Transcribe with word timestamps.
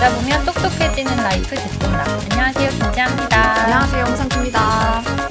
듣다 0.00 0.14
보면 0.14 0.44
똑똑해지는 0.46 1.14
라이프 1.18 1.54
듣똑라. 1.54 2.04
안녕하세요, 2.32 2.70
김지아입니다. 2.70 3.62
안녕하세요, 3.64 4.04
홍상지입니다. 4.06 5.29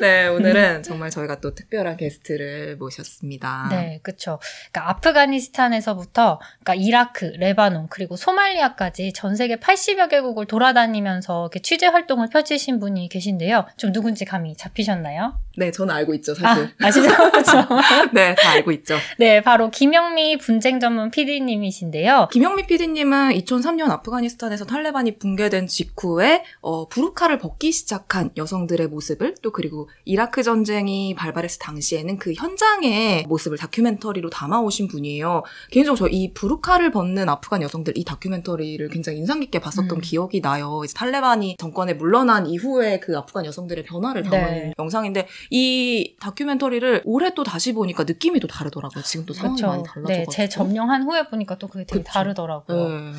네, 0.00 0.26
오늘은 0.28 0.82
정말 0.82 1.10
저희가 1.10 1.40
또 1.40 1.54
특별한 1.54 1.96
게스트를 1.96 2.76
모셨습니다. 2.76 3.68
네, 3.70 4.00
그쵸. 4.02 4.40
그러니까 4.72 4.90
아프가니스탄에서부터, 4.90 6.40
그러니까 6.62 6.74
이라크, 6.74 7.26
레바논, 7.36 7.88
그리고 7.90 8.16
소말리아까지 8.16 9.12
전 9.12 9.36
세계 9.36 9.56
80여 9.56 10.08
개국을 10.08 10.46
돌아다니면서 10.46 11.42
이렇게 11.44 11.60
취재 11.60 11.86
활동을 11.86 12.28
펼치신 12.28 12.80
분이 12.80 13.08
계신데요. 13.10 13.66
좀 13.76 13.92
누군지 13.92 14.24
감이 14.24 14.56
잡히셨나요? 14.56 15.34
네, 15.56 15.70
저는 15.70 15.94
알고 15.94 16.14
있죠, 16.14 16.34
사실. 16.34 16.64
아, 16.80 16.86
아시죠? 16.86 17.08
그렇죠. 17.30 17.68
네, 18.14 18.34
다 18.34 18.50
알고 18.52 18.70
있죠. 18.72 18.96
네, 19.18 19.42
바로 19.42 19.70
김영미 19.70 20.38
분쟁 20.38 20.80
전문 20.80 21.10
PD님이신데요. 21.10 22.28
김영미 22.32 22.66
PD님은 22.66 23.32
2003년 23.32 23.90
아프가니스탄에서 23.90 24.64
탈레반이 24.64 25.18
붕괴된 25.18 25.66
직후에 25.66 26.44
어, 26.60 26.88
부르카를 26.88 27.38
벗기 27.38 27.72
시작한 27.72 28.30
여성들의 28.36 28.86
모습을 28.88 29.34
또 29.42 29.52
그리고 29.52 29.89
이라크 30.04 30.42
전쟁이 30.42 31.14
발발했을 31.14 31.58
당시에는 31.60 32.18
그 32.18 32.34
현장의 32.34 33.24
모습을 33.26 33.56
다큐멘터리로 33.58 34.28
담아오신 34.30 34.88
분이에요. 34.88 35.44
개인적으로 35.70 35.96
저 35.96 36.10
이 36.10 36.32
부르카를 36.34 36.90
벗는 36.90 37.28
아프간 37.28 37.62
여성들 37.62 37.96
이 37.96 38.04
다큐멘터리를 38.04 38.88
굉장히 38.88 39.18
인상 39.18 39.40
깊게 39.40 39.60
봤었던 39.60 39.90
음. 39.90 40.00
기억이 40.00 40.40
나요. 40.40 40.82
이제 40.84 40.92
탈레반이 40.94 41.56
정권에 41.58 41.94
물러난 41.94 42.46
이후에 42.46 42.98
그 43.00 43.16
아프간 43.16 43.44
여성들의 43.46 43.84
변화를 43.84 44.22
담은 44.24 44.38
네. 44.40 44.72
영상인데 44.78 45.28
이 45.50 46.16
다큐멘터리를 46.20 47.02
올해 47.04 47.32
또 47.34 47.44
다시 47.44 47.72
보니까 47.72 48.04
느낌이 48.04 48.40
또 48.40 48.48
다르더라고요. 48.48 49.02
지금 49.04 49.24
또 49.26 49.32
상황이 49.34 49.62
많이 49.62 49.82
그렇죠. 49.82 49.92
달라져가지고. 49.94 50.30
네, 50.30 50.36
재점령한 50.36 51.04
후에 51.04 51.28
보니까 51.28 51.56
또 51.58 51.68
그게 51.68 51.84
되게 51.84 52.02
그쵸. 52.02 52.12
다르더라고요. 52.12 52.88
네. 52.88 53.12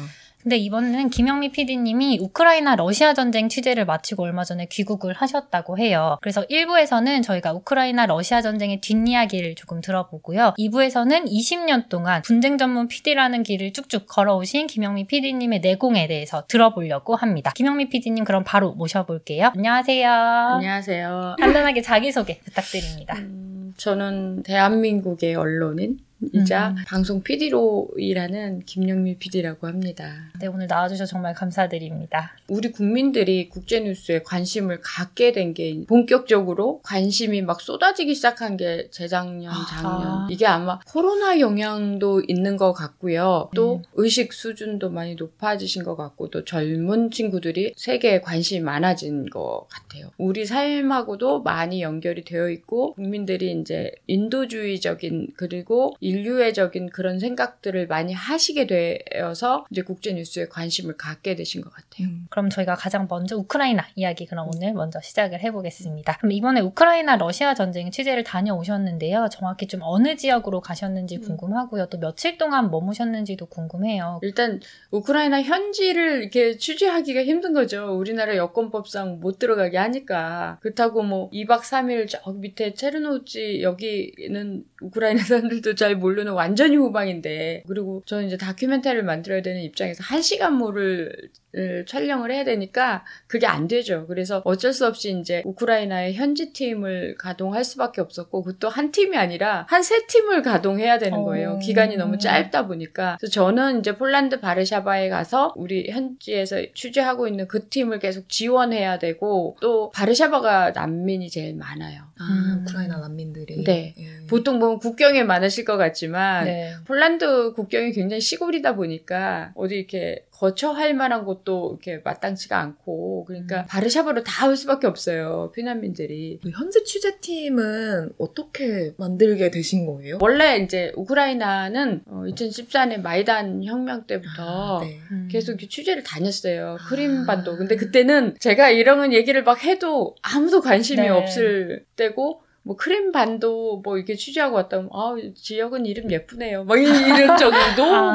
근데 0.43 0.57
이번에는 0.57 1.09
김영미 1.09 1.51
PD님이 1.51 2.19
우크라이나 2.19 2.75
러시아 2.75 3.13
전쟁 3.13 3.47
취재를 3.47 3.85
마치고 3.85 4.23
얼마 4.23 4.43
전에 4.43 4.65
귀국을 4.71 5.13
하셨다고 5.13 5.77
해요. 5.77 6.17
그래서 6.21 6.45
1부에서는 6.47 7.23
저희가 7.23 7.53
우크라이나 7.53 8.07
러시아 8.07 8.41
전쟁의 8.41 8.81
뒷이야기를 8.81 9.55
조금 9.55 9.81
들어보고요. 9.81 10.55
2부에서는 10.57 11.25
20년 11.27 11.89
동안 11.89 12.21
분쟁 12.23 12.57
전문 12.57 12.87
PD라는 12.87 13.43
길을 13.43 13.73
쭉쭉 13.73 14.07
걸어오신 14.07 14.67
김영미 14.67 15.07
PD님의 15.07 15.59
내공에 15.59 16.07
대해서 16.07 16.43
들어보려고 16.47 17.15
합니다. 17.15 17.51
김영미 17.55 17.89
PD님 17.89 18.23
그럼 18.23 18.43
바로 18.45 18.73
모셔볼게요. 18.73 19.51
안녕하세요. 19.55 20.11
안녕하세요. 20.11 21.35
간단하게 21.39 21.81
자기소개 21.81 22.39
부탁드립니다. 22.39 23.15
음, 23.17 23.73
저는 23.77 24.43
대한민국의 24.43 25.35
언론인 25.35 25.97
이자 26.33 26.69
음. 26.69 26.75
방송 26.87 27.21
PD로 27.21 27.89
일하는 27.97 28.63
김영미 28.65 29.17
PD라고 29.17 29.67
합니다. 29.67 30.31
네, 30.39 30.47
오늘 30.47 30.67
나와주셔서 30.67 31.09
정말 31.09 31.33
감사드립니다. 31.35 32.35
우리 32.47 32.71
국민들이 32.71 33.47
국제뉴스에 33.49 34.23
관심을 34.23 34.79
갖게 34.81 35.31
된 35.31 35.51
게 35.53 35.83
본격적으로 35.87 36.81
관심이 36.83 37.41
막 37.41 37.61
쏟아지기 37.61 38.15
시작한 38.15 38.57
게 38.57 38.89
재작년, 38.91 39.51
아. 39.53 39.65
작년. 39.69 40.29
이게 40.29 40.45
아마 40.45 40.79
코로나 40.87 41.39
영향도 41.39 42.23
있는 42.27 42.57
것 42.57 42.73
같고요. 42.73 43.49
또 43.55 43.77
음. 43.77 43.83
의식 43.93 44.33
수준도 44.33 44.89
많이 44.89 45.15
높아지신 45.15 45.83
것 45.83 45.95
같고 45.95 46.29
또 46.29 46.45
젊은 46.45 47.11
친구들이 47.11 47.73
세계에 47.75 48.21
관심이 48.21 48.61
많아진 48.61 49.29
것 49.29 49.67
같아요. 49.69 50.11
우리 50.17 50.45
삶하고도 50.45 51.41
많이 51.43 51.81
연결이 51.81 52.23
되어 52.23 52.49
있고 52.49 52.93
국민들이 52.93 53.51
이제 53.59 53.91
인도주의적인 54.07 55.33
그리고 55.35 55.93
인류애적인 56.11 56.89
그런 56.89 57.19
생각들을 57.19 57.87
많이 57.87 58.13
하시게 58.13 58.67
되어서 58.67 59.65
이제 59.71 59.81
국제 59.81 60.13
뉴스에 60.13 60.47
관심을 60.47 60.97
갖게 60.97 61.35
되신 61.35 61.61
것 61.61 61.71
같아요. 61.73 62.07
음. 62.07 62.27
그럼 62.29 62.49
저희가 62.49 62.75
가장 62.75 63.07
먼저 63.09 63.37
우크라이나 63.37 63.85
이야기 63.95 64.25
그럼 64.25 64.49
오늘 64.53 64.73
먼저 64.73 64.99
시작을 65.01 65.41
해보겠습니다. 65.41 66.17
그럼 66.17 66.31
이번에 66.31 66.61
우크라이나 66.61 67.15
러시아 67.15 67.53
전쟁 67.53 67.89
취재를 67.91 68.23
다녀오셨는데요. 68.23 69.29
정확히 69.31 69.67
좀 69.67 69.81
어느 69.83 70.15
지역으로 70.15 70.61
가셨는지 70.61 71.17
음. 71.17 71.21
궁금하고요. 71.21 71.87
또 71.87 71.99
며칠 71.99 72.37
동안 72.37 72.69
머무셨는지도 72.71 73.45
궁금해요. 73.45 74.19
일단 74.21 74.59
우크라이나 74.91 75.41
현지를 75.41 76.21
이렇게 76.21 76.57
취재하기가 76.57 77.23
힘든 77.23 77.53
거죠. 77.53 77.97
우리나라 77.97 78.35
여권법상 78.35 79.19
못 79.19 79.39
들어가게 79.39 79.77
하니까. 79.77 80.57
그렇다고 80.61 81.03
뭐 81.03 81.29
2박 81.31 81.61
3일 81.61 82.07
저 82.09 82.31
밑에 82.31 82.73
체르노치 82.73 83.61
여기는 83.61 84.65
우크라이나 84.81 85.23
사람들도 85.23 85.75
잘 85.75 85.95
모르는 86.01 86.33
완전히 86.33 86.75
후방인데 86.75 87.63
그리고 87.67 88.03
저는 88.05 88.27
이제 88.27 88.37
다큐멘터리를 88.37 89.03
만들어야 89.03 89.41
되는 89.41 89.61
입장에서 89.61 90.03
1시간 90.03 90.51
모를 90.51 91.11
을 91.53 91.85
촬영을 91.85 92.31
해야 92.31 92.45
되니까 92.45 93.03
그게 93.27 93.45
안 93.45 93.67
되죠. 93.67 94.07
그래서 94.07 94.41
어쩔 94.45 94.71
수 94.71 94.87
없이 94.87 95.19
이제 95.19 95.41
우크라이나의 95.45 96.13
현지 96.13 96.53
팀을 96.53 97.15
가동할 97.17 97.65
수밖에 97.65 97.99
없었고 97.99 98.43
그것도 98.43 98.69
한 98.69 98.91
팀이 98.93 99.17
아니라 99.17 99.65
한 99.69 99.81
세 99.83 100.05
팀을 100.07 100.43
가동해야 100.43 100.97
되는 100.97 101.23
거예요. 101.23 101.53
어. 101.53 101.59
기간이 101.59 101.97
너무 101.97 102.17
짧다 102.17 102.67
보니까. 102.67 103.17
그래서 103.19 103.33
저는 103.33 103.79
이제 103.79 103.97
폴란드 103.97 104.39
바르샤바에 104.39 105.09
가서 105.09 105.53
우리 105.57 105.89
현지에서 105.91 106.61
취재하고 106.73 107.27
있는 107.27 107.49
그 107.49 107.67
팀을 107.67 107.99
계속 107.99 108.29
지원해야 108.29 108.99
되고 108.99 109.57
또 109.59 109.89
바르샤바가 109.91 110.71
난민이 110.71 111.29
제일 111.29 111.55
많아요. 111.55 112.03
아, 112.17 112.23
음. 112.23 112.61
우크라이나 112.61 112.99
난민들이. 112.99 113.63
네. 113.65 113.93
예. 113.97 114.25
보통 114.27 114.59
보면 114.59 114.79
국경에 114.79 115.23
많으실 115.23 115.65
것 115.65 115.77
같 115.77 115.90
지만 115.93 116.45
네. 116.45 116.73
폴란드 116.85 117.53
국경이 117.53 117.91
굉장히 117.91 118.21
시골이다 118.21 118.75
보니까 118.75 119.51
어디 119.55 119.75
이렇게 119.75 120.25
거처할 120.31 120.93
만한 120.93 121.23
곳도 121.25 121.77
이렇게 121.79 122.01
마땅치가 122.03 122.59
않고 122.59 123.25
그러니까 123.25 123.61
음. 123.61 123.65
바르샤바로 123.67 124.23
다 124.23 124.41
올 124.51 124.55
수밖에 124.57 124.87
없어요 124.87 125.51
피난민들이 125.55 126.39
그 126.43 126.49
현지 126.49 126.83
취재팀은 126.83 128.13
어떻게 128.17 128.93
만들게 128.97 129.49
되신 129.51 129.85
거예요? 129.85 130.17
원래 130.21 130.57
이제 130.57 130.91
우크라이나는 130.95 132.03
2014년 132.05 133.01
마이단 133.01 133.63
혁명 133.63 134.05
때부터 134.07 134.79
아, 134.79 134.83
네. 134.83 134.99
음. 135.11 135.27
계속 135.31 135.57
취재를 135.57 136.03
다녔어요. 136.03 136.77
아. 136.79 136.85
크림반도. 136.87 137.57
근데 137.57 137.75
그때는 137.75 138.35
제가 138.39 138.69
이런 138.69 139.13
얘기를 139.13 139.43
막 139.43 139.63
해도 139.63 140.15
아무도 140.21 140.61
관심이 140.61 141.01
네. 141.01 141.09
없을 141.09 141.85
때고, 141.95 142.41
뭐 142.63 142.75
크림 142.75 143.11
반도 143.11 143.81
뭐 143.83 143.97
이렇게 143.97 144.15
취재하고 144.15 144.55
왔다면, 144.55 144.89
아, 144.93 145.15
지역은 145.35 145.85
이름 145.87 146.11
예쁘네요. 146.11 146.63
막 146.65 146.75
이런 146.79 147.35
정도? 147.37 147.83
아. 147.85 148.13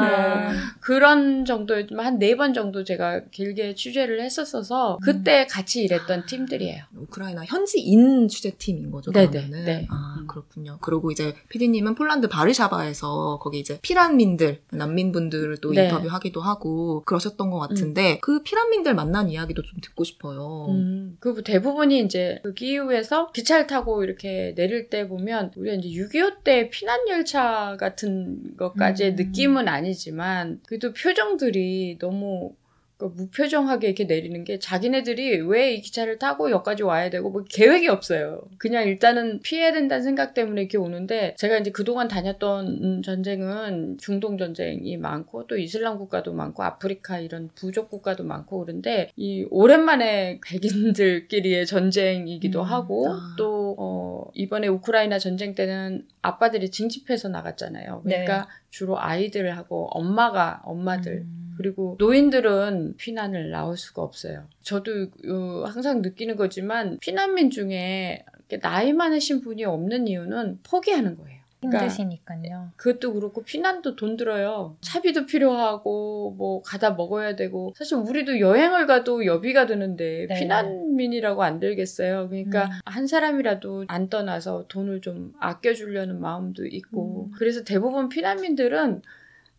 뭐 0.49 0.53
그런 0.79 1.43
정도였지만 1.43 2.05
한 2.05 2.17
네 2.17 2.35
번 2.35 2.53
정도 2.53 2.83
제가 2.83 3.25
길게 3.31 3.75
취재를 3.75 4.21
했었어서 4.21 4.99
그때 5.03 5.45
같이 5.47 5.81
일했던 5.83 6.25
팀들이에요. 6.27 6.83
우크라이나 6.95 7.43
현지인 7.45 8.27
취재팀인 8.29 8.89
거죠, 8.91 9.11
네네, 9.11 9.27
그러면은? 9.31 9.65
네. 9.65 9.87
아, 9.89 10.15
음. 10.19 10.27
그렇군요. 10.27 10.77
그리고 10.81 11.11
이제 11.11 11.33
PD님은 11.49 11.95
폴란드 11.95 12.27
바르샤바에서 12.29 13.39
거기 13.41 13.59
이제 13.59 13.79
피란민들, 13.81 14.61
난민분들을 14.71 15.57
또 15.61 15.71
네. 15.71 15.83
인터뷰하기도 15.83 16.39
하고 16.41 17.03
그러셨던 17.05 17.49
것 17.49 17.59
같은데 17.59 18.19
그 18.21 18.43
피란민들 18.43 18.95
만난 18.95 19.29
이야기도 19.29 19.61
좀 19.63 19.79
듣고 19.81 20.03
싶어요. 20.03 20.67
음, 20.69 21.17
그 21.19 21.41
대부분이 21.43 21.99
이제 22.01 22.39
그 22.43 22.53
기이우에서 22.53 23.31
기차를 23.31 23.67
타고 23.67 24.03
이렇게 24.03 24.36
내릴 24.55 24.89
때 24.89 25.07
보면 25.07 25.51
우리가 25.55 25.75
이제 25.75 25.89
6.25 25.89 26.43
때 26.43 26.69
피난 26.69 27.07
열차 27.09 27.77
같은 27.79 28.55
것까지의 28.57 29.11
음. 29.11 29.15
느낌은 29.15 29.67
아니지만 29.67 30.59
그래도 30.67 30.93
표정들이 30.93 31.97
너무 31.99 32.55
그 32.97 33.05
무표정하게 33.05 33.87
이렇게 33.87 34.03
내리는 34.05 34.43
게 34.43 34.59
자기네들이 34.59 35.41
왜 35.41 35.67
이 35.77 35.81
기차를 35.81 36.17
타고 36.17 36.49
여기까지 36.49 36.83
와야 36.83 37.09
되고 37.09 37.29
뭐 37.29 37.43
계획이 37.43 37.87
없어요. 37.87 38.41
그냥 38.57 38.87
일단은 38.87 39.41
피해야 39.41 39.71
된다는 39.71 40.03
생각 40.03 40.33
때문에 40.33 40.61
이렇게 40.61 40.77
오는데 40.77 41.35
제가 41.37 41.57
이제 41.57 41.71
그동안 41.71 42.07
다녔던 42.07 42.67
음, 42.67 43.01
전쟁은 43.01 43.97
중동 43.99 44.37
전쟁이 44.37 44.97
많고 44.97 45.47
또 45.47 45.57
이슬람 45.57 45.97
국가도 45.97 46.33
많고 46.33 46.63
아프리카 46.63 47.19
이런 47.19 47.49
부족 47.55 47.89
국가도 47.89 48.23
많고 48.23 48.59
그런데 48.59 49.11
이 49.15 49.45
오랜만에 49.49 50.39
백인들끼리의 50.45 51.65
전쟁이기도 51.65 52.61
음, 52.61 52.65
하고 52.65 53.09
아. 53.09 53.35
또 53.37 53.75
어, 53.77 54.31
이번에 54.33 54.67
우크라이나 54.67 55.19
전쟁 55.19 55.53
때는 55.55 56.05
아빠들이 56.21 56.71
징집해서 56.71 57.29
나갔잖아요. 57.29 58.01
그러니까 58.03 58.37
네. 58.39 58.43
주로 58.69 58.99
아이들하고 58.99 59.89
엄마가 59.91 60.61
엄마들 60.63 61.25
음. 61.25 61.46
그리고 61.57 61.95
노인들은 61.99 62.95
피난을 62.97 63.49
나올 63.49 63.77
수가 63.77 64.01
없어요. 64.01 64.47
저도 64.61 65.07
어, 65.27 65.63
항상 65.67 66.01
느끼는 66.01 66.35
거지만 66.35 66.97
피난민 66.99 67.49
중에 67.49 68.23
나이 68.61 68.93
많으신 68.93 69.41
분이 69.41 69.65
없는 69.65 70.07
이유는 70.07 70.59
포기하는 70.63 71.15
거예요. 71.15 71.37
힘드시니까요. 71.61 72.71
그것도 72.75 73.13
그렇고 73.13 73.43
피난도 73.43 73.95
돈 73.95 74.15
들어요. 74.15 74.77
차비도 74.81 75.25
필요하고 75.25 76.35
뭐 76.37 76.61
가다 76.61 76.91
먹어야 76.91 77.35
되고 77.35 77.73
사실 77.75 77.97
우리도 77.97 78.39
여행을 78.39 78.85
가도 78.85 79.25
여비가 79.25 79.65
드는데 79.65 80.27
네. 80.29 80.39
피난민이라고 80.39 81.43
안 81.43 81.59
들겠어요. 81.59 82.29
그러니까 82.29 82.65
음. 82.65 82.71
한 82.85 83.07
사람이라도 83.07 83.85
안 83.87 84.09
떠나서 84.09 84.65
돈을 84.67 85.01
좀 85.01 85.33
아껴주려는 85.39 86.21
마음도 86.21 86.65
있고 86.65 87.25
음. 87.25 87.31
그래서 87.35 87.63
대부분 87.63 88.09
피난민들은 88.09 89.01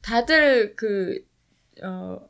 다들 0.00 0.76
그 0.76 1.20
어, 1.84 2.20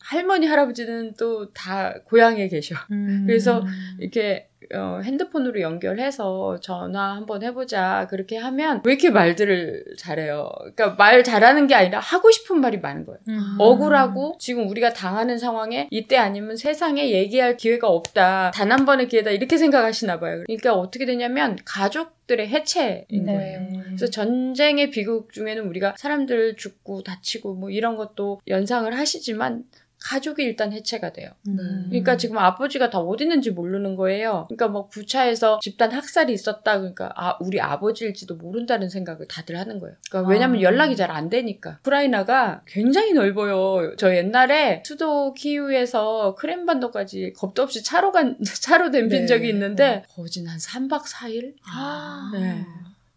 할머니 0.00 0.46
할아버지는 0.46 1.14
또 1.14 1.52
다 1.52 1.94
고향에 2.04 2.48
계셔. 2.48 2.74
음. 2.92 3.24
그래서 3.26 3.64
이렇게 3.98 4.48
어, 4.74 5.00
핸드폰으로 5.02 5.60
연결해서 5.60 6.58
전화 6.60 7.16
한번 7.16 7.42
해보자 7.42 8.06
그렇게 8.10 8.36
하면 8.36 8.82
왜 8.84 8.92
이렇게 8.92 9.10
말들을 9.10 9.94
잘해요? 9.98 10.50
그러니까 10.74 10.90
말 10.96 11.24
잘하는 11.24 11.66
게 11.66 11.74
아니라 11.74 11.98
하고 12.00 12.30
싶은 12.30 12.60
말이 12.60 12.78
많은 12.78 13.04
거예요. 13.06 13.18
음. 13.28 13.56
억울하고 13.58 14.36
지금 14.38 14.68
우리가 14.68 14.92
당하는 14.92 15.38
상황에 15.38 15.88
이때 15.90 16.16
아니면 16.16 16.56
세상에 16.56 17.10
얘기할 17.10 17.56
기회가 17.56 17.88
없다. 17.88 18.50
단 18.52 18.66
한 18.76 18.84
번의 18.84 19.08
기회다. 19.08 19.30
이렇게 19.30 19.56
생각하시나 19.56 20.20
봐요. 20.20 20.42
그러니까 20.46 20.74
어떻게 20.74 21.06
되냐면 21.06 21.56
가족 21.64 22.14
들의 22.26 22.48
해체인 22.48 23.06
네. 23.10 23.32
거예요. 23.32 23.60
그래서 23.84 24.06
전쟁의 24.06 24.90
비극 24.90 25.32
중에는 25.32 25.64
우리가 25.68 25.94
사람들 25.96 26.56
죽고 26.56 27.04
다치고 27.04 27.54
뭐 27.54 27.70
이런 27.70 27.96
것도 27.96 28.40
연상을 28.48 28.92
하시지만 28.98 29.62
가족이 30.02 30.42
일단 30.42 30.72
해체가 30.72 31.12
돼요. 31.12 31.30
음. 31.48 31.86
그러니까 31.88 32.16
지금 32.16 32.38
아버지가 32.38 32.90
다 32.90 32.98
어디 32.98 33.24
있는지 33.24 33.50
모르는 33.50 33.96
거예요. 33.96 34.44
그러니까 34.48 34.68
뭐 34.68 34.88
부차에서 34.88 35.58
집단 35.60 35.90
학살이 35.92 36.32
있었다. 36.32 36.78
그러니까 36.78 37.10
아 37.16 37.36
우리 37.40 37.60
아버지일지도 37.60 38.36
모른다는 38.36 38.88
생각을 38.88 39.26
다들 39.26 39.58
하는 39.58 39.80
거예요. 39.80 39.96
그러니까 40.10 40.30
왜냐면 40.30 40.58
아. 40.58 40.62
연락이 40.62 40.94
잘 40.94 41.06
안 41.06 41.30
되니까. 41.30 41.78
우크라이나가 41.80 42.62
굉장히 42.66 43.12
넓어요. 43.12 43.94
저 43.96 44.14
옛날에 44.14 44.82
수도 44.84 45.32
키우에서 45.34 46.34
크렘반도까지 46.34 47.32
겁도 47.36 47.62
없이 47.62 47.82
차로 47.82 48.12
간 48.12 48.36
차로 48.44 48.90
댐빈 48.90 49.20
네. 49.22 49.26
적이 49.26 49.48
있는데 49.50 50.02
거진 50.10 50.46
한 50.48 50.58
3박 50.58 51.04
4일? 51.04 51.54
아. 51.64 52.30
네. 52.34 52.64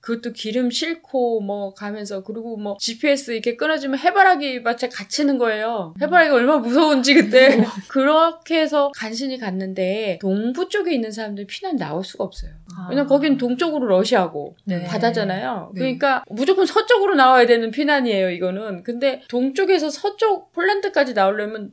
그것도 0.01 0.33
기름 0.33 0.69
싣고 0.71 1.41
뭐 1.41 1.73
가면서 1.73 2.23
그리고 2.23 2.57
뭐 2.57 2.77
GPS 2.79 3.31
이렇게 3.31 3.55
끊어지면 3.55 3.99
해바라기 3.99 4.63
밭에 4.63 4.89
갇히는 4.89 5.37
거예요. 5.37 5.93
해바라기가 6.01 6.35
얼마나 6.35 6.59
무서운지 6.59 7.13
그때 7.15 7.47
그렇게 7.89 8.59
해서 8.59 8.91
간신히 8.95 9.37
갔는데 9.37 10.19
동부 10.21 10.69
쪽에 10.69 10.93
있는 10.93 11.11
사람들 11.11 11.47
피난 11.47 11.75
나올 11.75 12.03
수가 12.03 12.23
없어요. 12.23 12.51
왜냐면 12.89 13.07
거긴 13.07 13.37
동쪽으로 13.37 13.87
러시아고 13.87 14.55
네. 14.65 14.83
바다잖아요. 14.83 15.71
네. 15.73 15.79
그러니까 15.79 16.23
무조건 16.29 16.65
서쪽으로 16.65 17.15
나와야 17.15 17.45
되는 17.45 17.71
피난이에요, 17.71 18.29
이거는. 18.31 18.83
근데 18.83 19.21
동쪽에서 19.29 19.89
서쪽 19.89 20.51
폴란드까지 20.53 21.13
나오려면 21.13 21.71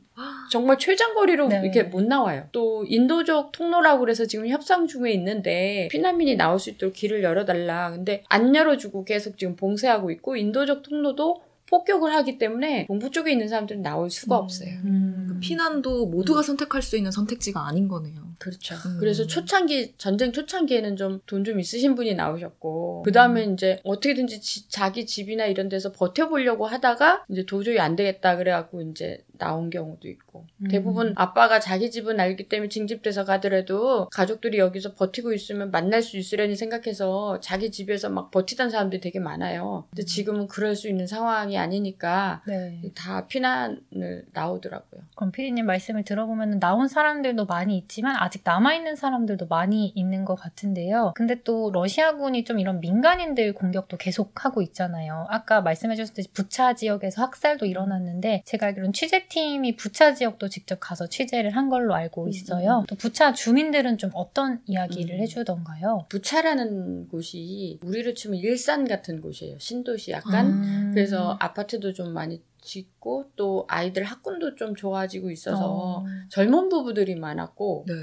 정말 0.51 0.77
최장거리로 0.77 1.47
네. 1.47 1.61
이렇게 1.63 1.83
못 1.83 2.03
나와요. 2.03 2.45
또 2.51 2.85
인도적 2.87 3.51
통로라고 3.51 3.99
그래서 3.99 4.25
지금 4.25 4.47
협상 4.47 4.87
중에 4.87 5.11
있는데 5.11 5.87
피난민이 5.91 6.35
나올 6.35 6.59
수 6.59 6.69
있도록 6.71 6.93
길을 6.93 7.23
열어달라. 7.23 7.91
근데 7.91 8.23
안 8.29 8.55
열어주고 8.55 9.05
계속 9.05 9.37
지금 9.37 9.55
봉쇄하고 9.55 10.11
있고 10.11 10.35
인도적 10.35 10.83
통로도 10.83 11.46
폭격을 11.69 12.13
하기 12.15 12.37
때문에 12.37 12.85
동부 12.87 13.11
쪽에 13.11 13.31
있는 13.31 13.47
사람들은 13.47 13.81
나올 13.81 14.09
수가 14.09 14.37
음. 14.37 14.43
없어요. 14.43 14.69
음. 14.85 15.39
피난도 15.41 16.07
모두가 16.07 16.41
선택할 16.41 16.81
수 16.81 16.97
있는 16.97 17.11
선택지가 17.11 17.67
아닌 17.67 17.87
거네요. 17.87 18.27
그렇죠. 18.39 18.75
음. 18.85 18.97
그래서 18.99 19.25
초창기 19.27 19.95
전쟁 19.97 20.31
초창기에는 20.31 20.95
좀돈좀 20.95 21.59
있으신 21.59 21.95
분이 21.95 22.15
나오셨고 22.15 23.03
그 23.03 23.11
다음에 23.11 23.43
이제 23.45 23.79
어떻게든지 23.83 24.41
지- 24.41 24.69
자기 24.69 25.05
집이나 25.05 25.45
이런 25.45 25.69
데서 25.69 25.91
버텨보려고 25.91 26.65
하다가 26.65 27.25
이제 27.29 27.45
도저히 27.45 27.79
안 27.79 27.95
되겠다 27.95 28.37
그래갖고 28.37 28.81
이제 28.81 29.23
나온 29.37 29.69
경우도 29.69 30.07
있고 30.07 30.45
음. 30.57 30.67
대부분 30.67 31.13
아빠가 31.15 31.59
자기 31.59 31.91
집은 31.91 32.19
알기 32.19 32.49
때문에 32.49 32.69
징집돼서 32.69 33.25
가더라도 33.25 34.09
가족들이 34.09 34.57
여기서 34.57 34.93
버티고 34.95 35.33
있으면 35.33 35.71
만날 35.71 36.01
수 36.01 36.17
있으려니 36.17 36.55
생각해서 36.55 37.39
자기 37.39 37.71
집에서 37.71 38.09
막 38.09 38.31
버티던 38.31 38.69
사람들이 38.69 39.01
되게 39.01 39.19
많아요. 39.19 39.85
근데 39.89 40.03
지금은 40.03 40.47
그럴 40.47 40.75
수 40.75 40.87
있는 40.87 41.07
상황이 41.07 41.57
아니니까 41.57 42.41
네. 42.47 42.81
다 42.95 43.27
피난을 43.27 44.25
나오더라고요. 44.33 45.01
그럼 45.15 45.31
피디님 45.31 45.65
말씀을 45.65 46.03
들어보면 46.03 46.59
나온 46.59 46.87
사람들도 46.87 47.45
많이 47.45 47.77
있지만 47.77 48.15
아직 48.17 48.41
남아있는 48.43 48.95
사람들도 48.95 49.47
많이 49.47 49.87
있는 49.95 50.25
것 50.25 50.35
같은데요. 50.35 51.13
근데 51.15 51.41
또 51.43 51.71
러시아군이 51.73 52.43
좀 52.43 52.59
이런 52.59 52.79
민간인들 52.79 53.53
공격도 53.53 53.97
계속하고 53.97 54.61
있잖아요. 54.61 55.25
아까 55.29 55.61
말씀해주셨듯이 55.61 56.31
부차 56.31 56.73
지역에서 56.73 57.21
학살도 57.23 57.65
일어났는데 57.65 58.43
제가 58.45 58.67
알기로는 58.67 58.93
취재 58.93 59.26
팀이 59.29 59.75
부차 59.75 60.13
지역도 60.13 60.49
직접 60.49 60.79
가서 60.79 61.07
취재를 61.07 61.55
한 61.55 61.69
걸로 61.69 61.93
알고 61.93 62.23
음, 62.23 62.29
있어요. 62.29 62.85
또 62.87 62.95
부차 62.95 63.33
주민들은 63.33 63.97
좀 63.97 64.11
어떤 64.13 64.61
이야기를 64.65 65.15
음. 65.15 65.19
해주던가요? 65.21 66.05
부차라는 66.09 67.09
곳이 67.09 67.79
우리로 67.83 68.13
치면 68.13 68.39
일산 68.39 68.87
같은 68.87 69.21
곳이에요. 69.21 69.59
신도시 69.59 70.11
약간. 70.11 70.47
음. 70.47 70.91
그래서 70.93 71.37
아파트도 71.39 71.93
좀 71.93 72.13
많이 72.13 72.41
짓고 72.61 73.31
또 73.35 73.65
아이들 73.69 74.03
학군도 74.03 74.55
좀 74.55 74.75
좋아지고 74.75 75.31
있어서 75.31 75.65
어. 75.65 76.05
젊은 76.29 76.69
부부들이 76.69 77.15
많았고 77.15 77.85
네. 77.87 77.93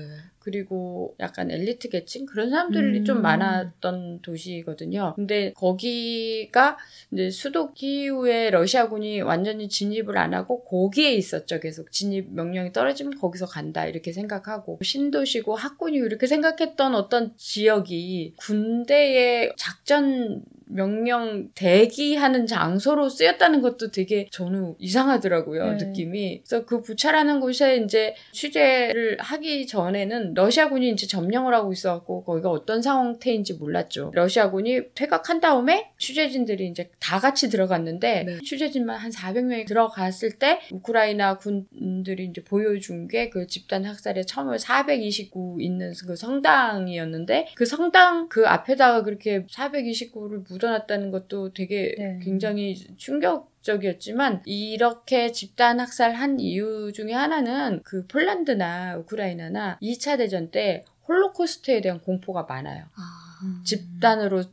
그리고 0.45 1.15
약간 1.21 1.51
엘리트 1.51 1.89
계층 1.89 2.27
그런 2.27 2.51
사람들이 2.51 2.99
음. 2.99 3.05
좀 3.07 3.23
많았던 3.23 4.21
도시거든요. 4.21 5.15
근데 5.17 5.53
거기가 5.55 6.77
이제 7.11 7.31
수도 7.31 7.73
키우에 7.73 8.51
러시아군이 8.51 9.23
완전히 9.23 9.71
진입을 9.71 10.19
안 10.19 10.35
하고 10.35 10.63
거기에 10.65 11.15
있었죠. 11.15 11.61
계속 11.61 11.91
진입 11.91 12.31
명령이 12.35 12.75
떨어지면 12.75 13.19
거기서 13.19 13.47
간다 13.47 13.87
이렇게 13.87 14.13
생각하고 14.13 14.79
신도시고 14.83 15.57
학군이 15.57 15.97
이렇게 15.97 16.27
생각했던 16.27 16.95
어떤 16.95 17.35
지역이 17.39 18.35
군대의 18.37 19.55
작전 19.57 20.43
명령 20.67 21.51
대기하는 21.55 22.47
장소로 22.47 23.09
쓰였다는 23.09 23.61
것도 23.61 23.91
되게 23.91 24.29
저는 24.31 24.77
이상하더라고요 24.79 25.73
네. 25.73 25.85
느낌이 25.85 26.43
그래서 26.47 26.65
그 26.65 26.81
부차라는 26.81 27.41
곳에 27.41 27.77
이제 27.77 28.15
취재를 28.33 29.19
하기 29.21 29.67
전에는 29.67 30.35
러시아군이 30.35 30.91
이제 30.91 31.07
점령을 31.07 31.53
하고 31.55 31.73
있어갖고 31.73 32.25
거기가 32.25 32.51
어떤 32.51 32.81
상태인지 32.81 33.55
몰랐죠 33.55 34.11
러시아군이 34.15 34.95
퇴각한 34.95 35.41
다음에 35.41 35.91
취재진들이 35.99 36.69
이제 36.69 36.91
다 36.99 37.19
같이 37.21 37.51
들어갔는데 37.51 38.25
네. 38.25 38.39
취재진만 38.43 38.97
한 38.97 39.11
400명이 39.11 39.67
들어갔을 39.67 40.39
때 40.39 40.61
우크라이나 40.73 41.37
군들이 41.39 42.25
이제 42.25 42.43
보여준 42.43 43.07
게 43.07 43.35
그 43.35 43.49
집단 43.49 43.85
학살의 43.85 44.27
처음에 44.27 44.59
429 44.59 45.59
있는 45.61 45.93
그 46.07 46.15
성당이었는데 46.15 47.49
그 47.57 47.67
성당 47.67 48.29
그 48.29 48.47
앞에다가 48.47 49.03
그렇게 49.03 49.45
429를 49.47 50.47
묻어놨다는 50.55 51.11
것도 51.11 51.53
되게 51.53 51.95
네. 51.99 52.21
굉장히 52.23 52.75
충격적이었지만 52.97 54.43
이렇게 54.47 55.33
집단 55.33 55.81
학살한 55.81 56.41
이유 56.41 56.93
중에 56.95 57.13
하나는 57.13 57.83
그 57.85 58.07
폴란드나 58.07 58.97
우크라이나나 58.99 59.79
2차 59.83 60.19
대전 60.19 60.51
때 60.51 60.85
홀로코스트에 61.09 61.81
대한 61.81 62.01
공포가 62.01 62.45
많아요. 62.45 62.85
아, 62.95 63.63
집단으로 63.65 64.45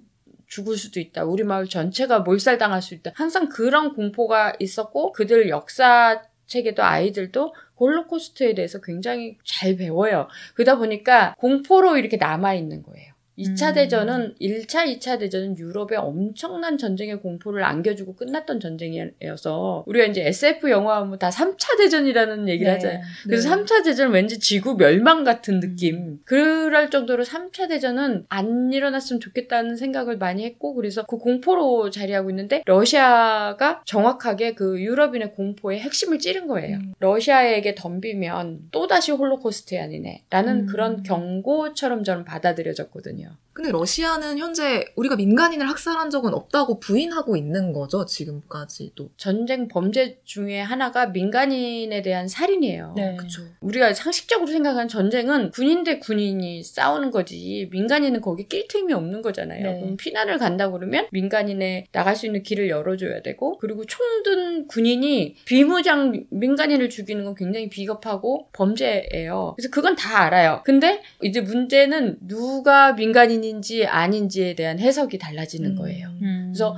죽을 0.48 0.76
수도 0.76 1.00
있다. 1.00 1.24
우리 1.24 1.44
마을 1.44 1.68
전체가 1.68 2.20
몰살당할 2.20 2.82
수 2.82 2.94
있다. 2.94 3.12
항상 3.16 3.48
그런 3.48 3.94
공포가 3.94 4.54
있었고 4.60 5.14
그들 5.14 5.48
역사 5.48 6.24
책에도 6.46 6.84
아이들도 6.84 7.56
홀로코스트에 7.80 8.54
대해서 8.54 8.82
굉장히 8.82 9.38
잘 9.46 9.78
배워요. 9.78 10.28
그러다 10.54 10.78
보니까 10.78 11.36
공포로 11.38 11.98
이렇게 11.98 12.18
남아 12.18 12.54
있는 12.56 12.84
거예요. 12.84 13.14
2차 13.38 13.70
음. 13.70 13.74
대전은 13.74 14.36
1차, 14.42 14.86
2차 14.86 15.20
대전은 15.20 15.58
유럽에 15.58 15.96
엄청난 15.96 16.78
전쟁의 16.78 17.22
공포를 17.22 17.64
안겨주고 17.64 18.16
끝났던 18.16 18.60
전쟁이어서 18.60 19.84
우리가 19.88 20.06
이제 20.06 20.26
SF 20.28 20.70
영화 20.70 20.98
하면 20.98 21.18
다 21.18 21.30
3차 21.30 21.78
대전이라는 21.78 22.50
얘기를 22.50 22.72
네. 22.72 22.76
하잖아요. 22.76 23.02
그래서 23.24 23.56
네. 23.56 23.64
3차 23.64 23.84
대전은 23.84 24.12
왠지 24.12 24.40
지구 24.40 24.76
멸망 24.76 25.24
같은 25.24 25.60
느낌. 25.60 25.96
음. 25.96 26.20
그럴 26.26 26.90
정도로 26.90 27.24
3차 27.24 27.70
대전은 27.70 28.26
안 28.30 28.72
일어났으면 28.74 29.20
좋겠다는 29.20 29.76
생각을 29.76 30.18
많이 30.18 30.44
했고, 30.44 30.74
그래서 30.74 31.06
그 31.06 31.18
공포로 31.18 31.90
자리하고 31.90 32.30
있는데, 32.30 32.64
러시아가 32.66 33.82
정확하게 33.86 34.56
그 34.56 34.82
유럽인의 34.82 35.34
공포의 35.34 35.80
핵심을 35.80 36.20
찌른 36.20 36.48
거예요. 36.48 36.78
음. 36.78 36.94
러시아에게 37.00 37.76
덤비면 37.76 38.70
또다시 38.72 39.12
홀로코스트 39.12 39.80
아니네. 39.80 40.26
라는 40.30 40.62
음. 40.62 40.66
그런 40.66 41.04
경고처럼 41.04 42.04
저는 42.04 42.26
받아들여졌거든요. 42.26 43.31
yeah. 43.32 43.38
근데 43.54 43.72
러시아는 43.72 44.38
현재 44.38 44.86
우리가 44.96 45.16
민간인을 45.16 45.68
학살한 45.68 46.10
적은 46.10 46.34
없다고 46.34 46.80
부인하고 46.80 47.36
있는 47.36 47.74
거죠, 47.74 48.06
지금까지도. 48.06 49.10
전쟁 49.18 49.68
범죄 49.68 50.20
중에 50.24 50.62
하나가 50.62 51.08
민간인에 51.08 52.02
대한 52.02 52.28
살인이에요. 52.28 52.94
네. 52.96 53.16
그쵸. 53.18 53.42
우리가 53.60 53.94
상식적으로 53.94 54.50
생각하는 54.50 54.88
전쟁은 54.88 55.52
군인 55.52 55.84
대 55.84 56.00
군인이 56.00 56.64
싸우는 56.64 57.12
거지 57.12 57.68
민간인은 57.72 58.22
거기 58.22 58.48
낄 58.48 58.68
틈이 58.68 58.94
없는 58.94 59.22
거잖아요. 59.22 59.64
네. 59.64 59.80
그럼 59.80 59.98
피난을 59.98 60.38
간다 60.38 60.72
그러면 60.72 61.08
민간인에 61.12 61.88
나갈 61.92 62.16
수 62.16 62.26
있는 62.26 62.44
길을 62.44 62.70
열어줘야 62.70 63.22
되고 63.22 63.58
그리고 63.58 63.86
총든 63.86 64.68
군인이 64.68 65.36
비무장 65.46 66.26
민간인을 66.30 66.90
죽이는 66.90 67.26
건 67.26 67.36
굉장히 67.36 67.70
비겁하고 67.70 68.48
범죄예요. 68.54 69.56
그래서 69.58 69.70
그건 69.72 69.96
다 69.96 70.22
알아요. 70.22 70.62
근데 70.64 71.02
이제 71.22 71.42
문제는 71.42 72.20
누가 72.22 72.94
민간인 72.94 73.41
인지 73.44 73.86
아닌지에 73.86 74.56
대한 74.56 74.80
해석이 74.80 75.18
달라지는 75.18 75.76
거예요. 75.76 76.08
음. 76.22 76.52
그래서 76.52 76.76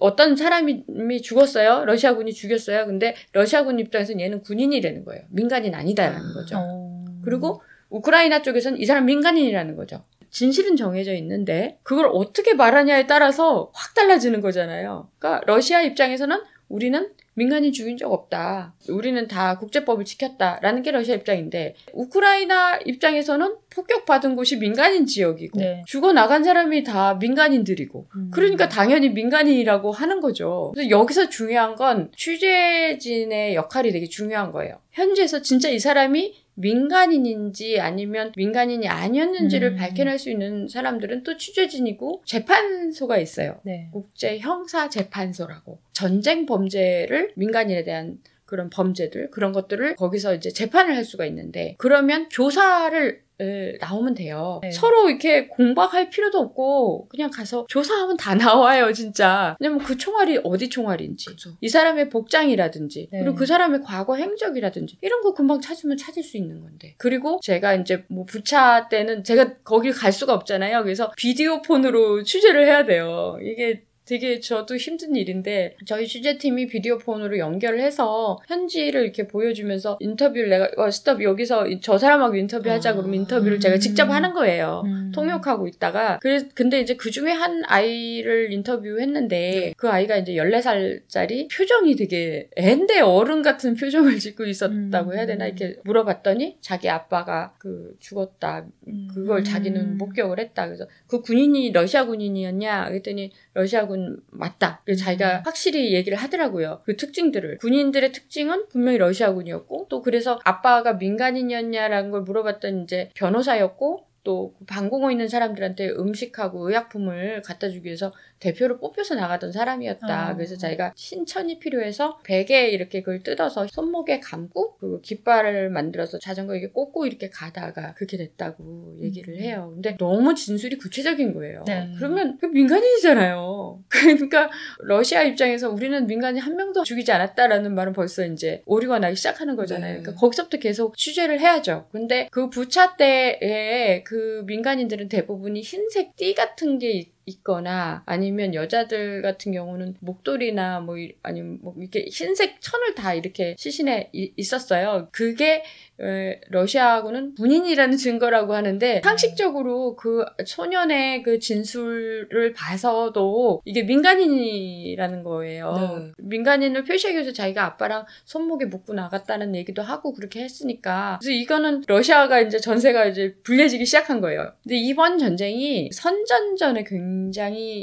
어떤 0.00 0.34
사람이 0.34 1.22
죽었어요. 1.22 1.84
러시아군이 1.84 2.32
죽였어요. 2.32 2.86
근데 2.86 3.14
러시아군 3.32 3.78
입장에서는 3.78 4.20
얘는 4.20 4.42
군인이라는 4.42 5.04
거예요. 5.04 5.24
민간인 5.28 5.74
아니다라는 5.74 6.32
거죠. 6.32 6.56
어. 6.58 7.04
그리고 7.22 7.62
우크라이나 7.90 8.42
쪽에서는 8.42 8.80
이 8.80 8.86
사람 8.86 9.04
민간인이라는 9.06 9.76
거죠. 9.76 10.02
진실은 10.30 10.76
정해져 10.76 11.12
있는데 11.14 11.78
그걸 11.82 12.08
어떻게 12.12 12.54
말하냐에 12.54 13.06
따라서 13.06 13.70
확 13.74 13.94
달라지는 13.94 14.40
거잖아요. 14.40 15.08
그러니까 15.18 15.44
러시아 15.46 15.82
입장에서는 15.82 16.40
우리는 16.68 17.10
민간인 17.40 17.72
죽인 17.72 17.96
적 17.96 18.12
없다. 18.12 18.74
우리는 18.90 19.26
다 19.26 19.56
국제법을 19.56 20.04
지켰다라는 20.04 20.82
게 20.82 20.90
러시아 20.90 21.14
입장인데 21.14 21.74
우크라이나 21.94 22.80
입장에서는 22.84 23.56
폭격받은 23.70 24.36
곳이 24.36 24.58
민간인 24.58 25.06
지역이고 25.06 25.58
네. 25.58 25.82
죽어 25.86 26.12
나간 26.12 26.44
사람이 26.44 26.84
다 26.84 27.14
민간인들이고 27.14 28.08
음. 28.14 28.30
그러니까 28.30 28.68
당연히 28.68 29.08
민간인이라고 29.08 29.90
하는 29.90 30.20
거죠. 30.20 30.72
그래서 30.74 30.90
여기서 30.90 31.30
중요한 31.30 31.76
건 31.76 32.10
취재진의 32.14 33.54
역할이 33.54 33.90
되게 33.90 34.06
중요한 34.06 34.52
거예요. 34.52 34.74
현지에서 34.92 35.40
진짜 35.40 35.70
이 35.70 35.78
사람이 35.78 36.34
민간인인지 36.60 37.80
아니면 37.80 38.32
민간인이 38.36 38.86
아니었는지를 38.88 39.72
음. 39.72 39.76
밝혀낼 39.76 40.18
수 40.18 40.30
있는 40.30 40.68
사람들은 40.68 41.22
또 41.22 41.36
취재진이고 41.36 42.22
재판소가 42.26 43.18
있어요. 43.18 43.60
네. 43.64 43.88
국제 43.92 44.38
형사 44.38 44.88
재판소라고 44.88 45.78
전쟁 45.92 46.46
범죄를 46.46 47.32
민간인에 47.36 47.84
대한 47.84 48.18
그런 48.50 48.68
범죄들 48.68 49.30
그런 49.30 49.52
것들을 49.52 49.94
거기서 49.94 50.34
이제 50.34 50.50
재판을 50.50 50.96
할 50.96 51.04
수가 51.04 51.24
있는데 51.24 51.76
그러면 51.78 52.28
조사를 52.30 53.22
에, 53.40 53.78
나오면 53.80 54.14
돼요. 54.14 54.58
네. 54.62 54.70
서로 54.70 55.08
이렇게 55.08 55.46
공박할 55.46 56.10
필요도 56.10 56.38
없고 56.38 57.08
그냥 57.08 57.30
가서 57.30 57.64
조사하면 57.68 58.18
다 58.18 58.34
나와요, 58.34 58.92
진짜. 58.92 59.56
왜냐면 59.60 59.82
그 59.82 59.96
총알이 59.96 60.40
어디 60.44 60.68
총알인지, 60.68 61.26
그쵸. 61.30 61.50
이 61.62 61.68
사람의 61.70 62.10
복장이라든지, 62.10 63.08
네. 63.10 63.18
그리고 63.20 63.36
그 63.36 63.46
사람의 63.46 63.80
과거 63.82 64.16
행적이라든지 64.16 64.98
이런 65.00 65.22
거 65.22 65.32
금방 65.32 65.62
찾으면 65.62 65.96
찾을 65.96 66.22
수 66.22 66.36
있는 66.36 66.60
건데. 66.60 66.96
그리고 66.98 67.40
제가 67.42 67.76
이제 67.76 68.04
뭐 68.08 68.26
부차 68.26 68.90
때는 68.90 69.24
제가 69.24 69.54
거길 69.64 69.92
갈 69.92 70.12
수가 70.12 70.34
없잖아요. 70.34 70.82
그래서 70.82 71.10
비디오 71.16 71.62
폰으로 71.62 72.22
취재를 72.22 72.66
해야 72.66 72.84
돼요. 72.84 73.38
이게 73.40 73.84
되게 74.10 74.40
저도 74.40 74.76
힘든 74.76 75.14
일인데 75.14 75.76
저희 75.86 76.04
취재팀이 76.04 76.66
비디오 76.66 76.98
폰으로 76.98 77.38
연결을 77.38 77.78
해서 77.78 78.40
현지를 78.48 79.04
이렇게 79.04 79.28
보여주면서 79.28 79.98
인터뷰를 80.00 80.48
내가 80.48 80.68
어, 80.78 80.90
스톱 80.90 81.22
여기서 81.22 81.68
이- 81.68 81.80
저 81.80 81.96
사람하고 81.96 82.34
인터뷰하자 82.34 82.90
아. 82.90 82.94
그러면 82.94 83.14
인터뷰를 83.20 83.60
제가 83.60 83.78
직접 83.78 84.10
하는 84.10 84.32
거예요. 84.32 84.82
음. 84.84 85.12
통역하고 85.14 85.68
있다가 85.68 86.18
그래 86.18 86.40
근데 86.54 86.80
이제 86.80 86.96
그 86.96 87.12
중에 87.12 87.30
한 87.30 87.62
아이를 87.66 88.52
인터뷰했는데 88.52 89.74
그 89.76 89.88
아이가 89.88 90.16
이제 90.16 90.32
14살짜리 90.32 91.48
표정이 91.56 91.94
되게 91.94 92.50
애인데 92.58 92.98
어른 93.02 93.42
같은 93.42 93.76
표정을 93.76 94.18
짓고 94.18 94.44
있었다고 94.44 95.10
음. 95.10 95.16
해야 95.16 95.26
되나 95.26 95.46
이렇게 95.46 95.76
물어봤더니 95.84 96.56
자기 96.60 96.88
아빠가 96.88 97.54
그 97.58 97.94
죽었다 98.00 98.66
그걸 99.14 99.38
음. 99.38 99.44
자기는 99.44 99.98
목격을 99.98 100.40
했다 100.40 100.66
그래서 100.66 100.86
그 101.06 101.22
군인이 101.22 101.70
러시아 101.70 102.06
군인이었냐 102.06 102.88
그랬더니 102.88 103.30
러시아 103.54 103.86
군 103.86 103.99
맞다. 104.30 104.82
그래서 104.84 105.04
자기가 105.04 105.38
음. 105.38 105.42
확실히 105.44 105.92
얘기를 105.94 106.16
하더라고요. 106.18 106.80
그 106.84 106.96
특징들을. 106.96 107.58
군인들의 107.58 108.12
특징은 108.12 108.68
분명히 108.68 108.98
러시아군이었고 108.98 109.86
또 109.88 110.02
그래서 110.02 110.38
아빠가 110.44 110.94
민간인이었냐라는 110.94 112.10
걸 112.10 112.22
물어봤더니 112.22 112.82
이제 112.84 113.10
변호사였고 113.14 114.09
또그 114.22 114.64
방공호 114.66 115.10
있는 115.10 115.28
사람들한테 115.28 115.90
음식하고 115.90 116.68
의약품을 116.68 117.42
갖다 117.42 117.68
주기 117.68 117.86
위해서 117.86 118.12
대표로 118.40 118.78
뽑혀서 118.78 119.14
나가던 119.14 119.52
사람이었다. 119.52 120.28
아. 120.30 120.34
그래서 120.34 120.56
자기가 120.56 120.92
신천이 120.96 121.58
필요해서 121.58 122.18
베개 122.24 122.68
이렇게 122.68 123.00
그걸 123.02 123.22
뜯어서 123.22 123.66
손목에 123.70 124.20
감고 124.20 124.76
그 124.78 125.00
깃발을 125.02 125.68
만들어서 125.70 126.18
자전거 126.18 126.54
이렇게 126.54 126.72
꽂고 126.72 127.06
이렇게 127.06 127.28
가다가 127.28 127.94
그렇게 127.94 128.16
됐다고 128.16 128.96
얘기를 129.00 129.34
음. 129.34 129.40
해요. 129.40 129.70
근데 129.74 129.96
너무 129.98 130.34
진술이 130.34 130.78
구체적인 130.78 131.34
거예요. 131.34 131.64
네. 131.66 131.92
그러면 131.98 132.38
그 132.40 132.46
민간인이잖아요. 132.46 133.84
그러니까 133.88 134.50
러시아 134.80 135.22
입장에서 135.22 135.70
우리는 135.70 136.06
민간인 136.06 136.42
한 136.42 136.56
명도 136.56 136.82
죽이지 136.82 137.12
않았다라는 137.12 137.74
말은 137.74 137.92
벌써 137.92 138.24
이제 138.24 138.62
오류가 138.64 138.98
나기 138.98 139.16
시작하는 139.16 139.54
거잖아요. 139.54 139.96
네. 139.96 140.00
그러니까 140.00 140.20
거기서부터 140.20 140.58
계속 140.58 140.96
취재를 140.96 141.40
해야죠. 141.40 141.88
근데 141.92 142.28
그 142.30 142.48
부차 142.48 142.96
때에 142.96 144.02
그 144.10 144.42
민간인들은 144.46 145.08
대부분이 145.08 145.60
흰색 145.60 146.16
띠 146.16 146.34
같은 146.34 146.80
게 146.80 147.12
있- 147.30 147.40
있거나 147.40 148.02
아니면 148.06 148.54
여자들 148.54 149.22
같은 149.22 149.52
경우는 149.52 149.94
목도리나 150.00 150.80
뭐 150.80 150.98
이- 150.98 151.14
아니면 151.22 151.58
뭐 151.62 151.74
이렇게 151.78 152.06
흰색 152.10 152.60
천을 152.60 152.94
다 152.94 153.14
이렇게 153.14 153.54
시신에 153.58 154.10
이- 154.12 154.32
있었어요. 154.36 155.08
그게 155.12 155.62
에, 156.02 156.40
러시아하고는 156.48 157.34
군인이라는 157.36 157.96
증거라고 157.98 158.54
하는데 158.54 159.00
상식적으로 159.04 159.96
그 159.96 160.24
소년의 160.46 161.22
그 161.22 161.38
진술을 161.38 162.52
봐서도 162.54 163.62
이게 163.64 163.82
민간인이라는 163.82 165.22
거예요. 165.22 165.72
네. 165.74 166.12
민간인을 166.18 166.84
표시하기 166.84 167.16
위해서 167.16 167.32
자기가 167.32 167.64
아빠랑 167.64 168.06
손목에 168.24 168.66
묶고 168.66 168.94
나갔다는 168.94 169.54
얘기도 169.54 169.82
하고 169.82 170.12
그렇게 170.12 170.42
했으니까 170.42 171.18
그래서 171.20 171.32
이거는 171.32 171.82
러시아가 171.86 172.40
이제 172.40 172.58
전세가 172.58 173.06
이제 173.06 173.34
불리해지기 173.42 173.84
시작한 173.84 174.20
거예요. 174.20 174.52
근데 174.62 174.76
이번 174.76 175.18
전쟁이 175.18 175.90
선전전에 175.92 176.84
굉장히 176.84 177.19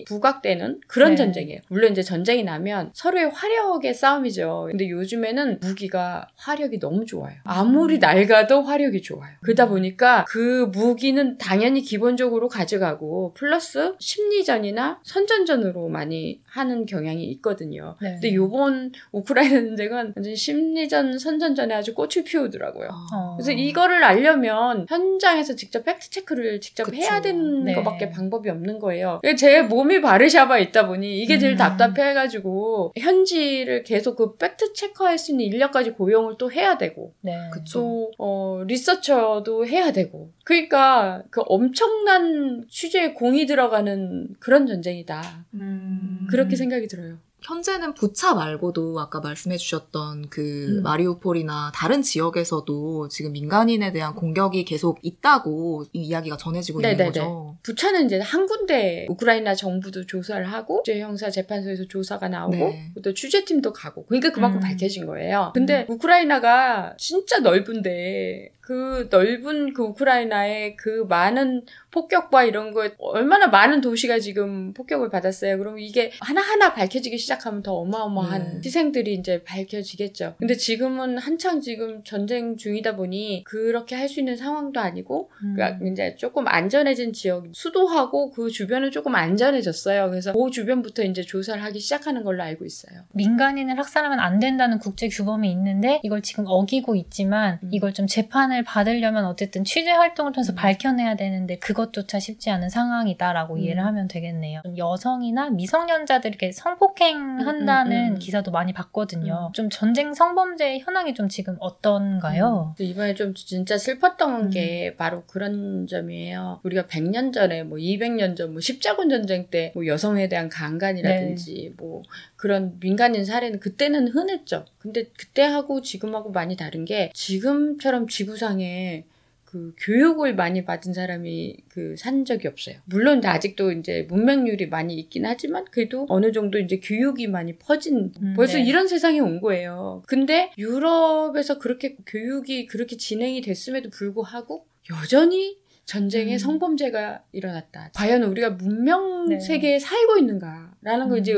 부각되는 0.05 0.81
그런 0.87 1.11
네. 1.11 1.15
전쟁이에요. 1.15 1.59
물론 1.69 1.91
이제 1.91 2.01
전쟁이 2.01 2.43
나면 2.43 2.91
서로의 2.93 3.29
화력의 3.29 3.93
싸움이죠. 3.93 4.67
근데 4.69 4.89
요즘에는 4.89 5.59
무기가 5.61 6.27
화력이 6.35 6.79
너무 6.79 7.05
좋아요. 7.05 7.35
아무리 7.43 7.99
낡아도 7.99 8.61
화력이 8.61 9.01
좋아요. 9.01 9.31
그러다 9.41 9.67
보니까 9.67 10.25
그 10.27 10.69
무기는 10.71 11.37
당연히 11.37 11.81
기본적으로 11.81 12.47
가져가고 12.47 13.33
플러스 13.33 13.95
심리전이나 13.99 14.99
선전전으로 15.03 15.89
많이 15.89 16.41
하는 16.45 16.85
경향이 16.85 17.23
있거든요. 17.33 17.95
네. 18.01 18.13
근데 18.13 18.33
요번 18.33 18.91
우크라이나 19.11 19.59
전쟁은 19.67 20.13
완전 20.15 20.35
심리전, 20.35 21.19
선전전에 21.19 21.73
아주 21.73 21.93
꽃을 21.93 22.23
피우더라고요. 22.25 22.89
어. 23.13 23.35
그래서 23.35 23.51
이거를 23.51 24.03
알려면 24.03 24.85
현장에서 24.89 25.55
직접 25.55 25.83
fact 25.83 26.09
check를 26.09 26.61
직접 26.61 26.83
그쵸. 26.83 26.97
해야 26.97 27.21
되는 27.21 27.65
네. 27.65 27.73
것밖에 27.73 28.09
방법이 28.09 28.49
없는 28.49 28.79
거예요. 28.79 29.16
제 29.37 29.61
몸이 29.61 30.01
바르샤바에 30.01 30.61
있다 30.63 30.87
보니 30.87 31.19
이게 31.21 31.37
제일 31.37 31.53
음. 31.53 31.57
답답해가지고 31.57 32.93
현지를 32.97 33.83
계속 33.83 34.15
그 34.15 34.35
fact 34.35 34.73
check할 34.73 35.17
수 35.17 35.31
있는 35.31 35.45
인력까지 35.45 35.91
고용을 35.91 36.35
또 36.37 36.51
해야 36.51 36.77
되고 36.77 37.13
네. 37.21 37.49
그쵸. 37.51 37.79
또 37.79 38.11
어, 38.17 38.63
리서처도 38.65 39.65
해야 39.67 39.91
되고 39.91 40.31
그러니까 40.43 41.23
그 41.29 41.41
엄청난 41.45 42.65
취재에 42.69 43.13
공이 43.13 43.45
들어가는 43.45 44.35
그런 44.39 44.65
전쟁이다. 44.67 45.45
음. 45.55 46.27
그렇게 46.29 46.55
생각이 46.55 46.87
들어요. 46.87 47.17
현재는 47.47 47.93
부차 47.93 48.33
말고도 48.33 48.99
아까 48.99 49.21
말씀해주셨던 49.21 50.27
그 50.29 50.79
음. 50.79 50.83
마리우폴이나 50.83 51.71
다른 51.73 52.01
지역에서도 52.01 53.07
지금 53.07 53.31
민간인에 53.31 53.93
대한 53.93 54.15
공격이 54.15 54.65
계속 54.65 54.99
있다고 55.01 55.85
이 55.93 56.01
이야기가 56.07 56.35
전해지고 56.35 56.81
있는 56.81 56.89
네네네. 56.91 57.07
거죠. 57.07 57.57
부차는 57.63 58.05
이제 58.05 58.19
한 58.19 58.47
군데 58.47 59.05
우크라이나 59.09 59.55
정부도 59.55 60.05
조사를 60.05 60.45
하고 60.51 60.77
국제형사 60.77 61.29
재판소에서 61.29 61.85
조사가 61.87 62.27
나오고 62.27 62.55
네. 62.55 62.91
또 63.01 63.13
취재팀도 63.13 63.71
가고 63.71 64.05
그러니까 64.05 64.31
그만큼 64.33 64.59
음. 64.59 64.61
밝혀진 64.61 65.05
거예요. 65.05 65.51
근데 65.53 65.85
우크라이나가 65.87 66.95
진짜 66.97 67.39
넓은데 67.39 68.51
그 68.67 69.07
넓은 69.09 69.71
그 69.71 69.81
우크라이나의 69.83 70.75
그 70.75 71.05
많은 71.07 71.63
폭격과 71.91 72.43
이런 72.43 72.73
거 72.73 72.89
얼마나 72.99 73.47
많은 73.47 73.79
도시가 73.79 74.19
지금 74.19 74.73
폭격을 74.73 75.09
받았어요. 75.09 75.57
그럼 75.57 75.79
이게 75.79 76.11
하나하나 76.19 76.73
밝혀지기 76.73 77.17
시작하면 77.17 77.63
더 77.63 77.75
어마어마한 77.75 78.55
네. 78.55 78.61
희생들이 78.65 79.13
이제 79.13 79.41
밝혀지겠죠. 79.45 80.35
근데 80.37 80.55
지금은 80.55 81.17
한창 81.17 81.61
지금 81.61 82.03
전쟁 82.03 82.57
중이다 82.57 82.97
보니 82.97 83.45
그렇게 83.45 83.95
할 83.95 84.07
수 84.07 84.19
있는 84.19 84.35
상황도 84.35 84.79
아니고 84.79 85.29
음. 85.43 85.53
그러니까 85.53 85.85
이제 85.85 86.15
조금 86.17 86.47
안전해진 86.47 87.11
지역 87.13 87.45
수도하고 87.53 88.31
그 88.31 88.49
주변은 88.49 88.91
조금 88.91 89.15
안전해졌어요. 89.15 90.09
그래서 90.09 90.33
그 90.33 90.49
주변부터 90.49 91.03
이제 91.03 91.21
조사를 91.21 91.61
하기 91.63 91.79
시작하는 91.79 92.23
걸로 92.23 92.43
알고 92.43 92.65
있어요. 92.65 93.01
민간인을 93.13 93.77
학살하면 93.77 94.19
안 94.19 94.39
된다는 94.39 94.79
국제 94.79 95.07
규범이 95.07 95.49
있는데 95.51 95.99
이걸 96.03 96.21
지금 96.21 96.45
어기고 96.47 96.95
있지만 96.95 97.59
음. 97.63 97.69
이걸 97.71 97.93
좀 97.93 98.07
재판을 98.07 98.56
받으려면 98.63 99.25
어쨌든 99.25 99.63
취재 99.63 99.91
활동을 99.91 100.31
통해서 100.31 100.53
음. 100.53 100.55
밝혀내야 100.55 101.15
되는데 101.15 101.57
그것조차 101.59 102.19
쉽지 102.19 102.49
않은 102.49 102.69
상황이다라고 102.69 103.55
음. 103.55 103.59
이해를 103.59 103.85
하면 103.85 104.07
되겠네요. 104.07 104.61
좀 104.63 104.77
여성이나 104.77 105.49
미성년자들에게 105.51 106.51
성폭행한다는 106.51 107.91
음, 107.97 108.07
음, 108.09 108.13
음. 108.15 108.19
기사도 108.19 108.51
많이 108.51 108.73
봤거든요. 108.73 109.51
좀 109.53 109.69
전쟁 109.69 110.13
성범죄 110.13 110.79
현황이 110.79 111.13
좀 111.13 111.29
지금 111.29 111.55
어떤가요? 111.59 112.73
음. 112.79 112.83
이번에 112.83 113.13
좀 113.15 113.33
진짜 113.33 113.77
슬펐던 113.77 114.41
음. 114.45 114.49
게 114.49 114.95
바로 114.97 115.23
그런 115.27 115.87
점이에요. 115.87 116.59
우리가 116.63 116.83
100년 116.83 117.33
전에 117.33 117.63
뭐 117.63 117.77
200년 117.77 118.35
전 118.35 118.47
뭐 118.47 118.61
십자군 118.61 119.09
전쟁 119.09 119.47
때 119.49 119.71
뭐 119.75 119.85
여성에 119.85 120.29
대한 120.29 120.47
강간이라든지 120.49 121.73
뭐 121.77 122.01
그런 122.37 122.79
민간인 122.79 123.25
살해는 123.25 123.59
그때는 123.59 124.07
흔했죠. 124.07 124.65
근데 124.77 125.09
그때하고 125.17 125.81
지금하고 125.81 126.31
많이 126.31 126.55
다른 126.55 126.85
게 126.85 127.11
지금처럼 127.13 128.07
지구상에 128.07 129.05
그 129.43 129.73
교육을 129.79 130.35
많이 130.35 130.65
받은 130.65 130.93
사람이 130.93 131.57
그 131.69 131.95
산 131.97 132.25
적이 132.25 132.49
없어요. 132.49 132.75
물론 132.85 133.25
아직도 133.25 133.71
이제 133.71 134.05
문맹률이 134.09 134.67
많이 134.67 134.95
있긴 134.95 135.25
하지만 135.25 135.65
그래도 135.71 136.05
어느 136.09 136.31
정도 136.31 136.59
이제 136.59 136.79
교육이 136.83 137.27
많이 137.27 137.57
퍼진 137.57 138.11
음, 138.21 138.33
벌써 138.35 138.57
네. 138.57 138.65
이런 138.65 138.87
세상이 138.87 139.19
온 139.19 139.39
거예요. 139.41 140.03
근데 140.05 140.51
유럽에서 140.57 141.57
그렇게 141.57 141.95
교육이 142.05 142.67
그렇게 142.67 142.97
진행이 142.97 143.41
됐음에도 143.41 143.89
불구하고 143.89 144.65
여전히 144.91 145.57
전쟁에 145.85 146.33
음. 146.33 146.37
성범죄가 146.37 147.23
일어났다. 147.31 147.91
과연 147.95 148.23
우리가 148.23 148.51
문명 148.51 149.29
네. 149.29 149.39
세계에 149.39 149.79
살고 149.79 150.17
있는가라는 150.17 151.07
걸 151.07 151.17
음. 151.17 151.21
이제 151.21 151.33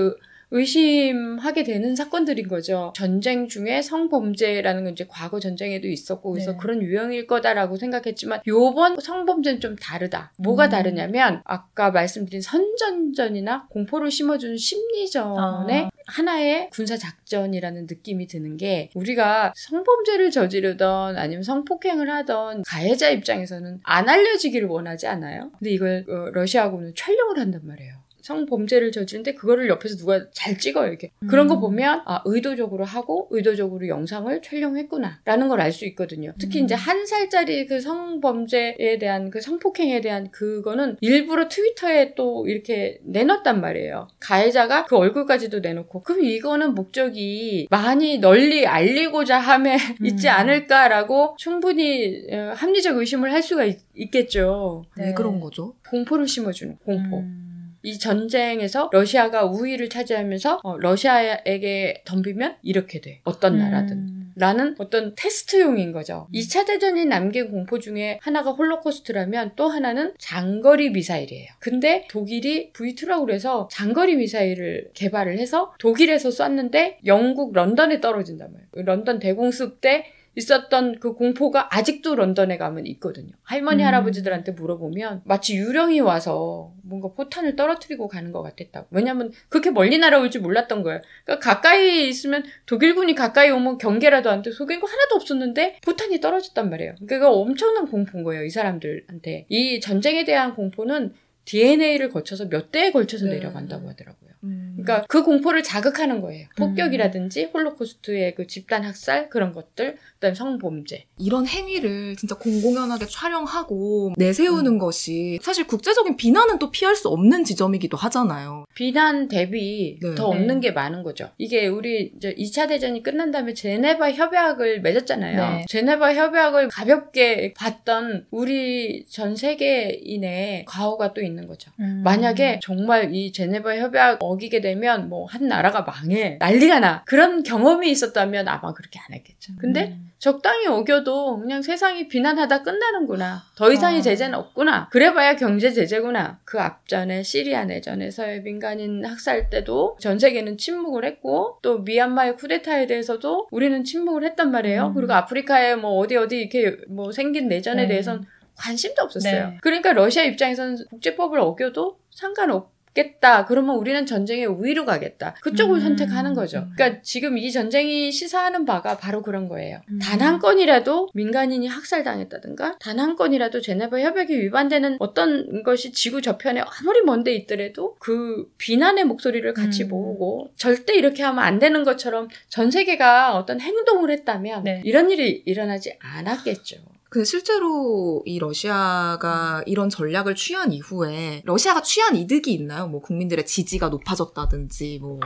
의심하게 0.52 1.64
되는 1.64 1.96
사건들인 1.96 2.48
거죠. 2.48 2.92
전쟁 2.96 3.48
중에 3.48 3.82
성범죄라는 3.82 4.84
건 4.84 4.94
이제 4.94 5.06
과거 5.08 5.40
전쟁에도 5.40 5.88
있었고 5.88 6.32
그래서 6.32 6.54
네. 6.54 6.58
그런 6.60 6.82
유형일 6.82 7.28
거다라고 7.28 7.78
생각했지만 7.78 8.42
요번 8.48 9.00
성범죄는 9.00 9.60
좀 9.60 9.76
다르다. 9.76 10.34
뭐가 10.38 10.66
음. 10.66 10.70
다르냐면 10.70 11.42
아까 11.46 11.92
말씀드린 11.92 12.42
선전전이나 12.42 13.68
공포를 13.70 14.10
심어주는 14.10 14.58
심리전의 14.58 15.84
아. 15.86 15.90
하나의 16.08 16.70
군사 16.72 16.98
작전이라는 16.98 17.86
느낌이 17.88 18.28
드는 18.28 18.58
게 18.58 18.90
우리가 18.96 19.54
성범죄를 19.56 20.32
저지르던 20.32 21.18
아니면 21.18 21.44
성폭행을 21.44 22.10
하던 22.10 22.64
가해자 22.66 23.10
입장에서는 23.10 23.82
안 23.84 24.10
알려지기를 24.10 24.68
원하지 24.68 25.06
않아요. 25.08 25.52
근데 25.60 25.70
이걸 25.70 26.06
어, 26.10 26.32
러시아군은 26.32 26.94
촬영을 26.96 27.38
한단 27.38 27.62
말이에요. 27.64 28.09
성범죄를 28.30 28.92
저지르는데 28.92 29.34
그거를 29.34 29.68
옆에서 29.70 29.98
누가 29.98 30.26
잘 30.32 30.58
찍어요 30.58 30.88
이렇게 30.88 31.12
그런 31.28 31.48
거 31.48 31.56
음. 31.56 31.62
보면 31.62 32.04
아 32.06 32.22
의도적으로 32.26 32.86
하고 32.86 33.28
의도적으로 33.32 33.88
영상을 33.88 34.42
촬영했구나라는 34.42 35.48
걸 35.48 35.60
알 35.60 35.74
수 35.74 35.86
있거든요 35.88 36.34
특히 36.40 36.60
음. 36.62 36.66
이제 36.66 36.74
한 36.76 37.06
살짜리 37.06 37.66
그 37.66 37.82
성범죄에 37.82 38.98
대한 39.00 39.30
그 39.30 39.42
성폭행에 39.42 40.02
대한 40.02 40.32
그거는 40.32 40.98
일부러 41.02 41.48
트위터에 41.48 42.16
또 42.16 42.46
이렇게 42.48 43.00
내놨단 43.04 43.60
말이에요 43.62 44.08
가해자가 44.20 44.86
그 44.86 44.96
얼굴까지도 44.96 45.60
내놓고 45.60 46.02
그럼 46.02 46.24
이거는 46.24 46.76
목적이 46.76 47.68
많이 47.70 48.20
널리 48.20 48.66
알리고자 48.66 49.38
함에 49.40 49.78
있지 50.04 50.28
음. 50.28 50.34
않을까라고 50.34 51.36
충분히 51.38 52.24
어, 52.32 52.54
합리적 52.56 52.98
의심을 52.98 53.32
할 53.34 53.44
수가 53.44 53.66
있, 53.66 53.80
겠죠 54.12 54.86
왜 54.98 55.08
네. 55.08 55.14
그런 55.14 55.40
거죠? 55.40 55.76
공포를 55.90 56.28
심어주는 56.28 56.78
공포 56.86 57.18
음. 57.18 57.49
이 57.84 57.98
전쟁에서 57.98 58.90
러시아가 58.92 59.46
우위를 59.46 59.90
차지하면서 59.90 60.62
어, 60.64 60.78
러시아에게 60.78 62.04
덤비면 62.06 62.58
이렇게 62.62 63.02
돼. 63.02 63.22
어떤 63.24 63.58
나라든. 63.58 63.98
음. 63.98 64.20
라는 64.36 64.76
어떤 64.78 65.16
테스트용인 65.16 65.92
거죠. 65.92 66.28
2차 66.34 66.66
대전이 66.66 67.06
남긴 67.06 67.52
공포 67.52 67.78
중에 67.78 68.20
하나가 68.22 68.52
홀로코스트라면 68.52 69.52
또 69.58 69.68
하나는 69.68 70.14
장거리 70.18 70.92
미사일이에요. 70.92 71.50
근데 71.60 72.08
독일이 72.10 72.72
V2라고 72.72 73.26
그래서 73.26 73.68
장거리 73.70 74.16
미사일을 74.16 74.92
개발을 74.94 75.38
해서 75.38 75.74
독일에서 75.78 76.32
쐈는데 76.32 77.00
영국 77.06 77.54
런던에 77.54 78.00
떨어진단 78.00 78.54
말이에요. 78.54 78.86
런던 78.86 79.20
대공습 79.20 79.82
때 79.82 80.06
있었던 80.40 81.00
그 81.00 81.14
공포가 81.14 81.76
아직도 81.76 82.16
런던에 82.16 82.58
가면 82.58 82.88
있거든요. 82.88 83.32
할머니, 83.44 83.84
음. 83.84 83.88
할아버지들한테 83.88 84.54
물어보면 84.54 85.22
마치 85.26 85.56
유령이 85.58 86.00
와서 86.00 86.74
뭔가 86.84 87.10
포탄을 87.10 87.56
떨어뜨리고 87.56 88.08
가는 88.08 88.32
것 88.32 88.42
같았다고. 88.42 88.88
왜냐면 88.92 89.32
그렇게 89.50 89.70
멀리 89.72 89.98
날아올 89.98 90.32
줄 90.32 90.42
몰랐던 90.42 90.84
거예요. 90.84 91.02
그러니까 91.26 91.50
가까이 91.54 92.08
있으면 92.08 92.44
독일군이 92.66 93.16
가까이 93.16 93.52
오면 93.52 93.78
경계라도 93.78 94.30
안 94.30 94.42
돼. 94.42 94.52
속인 94.52 94.80
거 94.80 94.88
하나도 94.88 95.16
없었는데 95.16 95.80
포탄이 95.84 96.20
떨어졌단 96.22 96.70
말이에요. 96.70 96.96
그러니까 97.06 97.32
엄청난 97.32 97.86
공포인 97.86 98.24
거예요. 98.24 98.44
이 98.44 98.50
사람들한테. 98.50 99.46
이 99.50 99.80
전쟁에 99.80 100.26
대한 100.26 100.54
공포는 100.56 101.14
DNA를 101.46 102.10
거쳐서 102.10 102.48
몇 102.48 102.72
대에 102.72 102.92
걸쳐서 102.92 103.26
네. 103.26 103.36
내려간다고 103.36 103.90
하더라고요. 103.90 104.30
음. 104.44 104.78
그러니까 104.78 105.06
그 105.08 105.24
공포를 105.24 105.64
자극하는 105.64 106.22
거예요. 106.22 106.48
폭격이라든지 106.58 107.50
홀로코스트의 107.54 108.36
그 108.36 108.48
집단 108.48 108.84
학살 108.84 109.30
그런 109.30 109.52
것들, 109.54 109.98
그다음 110.16 110.34
성범죄. 110.34 111.06
이런 111.18 111.48
행위를 111.48 112.16
진짜 112.16 112.36
공공연하게 112.36 113.06
촬영하고 113.08 114.14
내세우는 114.18 114.78
것이 114.78 115.40
사실 115.42 115.68
국제적인 115.68 116.18
비난은 116.18 116.60
또 116.60 116.72
피할 116.72 116.96
수 116.96 117.10
없는 117.10 117.44
지점이기도 117.44 117.98
하잖아요. 117.98 118.66
비난 118.76 119.28
대비 119.28 119.98
네. 120.02 120.16
더 120.16 120.30
네. 120.30 120.38
없는 120.38 120.60
게 120.62 120.72
많은 120.72 121.04
거죠. 121.04 121.30
이게 121.38 121.68
우리 121.68 122.14
이제 122.16 122.34
2차 122.36 122.68
대전이 122.68 123.04
끝난 123.04 123.32
다음에 123.32 123.54
제네바 123.54 124.12
협약을 124.12 124.82
맺었잖아요. 124.82 125.50
네. 125.58 125.66
제네바 125.68 126.14
협약을 126.14 126.70
가볍게 126.70 127.54
봤던 127.58 128.28
우리 128.32 129.06
전 129.08 129.36
세계인의 129.36 130.66
과오가 130.66 131.14
또 131.14 131.22
있는 131.22 131.48
거죠. 131.48 131.72
음. 131.80 132.02
만약에 132.04 132.60
정말 132.62 133.14
이 133.14 133.32
제네바 133.32 133.78
협약 133.78 134.20
어기게 134.30 134.62
되면 134.62 135.08
뭐 135.10 135.30
한 135.30 135.48
나라가 135.48 135.82
망해 135.82 136.38
난리가 136.40 136.80
나 136.80 137.04
그런 137.06 137.44
경험이 137.44 137.92
있었다면 137.92 138.48
아마 138.48 138.74
그렇게 138.74 139.00
안 139.00 139.14
했겠죠. 139.14 139.54
근데 139.60 139.90
음. 139.96 140.12
적당히 140.18 140.68
어겨도 140.68 141.40
그냥 141.40 141.62
세상이 141.62 142.08
비난하다 142.08 142.64
끝나는구나. 142.64 143.44
더 143.56 143.72
이상의 143.72 144.00
아. 144.00 144.02
제재는 144.02 144.38
없구나. 144.38 144.90
그래봐야 144.90 145.36
경제 145.36 145.72
제재구나. 145.72 146.40
그 146.46 146.60
앞전에 146.60 147.24
시리아 147.24 147.66
내전에서의 147.66 148.42
민간인 148.42 149.06
학살 149.06 149.50
때도 149.50 149.98
전 150.00 150.18
세계는 150.18 150.58
침묵을 150.58 151.06
했고 151.06 151.60
또 151.62 151.80
미얀마의 151.80 152.36
쿠데타에 152.38 152.88
대해서도 152.88 153.48
우리는 153.52 153.84
침묵을 153.84 154.24
했단 154.24 154.52
말이에요. 154.52 154.88
음. 154.88 154.94
그리고 154.96 155.14
아프리카에 155.14 155.76
뭐 155.76 155.92
어디 156.00 156.18
어디 156.18 156.40
이렇게 156.40 156.76
뭐 156.90 157.12
생긴 157.12 157.48
내전에 157.48 157.84
네. 157.84 157.90
대해서는 157.90 158.24
관심도 158.56 159.04
없었어요. 159.04 159.48
네. 159.52 159.58
그러니까 159.62 159.94
러시아 159.94 160.24
입장에서는 160.24 160.78
국제법을 160.90 161.40
어겨도 161.40 162.00
상관없 162.12 162.72
겠다. 162.94 163.46
그러면 163.46 163.76
우리는 163.78 164.06
전쟁의 164.06 164.46
우위로 164.46 164.86
가겠다. 164.86 165.36
그쪽을 165.42 165.78
음. 165.78 165.82
선택하는 165.82 166.34
거죠. 166.34 166.68
그러니까 166.76 167.02
지금 167.02 167.38
이 167.38 167.52
전쟁이 167.52 168.12
시사하는 168.12 168.66
바가 168.66 168.98
바로 168.98 169.22
그런 169.22 169.48
거예요. 169.48 169.82
음. 169.90 170.00
단한 170.00 170.40
건이라도 170.40 171.10
민간인이 171.14 171.68
학살당했다든가 171.68 172.78
단 172.80 173.00
한 173.00 173.16
건이라도 173.16 173.62
제네바 173.62 174.00
협약에 174.02 174.38
위반되는 174.38 174.98
어떤 175.00 175.64
것이 175.64 175.92
지구 175.94 176.22
저편에 176.22 176.62
아무리 176.82 177.02
먼데 177.02 177.34
있더라도 177.34 177.96
그 178.00 178.52
비난의 178.58 179.06
목소리를 179.06 179.52
같이 179.54 179.84
음. 179.84 179.90
모으고 179.90 180.52
절대 180.58 180.96
이렇게 180.96 181.24
하면 181.24 181.44
안 181.44 181.60
되는 181.60 181.84
것처럼 181.84 182.28
전 182.50 182.70
세계가 182.72 183.36
어떤 183.38 183.62
행동을 183.62 184.12
했다면 184.12 184.64
네. 184.64 184.82
이런 184.84 185.10
일이 185.10 185.44
일어나지 185.46 185.98
않았겠죠. 186.00 186.78
근데 187.10 187.26
실제로 187.26 188.22
이 188.26 188.38
러시아가 188.40 189.64
이런 189.66 189.90
전략을 189.90 190.36
취한 190.36 190.72
이후에 190.72 191.42
러시아가 191.44 191.82
취한 191.82 192.16
이득이 192.16 192.54
있나요? 192.54 192.88
뭐 192.88 193.02
국민들의 193.02 193.46
지지가 193.46 193.90
높아졌다든지 193.90 195.00
뭐 195.02 195.20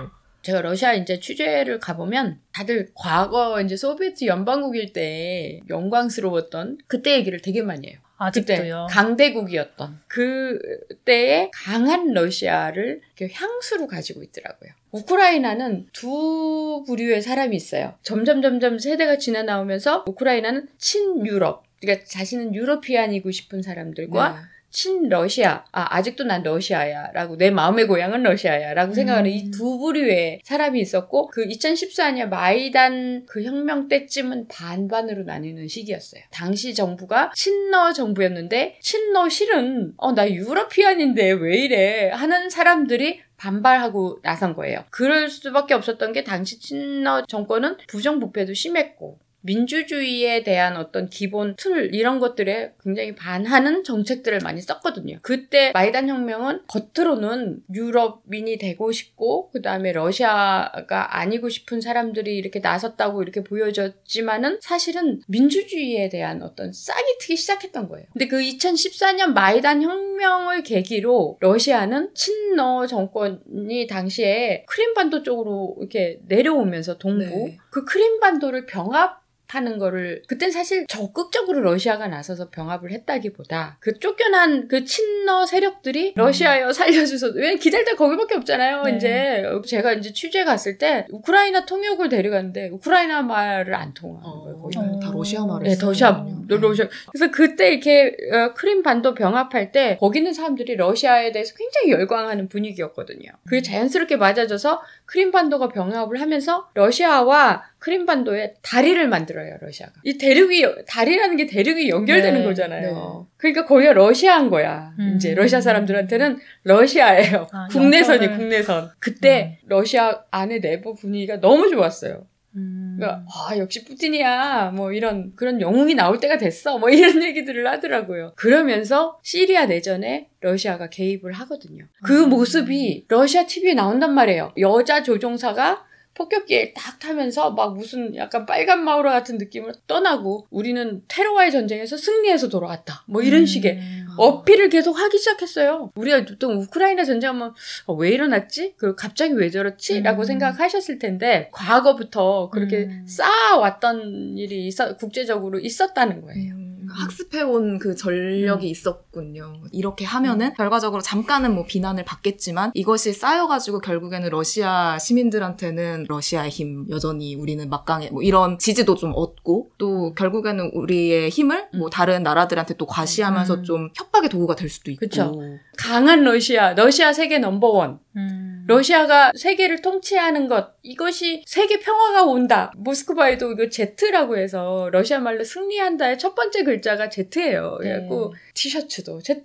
제가 0.44 0.62
러시아 0.62 0.94
이제 0.94 1.20
취재를 1.20 1.80
가보면 1.80 2.40
다들 2.54 2.90
과거 2.94 3.62
이제 3.62 3.76
소비에트 3.76 4.26
연방국일 4.26 4.94
때 4.94 5.62
영광스러웠던 5.70 6.80
그때 6.88 7.16
얘기를 7.16 7.42
되게 7.42 7.62
많이 7.62 7.88
해요. 7.88 8.00
그때 8.34 8.54
아직도요. 8.54 8.88
강대국이었던 8.90 10.02
그때의 10.08 11.52
강한 11.54 12.14
러시아를 12.14 13.02
향수로 13.34 13.88
가지고 13.88 14.24
있더라고요. 14.24 14.72
우크라이나는 14.92 15.88
두 15.92 16.84
부류의 16.88 17.22
사람이 17.22 17.56
있어요. 17.56 17.96
점점 18.04 18.42
점점 18.42 18.80
세대가 18.80 19.18
지나 19.18 19.44
나오면서 19.44 20.06
우크라이나는 20.08 20.68
친유럽 20.78 21.64
그러니까 21.84 22.06
자신은 22.08 22.56
유러피안이고 22.56 23.30
싶은 23.32 23.62
사람들과 23.62 24.30
네. 24.30 24.36
친 24.74 25.08
러시아, 25.08 25.64
아, 25.72 25.98
아직도 25.98 26.24
난 26.24 26.42
러시아야. 26.42 27.12
라고, 27.14 27.38
내 27.38 27.52
마음의 27.52 27.86
고향은 27.86 28.24
러시아야. 28.24 28.74
라고 28.74 28.96
생각하는 28.96 29.30
음. 29.30 29.36
이두 29.36 29.78
부류의 29.78 30.42
사람이 30.44 30.82
있었고, 30.82 31.28
그 31.28 31.46
2014년 31.46 32.30
마이단 32.30 33.28
그 33.28 33.44
혁명 33.44 33.88
때쯤은 33.88 34.48
반반으로 34.48 35.26
나뉘는 35.26 35.68
시기였어요. 35.68 36.24
당시 36.32 36.74
정부가 36.74 37.32
친러 37.36 37.94
정부였는데, 37.94 38.80
친러 38.82 39.30
실은, 39.30 39.94
어, 39.98 40.14
나 40.14 40.28
유러피안인데 40.28 41.34
왜 41.34 41.58
이래? 41.58 42.10
하는 42.10 42.50
사람들이 42.50 43.22
반발하고 43.38 44.22
나선 44.24 44.56
거예요. 44.56 44.86
그럴 44.90 45.30
수밖에 45.30 45.76
없었던 45.76 46.14
게 46.14 46.24
당시 46.24 46.60
친러 46.60 47.24
정권은 47.28 47.78
부정부패도 47.88 48.56
심했고, 48.56 49.20
민주주의에 49.44 50.44
대한 50.44 50.78
어떤 50.78 51.10
기본 51.10 51.56
틀 51.56 51.94
이런 51.94 52.20
것들에 52.20 52.74
굉장히 52.82 53.14
반하는 53.14 53.84
정책들을 53.84 54.40
많이 54.44 54.62
썼거든요. 54.62 55.20
그때 55.22 55.72
마이단 55.74 56.10
혁명은 56.10 56.62
겉으로는 56.68 57.64
유럽인이 57.74 58.58
되고 58.58 58.92
싶고 58.92 59.52
그다음에 59.52 59.92
러시아가 59.92 61.18
아니고 61.20 61.50
싶은 61.50 61.82
사람들이 61.82 62.36
이렇게 62.36 62.60
나섰다고 62.60 63.22
이렇게 63.22 63.44
보여졌지만은 63.44 64.60
사실은 64.62 65.22
민주주의에 65.28 66.10
대한 66.10 66.42
어떤 66.42 66.72
싹이 66.72 67.18
트기 67.20 67.36
시작했던 67.36 67.90
거예요. 67.90 68.08
근데 68.14 68.28
그 68.28 68.40
2014년 68.40 69.34
마이단 69.34 69.82
혁명을 69.82 70.64
계기로 70.64 71.38
러시아는 71.42 72.12
친러 72.14 72.88
정권이 72.88 73.88
당시에 73.88 74.64
크림반도 74.68 75.24
쪽으로 75.24 75.76
이렇게 75.80 76.20
내려오면서 76.28 76.98
동부 76.98 77.24
네. 77.24 77.58
그 77.70 77.86
크림반도를 77.86 78.66
병합 78.66 79.24
하는 79.56 79.78
거를 79.78 80.22
그땐 80.28 80.52
사실 80.52 80.86
적극적으로 80.88 81.62
러시아가 81.62 82.08
나서서 82.08 82.50
병합을 82.50 82.92
했다기보다 82.92 83.78
그 83.80 84.00
쫓겨난 84.00 84.68
그 84.68 84.86
친러 84.86 85.46
세력들이 85.46 86.14
러시아여 86.16 86.72
살려줘서 86.74 87.32
왜 87.36 87.56
기다릴 87.56 87.86
때 87.86 87.94
거기밖에 87.94 88.36
없잖아요 88.36 88.84
네. 88.84 88.96
이제 88.96 89.44
제가 89.66 89.94
이제 89.94 90.12
취재 90.12 90.44
갔을 90.44 90.78
때 90.78 91.06
우크라이나 91.12 91.66
통역을 91.66 92.10
데려갔는데 92.10 92.70
우크라이나 92.70 93.22
말을 93.22 93.74
안 93.76 93.94
통하는 93.94 94.24
거예요 94.24 94.60
거의 94.60 94.74
어. 94.78 95.00
다 95.00 95.12
러시아 95.14 95.46
말을 95.46 95.68
네, 95.68 95.76
러시아. 95.80 96.26
러시아. 96.48 96.88
그래서 97.12 97.32
그때 97.32 97.72
이렇게 97.72 98.16
어, 98.32 98.54
크림 98.54 98.84
반도 98.84 99.14
병합할 99.14 99.72
때 99.72 99.98
거기 100.00 100.20
있는 100.20 100.34
사람들이 100.34 100.76
러시아에 100.76 101.32
대해서 101.32 101.54
굉장히 101.56 101.92
열광하는 101.92 102.50
분위기였거든요. 102.50 103.30
그게 103.46 103.62
자연스럽게 103.62 104.18
맞아져서 104.18 104.82
크림 105.14 105.30
반도가 105.30 105.68
병합을 105.70 106.20
하면서 106.20 106.68
러시아와 106.74 107.62
크림 107.78 108.08
반도에 108.08 108.56
다리를 108.64 109.08
만들어요, 109.08 109.58
러시아가. 109.62 109.94
이 110.04 110.18
대륙이 110.18 110.64
다리라는 110.88 111.38
게 111.38 111.46
대륙이 111.46 111.88
연결되는 111.90 112.40
네, 112.40 112.44
거잖아요. 112.44 113.28
그러니까 113.38 113.64
거기가 113.66 113.94
러시아인 113.94 114.50
거야. 114.50 114.92
음. 114.98 115.14
이제 115.16 115.36
러시아 115.36 115.62
사람들한테는 115.62 116.40
러시아예요. 116.64 117.48
아, 117.52 117.68
국내선이 117.70 118.26
영적을- 118.26 118.38
국내선. 118.38 118.90
그때 118.98 119.60
러시아 119.68 120.24
안에 120.32 120.60
내부 120.62 120.96
분위기가 120.96 121.40
너무 121.40 121.70
좋았어요. 121.70 122.26
음. 122.56 122.98
그러니까 122.98 123.26
아 123.30 123.58
역시 123.58 123.84
푸틴이야 123.84 124.74
뭐 124.76 124.92
이런 124.92 125.34
그런 125.36 125.60
영웅이 125.60 125.96
나올 125.96 126.20
때가 126.20 126.38
됐어 126.38 126.78
뭐 126.78 126.90
이런 126.90 127.22
얘기들을 127.24 127.68
하더라고요. 127.68 128.34
그러면서 128.36 129.20
시리아 129.24 129.66
내전에 129.66 130.30
러시아가 130.42 130.90
개입을 130.90 131.34
하거든요. 131.34 131.86
그 132.04 132.24
음. 132.24 132.30
모습이 132.30 133.06
러시아 133.08 133.46
TV에 133.46 133.74
나온단 133.74 134.14
말이에요. 134.14 134.54
여자 134.60 135.04
조종사가 135.04 135.86
폭격기에 136.16 136.74
딱 136.74 137.00
타면서 137.00 137.52
막 137.52 137.76
무슨 137.76 138.16
약간 138.16 138.46
빨간 138.46 138.84
마우라 138.84 139.12
같은 139.12 139.38
느낌으로 139.38 139.74
떠나고 139.88 140.48
우리는 140.50 141.02
테러와의 141.08 141.52
전쟁에서 141.52 141.98
승리해서 141.98 142.50
돌아왔다. 142.50 143.04
뭐 143.08 143.22
이런 143.22 143.42
음. 143.42 143.46
식의 143.46 143.80
어필을 144.18 144.70
계속 144.70 144.94
하기 144.94 145.18
시작했어요. 145.18 145.92
우리가 145.96 146.26
보통 146.26 146.60
우크라이나 146.60 147.04
전쟁하면 147.04 147.54
어, 147.86 147.94
왜 147.94 148.12
일어났지? 148.12 148.76
그리고 148.78 148.96
갑자기 148.96 149.34
왜 149.34 149.50
저렇지? 149.50 150.02
라고 150.02 150.22
음. 150.22 150.26
생각하셨을 150.26 151.00
텐데 151.00 151.50
과거부터 151.52 152.50
그렇게 152.50 152.84
음. 152.84 153.06
쌓아왔던 153.08 154.38
일이 154.38 154.68
있어, 154.68 154.98
국제적으로 154.98 155.60
있었다는 155.60 156.22
거예요. 156.22 156.63
음, 156.94 157.04
학습해온 157.04 157.80
그 157.80 157.96
전력이 157.96 158.70
있었군요. 158.70 159.64
이렇게 159.72 160.06
하면은 160.06 160.54
결과적으로 160.54 161.02
잠깐은 161.02 161.54
뭐 161.54 161.66
비난을 161.66 162.06
받겠지만 162.06 162.72
이것이 162.74 163.14
쌓여가지고 163.14 163.80
결국에는 163.80 164.30
러시아 164.30 164.98
시민들한테는 165.00 166.06
러시아의 166.08 166.50
힘 166.50 166.86
여전히 166.90 167.36
우리는 167.36 167.70
막강해 167.70 168.10
뭐 168.12 168.22
이런 168.22 168.58
지지도 168.60 168.96
좀 168.96 169.14
얻고 169.16 169.72
또 169.78 170.14
결국에는 170.16 170.72
우리의 170.74 171.30
힘을 171.30 171.70
뭐 171.78 171.90
다른 171.90 172.24
나라들한테 172.24 172.76
또 172.76 172.86
과시하면서 172.86 173.56
음. 173.56 173.64
좀 173.64 173.90
협박의 173.96 174.30
도구가 174.30 174.56
될 174.56 174.70
수도 174.70 174.92
있고. 174.92 175.00
그쵸. 175.00 175.32
강한 175.78 176.24
러시아, 176.24 176.74
러시아 176.74 177.14
세계 177.14 177.40
넘버원. 177.40 178.00
음. 178.16 178.66
러시아가 178.66 179.32
세계를 179.36 179.82
통치하는 179.82 180.48
것, 180.48 180.74
이것이 180.84 181.44
세계 181.46 181.80
평화가 181.80 182.24
온다. 182.24 182.72
모스크바에도 182.78 183.52
이거 183.52 183.68
Z라고 183.70 184.38
해서 184.38 184.90
러시아 184.92 185.20
말로 185.20 185.44
승리한다의 185.44 186.18
첫 186.18 186.34
번째 186.34 186.64
글자가 186.64 187.10
Z예요. 187.10 187.80
네. 187.82 187.90
그래갖고 187.90 188.34
티셔츠도 188.54 189.20
Z, 189.22 189.44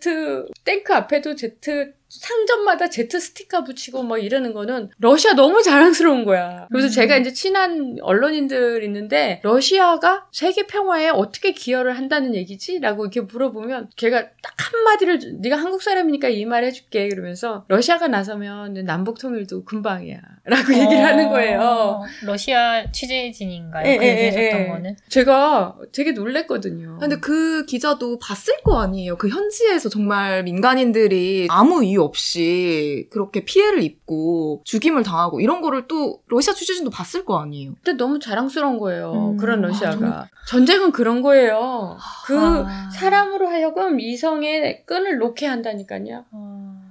탱크 0.65 0.95
앞에도 0.95 1.35
Z, 1.35 1.95
상점마다 2.09 2.89
Z 2.89 3.21
스티커 3.21 3.65
붙이고 3.65 4.03
뭐 4.03 4.19
이러는 4.19 4.53
거는 4.55 4.91
러시아 4.99 5.35
너무 5.35 5.63
자랑스러운 5.63 6.25
거야. 6.25 6.67
그래서 6.71 6.89
음. 6.89 6.91
제가 6.91 7.17
이제 7.17 7.33
친한 7.33 7.97
언론인들 8.01 8.83
있는데 8.85 9.41
러시아가 9.43 10.27
세계 10.33 10.67
평화에 10.67 11.11
어떻게 11.11 11.53
기여를 11.53 11.97
한다는 11.97 12.35
얘기지? 12.35 12.79
라고 12.81 13.05
이렇게 13.05 13.21
물어보면 13.21 13.91
걔가 13.97 14.23
딱 14.43 14.55
한마디를 14.59 15.39
네가 15.41 15.57
한국 15.57 15.83
사람이니까 15.83 16.29
이 16.29 16.49
말 16.49 16.65
해줄게 16.65 17.09
그러면서 17.11 17.65
러시아가 17.69 18.09
나서면 18.09 18.73
남북 18.87 19.19
통일도 19.19 19.65
금방이야 19.65 20.19
라고 20.45 20.73
얘기를 20.73 21.05
하는 21.05 21.29
거예요. 21.29 21.61
어, 21.61 22.05
러시아 22.25 22.91
취재진인가요? 22.91 23.87
예, 23.87 23.97
그 23.99 24.05
예, 24.05 24.09
얘기하셨던 24.11 24.43
예, 24.61 24.65
예. 24.65 24.69
거는? 24.69 24.97
제가 25.11 25.77
되게 25.93 26.13
놀랬거든요. 26.13 26.97
근데 27.01 27.17
그 27.19 27.67
기자도 27.67 28.19
봤을 28.19 28.55
거 28.65 28.81
아니에요. 28.81 29.19
그 29.19 29.29
현지에서 29.29 29.91
정말 29.91 30.43
민간인들이 30.45 31.49
아무 31.51 31.85
이유 31.85 31.99
없이 32.09 33.07
그렇게 33.11 33.45
피해를 33.45 33.83
입고 33.83 34.63
죽임을 34.65 35.03
당하고 35.03 35.41
이런 35.41 35.61
거를 35.61 35.87
또 35.87 36.21
러시아 36.27 36.55
취재진도 36.55 36.91
봤을 36.91 37.25
거 37.25 37.39
아니에요. 37.41 37.75
근데 37.83 37.97
너무 37.97 38.19
자랑스러운 38.19 38.79
거예요. 38.79 39.33
음. 39.33 39.37
그런 39.37 39.65
아, 39.65 39.69
러시아가. 39.69 40.29
전쟁은 40.49 40.93
그런 40.93 41.23
거예요. 41.23 41.97
그 42.27 42.39
아. 42.39 42.91
사람으로 42.91 43.49
하여금 43.49 44.01
이성의 44.01 44.85
끈을 44.87 45.19
놓게 45.19 45.47
한다니까요. 45.47 46.25
어. 46.33 46.48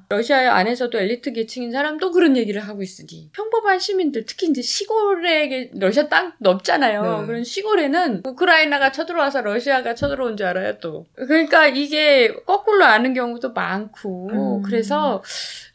러시아 0.09 0.55
안에서도 0.55 0.97
엘리트 0.97 1.33
계층인 1.33 1.71
사람도 1.71 2.11
그런 2.11 2.37
얘기를 2.37 2.61
하고 2.61 2.81
있으니 2.81 3.29
평범한 3.33 3.79
시민들 3.79 4.25
특히 4.25 4.47
이제 4.47 4.61
시골에 4.61 5.69
러시아 5.73 6.07
땅 6.07 6.33
넓잖아요. 6.39 7.21
네. 7.21 7.27
그런 7.27 7.43
시골에는 7.43 8.21
우크라이나가 8.25 8.91
쳐들어와서 8.91 9.41
러시아가 9.41 9.95
쳐들어온 9.95 10.37
줄 10.37 10.47
알아요 10.47 10.77
또. 10.79 11.05
그러니까 11.15 11.67
이게 11.67 12.33
거꾸로 12.45 12.85
아는 12.85 13.13
경우도 13.13 13.51
많고 13.51 14.29
음. 14.31 14.61
그래서 14.63 15.21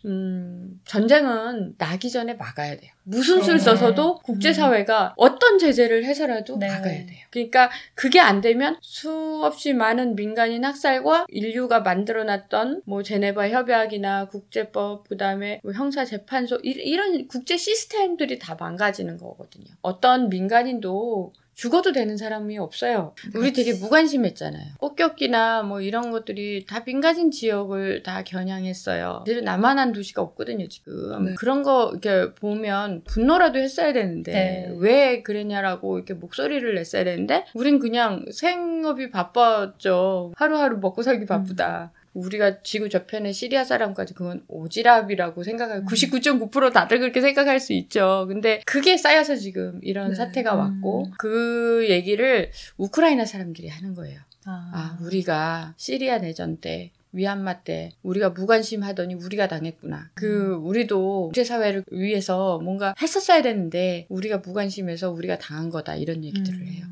음, 0.04 0.80
전쟁은 0.84 1.74
나기 1.78 2.10
전에 2.10 2.34
막아야 2.34 2.76
돼요. 2.76 2.90
무슨 3.04 3.40
수를 3.42 3.58
네. 3.58 3.64
써서도 3.64 4.18
국제사회가 4.20 5.14
어떤 5.16 5.58
제재를 5.58 6.04
해서라도 6.04 6.56
네. 6.58 6.68
막아야 6.68 7.06
돼요. 7.06 7.18
그러니까 7.30 7.70
그게 7.94 8.20
안 8.20 8.40
되면 8.40 8.76
수없이 8.80 9.72
많은 9.72 10.14
민간인 10.14 10.64
학살과 10.64 11.26
인류가 11.28 11.80
만들어놨던 11.80 12.82
뭐 12.86 13.02
제네바 13.02 13.48
협약이나 13.48 14.26
국제법, 14.28 15.08
그 15.08 15.16
다음에 15.16 15.60
뭐 15.64 15.72
형사재판소, 15.72 16.56
이- 16.62 16.70
이런 16.70 17.26
국제 17.28 17.56
시스템들이 17.56 18.38
다 18.38 18.56
망가지는 18.58 19.18
거거든요. 19.18 19.66
어떤 19.82 20.28
민간인도 20.28 21.32
죽어도 21.54 21.92
되는 21.92 22.16
사람이 22.16 22.58
없어요. 22.58 23.14
우리 23.34 23.52
되게 23.52 23.74
무관심했잖아요. 23.74 24.74
폭격기나 24.80 25.62
뭐 25.62 25.80
이런 25.80 26.10
것들이 26.10 26.64
다 26.66 26.82
민간인 26.84 27.30
지역을 27.30 28.02
다 28.02 28.22
겨냥했어요. 28.22 29.24
사실 29.26 29.44
남한한 29.44 29.92
도시가 29.92 30.22
없거든요, 30.22 30.68
지금. 30.68 31.24
네. 31.24 31.34
그런 31.34 31.62
거 31.62 31.90
이렇게 31.92 32.34
보면 32.34 33.02
분노라도 33.04 33.58
했어야 33.58 33.92
되는데 33.92 34.32
네. 34.32 34.74
왜 34.78 35.22
그랬냐라고 35.22 35.98
이렇게 35.98 36.14
목소리를 36.14 36.74
냈어야 36.74 37.04
되는데 37.04 37.44
우린 37.54 37.78
그냥 37.78 38.24
생업이 38.32 39.10
바빴죠. 39.10 40.32
하루하루 40.36 40.78
먹고 40.78 41.02
살기 41.02 41.26
바쁘다. 41.26 41.92
우리가 42.14 42.62
지구 42.62 42.88
저편의 42.88 43.32
시리아 43.32 43.64
사람까지 43.64 44.14
그건 44.14 44.44
오지랖이라고 44.48 45.44
생각하고 45.44 45.80
음. 45.80 45.86
99.9% 45.86 46.72
다들 46.72 47.00
그렇게 47.00 47.20
생각할 47.20 47.60
수 47.60 47.72
있죠. 47.72 48.26
근데 48.28 48.60
그게 48.66 48.96
쌓여서 48.96 49.36
지금 49.36 49.80
이런 49.82 50.10
네. 50.10 50.14
사태가 50.14 50.54
음. 50.54 50.58
왔고 50.58 51.10
그 51.18 51.86
얘기를 51.88 52.50
우크라이나 52.76 53.24
사람들이 53.24 53.68
하는 53.68 53.94
거예요. 53.94 54.20
아. 54.44 54.70
아, 54.72 54.98
우리가 55.02 55.74
시리아 55.76 56.18
내전 56.18 56.58
때 56.58 56.90
위안마 57.12 57.62
때 57.62 57.90
우리가 58.02 58.30
무관심하더니 58.30 59.14
우리가 59.14 59.46
당했구나. 59.46 60.10
그 60.14 60.54
우리도 60.54 61.24
국제사회를 61.26 61.84
위해서 61.90 62.58
뭔가 62.58 62.94
했었어야 63.00 63.42
되는데 63.42 64.06
우리가 64.08 64.38
무관심해서 64.38 65.10
우리가 65.10 65.38
당한 65.38 65.70
거다 65.70 65.94
이런 65.96 66.24
얘기들을 66.24 66.58
음. 66.58 66.66
해요. 66.66 66.86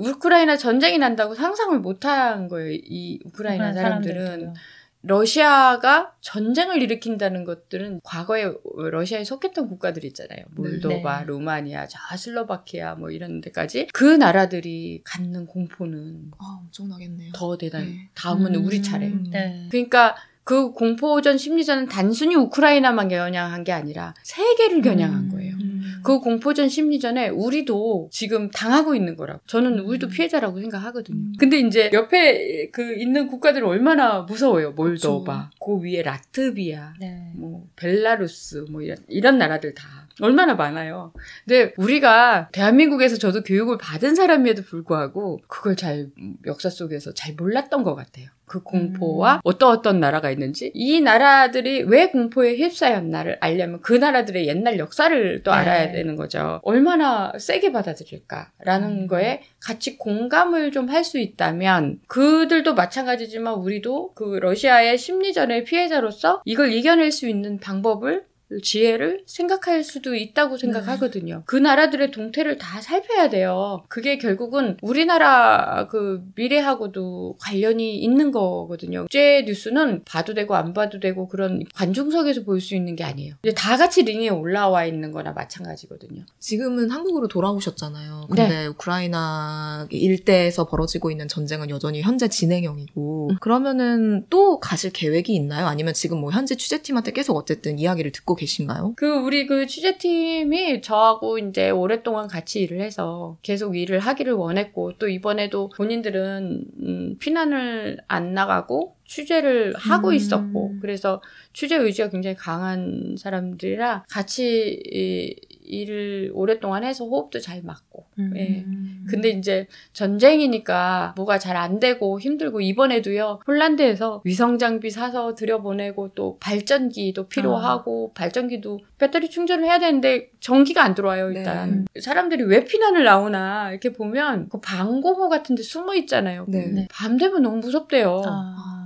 우크라이나 0.00 0.56
전쟁이 0.56 0.98
난다고 0.98 1.34
상상을 1.34 1.78
못한 1.80 2.48
거예요. 2.48 2.72
이 2.72 3.20
우크라이나 3.24 3.72
사람들은. 3.72 4.24
사람들도요. 4.24 4.54
러시아가 5.02 6.12
전쟁을 6.20 6.82
일으킨다는 6.82 7.44
것들은 7.44 8.00
과거에 8.04 8.52
러시아에 8.76 9.24
속했던 9.24 9.68
국가들 9.68 10.04
있잖아요. 10.04 10.44
몰도바, 10.50 11.20
네. 11.20 11.24
루마니아, 11.26 11.86
자 11.86 12.16
슬로바키아 12.16 12.96
뭐 12.96 13.10
이런 13.10 13.40
데까지 13.40 13.88
그 13.94 14.04
나라들이 14.04 15.00
갖는 15.04 15.46
공포는 15.46 16.32
아, 16.38 16.58
엄청나겠네요. 16.60 17.32
더 17.34 17.56
대단. 17.56 17.86
네. 17.86 18.10
다음은 18.14 18.54
음. 18.54 18.66
우리 18.66 18.82
차례. 18.82 19.08
네. 19.30 19.68
그러니까 19.70 20.16
그 20.44 20.72
공포전 20.72 21.38
심리전은 21.38 21.86
단순히 21.86 22.34
우크라이나만 22.34 23.08
겨냥한 23.08 23.64
게 23.64 23.72
아니라 23.72 24.12
세계를 24.22 24.82
겨냥한 24.82 25.24
음. 25.24 25.28
거예요. 25.30 25.54
음. 25.54 25.69
그 26.02 26.20
공포전 26.20 26.68
심리전에 26.68 27.28
우리도 27.28 28.08
지금 28.12 28.50
당하고 28.50 28.94
있는 28.94 29.16
거라고. 29.16 29.40
저는 29.46 29.78
음. 29.78 29.86
우리도 29.86 30.08
피해자라고 30.08 30.60
생각하거든요. 30.60 31.16
음. 31.16 31.32
근데 31.38 31.58
이제 31.58 31.90
옆에 31.92 32.70
그 32.70 32.94
있는 32.94 33.26
국가들은 33.26 33.66
얼마나 33.66 34.20
무서워요. 34.22 34.72
몰도바, 34.72 35.50
그 35.64 35.80
위에 35.82 36.02
라트비아, 36.02 36.94
네. 37.00 37.32
뭐 37.34 37.66
벨라루스, 37.76 38.66
뭐 38.70 38.82
이런 38.82 38.96
이런 39.08 39.38
나라들 39.38 39.74
다 39.74 40.06
얼마나 40.20 40.54
많아요. 40.54 41.12
근데 41.44 41.72
우리가 41.76 42.48
대한민국에서 42.52 43.16
저도 43.16 43.42
교육을 43.42 43.78
받은 43.78 44.14
사람에도 44.14 44.62
불구하고 44.62 45.40
그걸 45.48 45.76
잘 45.76 46.08
역사 46.46 46.68
속에서 46.70 47.12
잘 47.14 47.34
몰랐던 47.34 47.82
것 47.84 47.94
같아요. 47.94 48.26
그 48.46 48.64
공포와 48.64 49.34
음. 49.36 49.40
어떤 49.44 49.70
어떤 49.70 50.00
나라가 50.00 50.28
있는지 50.28 50.72
이 50.74 51.00
나라들이 51.00 51.82
왜 51.84 52.08
공포에 52.08 52.56
휩싸였나를 52.56 53.38
알려면 53.40 53.80
그 53.80 53.92
나라들의 53.92 54.48
옛날 54.48 54.76
역사를 54.80 55.42
또 55.44 55.52
네. 55.52 55.56
알아야 55.56 55.92
되는 55.92 56.16
거죠. 56.16 56.58
얼마나 56.64 57.32
세게 57.38 57.70
받아들일까라는 57.70 58.88
음. 59.02 59.06
거에 59.06 59.42
같이 59.60 59.96
공감을 59.96 60.72
좀 60.72 60.90
할 60.90 61.04
수 61.04 61.18
있다면 61.18 62.00
그들도 62.08 62.74
마찬가지지만 62.74 63.54
우리도 63.54 64.14
그 64.14 64.38
러시아의 64.42 64.98
심리전의 64.98 65.62
피해자로서 65.64 66.42
이걸 66.44 66.72
이겨낼 66.72 67.12
수 67.12 67.28
있는 67.28 67.58
방법을 67.60 68.24
지혜를 68.62 69.22
생각할 69.26 69.84
수도 69.84 70.14
있다고 70.14 70.56
생각하거든요. 70.58 71.42
그 71.46 71.56
나라들의 71.56 72.10
동태를 72.10 72.58
다 72.58 72.80
살펴야 72.80 73.28
돼요. 73.30 73.84
그게 73.88 74.18
결국은 74.18 74.76
우리나라 74.82 75.86
그 75.88 76.22
미래하고도 76.34 77.36
관련이 77.40 77.98
있는 77.98 78.30
거거든요. 78.32 79.02
국제 79.02 79.44
뉴스는 79.46 80.04
봐도 80.04 80.34
되고 80.34 80.54
안 80.54 80.72
봐도 80.72 81.00
되고 81.00 81.28
그런 81.28 81.62
관중석에서 81.74 82.42
볼 82.44 82.60
수 82.60 82.74
있는 82.74 82.94
게 82.94 83.04
아니에요. 83.04 83.34
이제 83.42 83.54
다 83.54 83.78
같이 83.78 84.02
링에 84.02 84.28
올라와 84.28 84.84
있는 84.84 85.12
거나 85.12 85.32
마찬가지거든요. 85.32 86.24
지금은 86.40 86.90
한국으로 86.90 87.26
돌아오셨잖아요. 87.28 88.26
근데 88.28 88.66
우크라이나 88.66 89.86
일대에서 89.90 90.66
벌어지고 90.66 91.10
있는 91.10 91.26
전쟁은 91.26 91.70
여전히 91.70 92.02
현재 92.02 92.28
진행형이고 92.28 93.30
그러면은 93.40 94.26
또 94.28 94.60
가실 94.60 94.92
계획이 94.92 95.34
있나요? 95.34 95.66
아니면 95.66 95.94
지금 95.94 96.18
뭐 96.20 96.30
현재 96.30 96.54
취재팀한테 96.54 97.12
계속 97.12 97.36
어쨌든 97.36 97.78
이야기를 97.78 98.12
듣고 98.12 98.34
계신가요? 98.40 98.94
그 98.96 99.06
우리 99.06 99.46
그 99.46 99.66
취재팀이 99.66 100.80
저하고 100.80 101.38
이제 101.38 101.70
오랫동안 101.70 102.26
같이 102.26 102.60
일을 102.60 102.80
해서 102.80 103.36
계속 103.42 103.76
일을 103.76 103.98
하기를 104.00 104.32
원했고 104.32 104.94
또 104.98 105.08
이번에도 105.08 105.68
본인들은 105.76 106.64
음, 106.82 107.16
피난을 107.18 107.98
안 108.08 108.34
나가고 108.34 108.96
취재를 109.10 109.74
하고 109.76 110.08
음. 110.08 110.14
있었고 110.14 110.76
그래서 110.80 111.20
취재 111.52 111.74
의지가 111.74 112.10
굉장히 112.10 112.36
강한 112.36 113.16
사람들이라 113.18 114.04
같이 114.08 114.80
이, 114.84 115.34
일을 115.64 116.30
오랫동안 116.34 116.82
해서 116.82 117.04
호흡도 117.04 117.38
잘 117.38 117.62
맞고 117.62 118.06
음. 118.18 118.32
예. 118.36 118.64
근데 119.08 119.28
이제 119.30 119.68
전쟁이니까 119.92 121.14
뭐가 121.16 121.38
잘 121.38 121.50
안 121.56 121.78
되고 121.80 122.18
힘들고 122.20 122.60
이번에도요 122.60 123.40
폴란드에서 123.44 124.22
위성 124.24 124.56
장비 124.56 124.90
사서 124.90 125.34
들여보내고 125.34 126.10
또 126.14 126.38
발전기도 126.38 127.28
필요하고 127.28 128.12
발전기도 128.14 128.78
배터리 128.98 129.28
충전을 129.28 129.64
해야 129.64 129.78
되는데 129.78 130.30
전기가 130.40 130.82
안 130.84 130.94
들어와요 130.94 131.32
일단 131.32 131.86
사람들이 132.00 132.44
왜 132.44 132.64
피난을 132.64 133.04
나오나 133.04 133.70
이렇게 133.70 133.92
보면 133.92 134.48
그 134.48 134.60
방공호 134.60 135.28
같은 135.28 135.56
데 135.56 135.62
숨어 135.62 135.94
있잖아요. 135.96 136.46
네. 136.48 136.66
네. 136.66 136.88
밤 136.90 137.16
되면 137.16 137.42
너무 137.42 137.58
무섭대요. 137.58 138.22
아. 138.24 138.79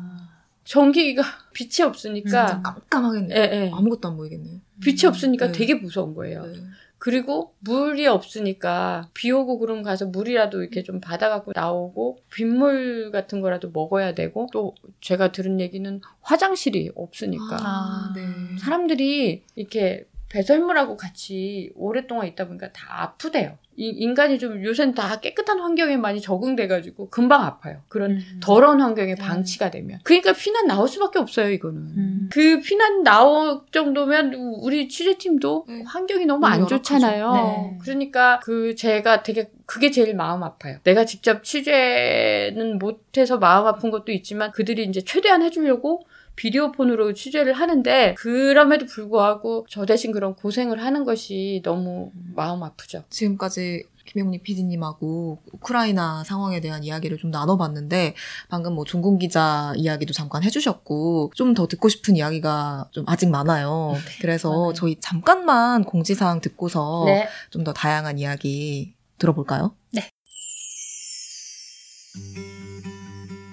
전기가 0.65 1.23
빛이 1.53 1.87
없으니까 1.87 2.29
진짜 2.29 2.63
깜깜하겠네요. 2.63 3.39
예, 3.39 3.43
예. 3.53 3.71
아무것도 3.73 4.09
안 4.09 4.17
보이겠네요. 4.17 4.61
빛이 4.83 5.07
없으니까 5.07 5.47
네. 5.47 5.53
되게 5.53 5.75
무서운 5.75 6.15
거예요. 6.15 6.47
네. 6.47 6.55
그리고 6.99 7.55
물이 7.59 8.07
없으니까 8.07 9.11
비 9.13 9.31
오고 9.31 9.59
그럼 9.59 9.83
가서 9.83 10.07
물이라도 10.07 10.63
이렇게 10.63 10.83
좀 10.83 11.01
받아갖고 11.01 11.53
나오고 11.55 12.17
빗물 12.33 13.11
같은 13.11 13.43
거라도 13.43 13.71
먹어야 13.71 14.15
되고 14.15 14.49
또 14.55 14.75
제가 15.03 15.31
들은 15.31 15.61
얘기는 15.61 16.01
화장실이 16.23 16.93
없으니까 16.95 17.59
아. 17.61 18.13
네. 18.17 18.23
사람들이 18.59 19.45
이렇게 19.55 20.07
배설물하고 20.35 20.97
같이 20.97 21.71
오랫동안 21.77 22.27
있다 22.27 22.49
보니까 22.49 22.73
다 22.73 23.03
아프대요. 23.03 23.57
이 23.77 23.89
인간이 23.89 24.39
좀 24.39 24.65
요새는 24.65 24.95
다 24.95 25.21
깨끗한 25.21 25.61
환경에 25.61 25.97
많이 25.97 26.21
적응돼가지고 26.21 27.11
금방 27.11 27.43
아파요. 27.43 27.83
그런 27.89 28.13
음. 28.13 28.41
더러운 28.41 28.81
환경에 28.81 29.15
네. 29.15 29.21
방치가 29.21 29.71
되면. 29.71 30.01
그러니까 30.03 30.33
피난 30.33 30.67
나올 30.67 30.89
수밖에 30.89 31.21
없어요, 31.21 31.51
이거는. 31.51 31.81
음. 31.81 32.29
그 32.33 32.61
피난 32.61 33.05
나올 33.05 33.61
정도면 33.71 34.35
우리 34.35 34.89
취재팀도 34.89 35.67
네. 35.69 35.83
환경이 35.87 36.27
너무 36.27 36.47
안 36.47 36.67
좋잖아요. 36.67 37.33
네. 37.33 37.79
그러니까 37.83 38.41
그 38.43 38.75
제가 38.75 39.23
되게 39.23 39.51
그게 39.67 39.91
제일 39.91 40.15
마음 40.15 40.43
아파요. 40.43 40.79
내가 40.83 41.05
직접 41.05 41.43
취재는 41.45 42.79
못해서 42.79 43.39
마음 43.39 43.67
아픈 43.67 43.91
것도 43.91 44.11
있지만 44.13 44.51
그들이 44.51 44.85
이제 44.85 45.01
최대한 45.01 45.43
해주려고 45.43 46.05
비디오 46.37 46.73
폰으로 46.73 47.13
취재를 47.15 47.53
하는데 47.53 48.15
그럼에도 48.19 48.87
불구하고 48.87 49.67
저 49.71 49.87
대신 49.87 50.13
그런 50.13 50.35
고생을 50.35 50.83
하는 50.83 51.05
것이 51.05 51.61
너무 51.65 52.11
마음 52.35 52.63
아프죠. 52.63 53.05
지금까지 53.11 53.85
김영리 54.07 54.39
PD님하고 54.43 55.39
우크라이나 55.53 56.25
상황에 56.25 56.61
대한 56.61 56.85
이야기를 56.85 57.17
좀 57.17 57.31
나눠봤는데 57.31 58.15
방금 58.51 58.75
뭐 58.75 58.85
종군 58.85 59.19
기자 59.19 59.73
이야기도 59.77 60.13
잠깐 60.13 60.43
해주셨고 60.43 61.33
좀 61.35 61.55
더 61.55 61.67
듣고 61.69 61.89
싶은 61.89 62.17
이야기가 62.17 62.89
좀 62.91 63.05
아직 63.07 63.31
많아요. 63.31 63.95
그래서 64.21 64.51
많아요. 64.51 64.73
저희 64.75 64.97
잠깐만 65.01 65.85
공지사항 65.85 66.41
듣고서 66.41 67.05
네. 67.07 67.29
좀더 67.51 67.73
다양한 67.73 68.19
이야기 68.19 68.95
들어볼까요? 69.19 69.75
네. 69.93 70.09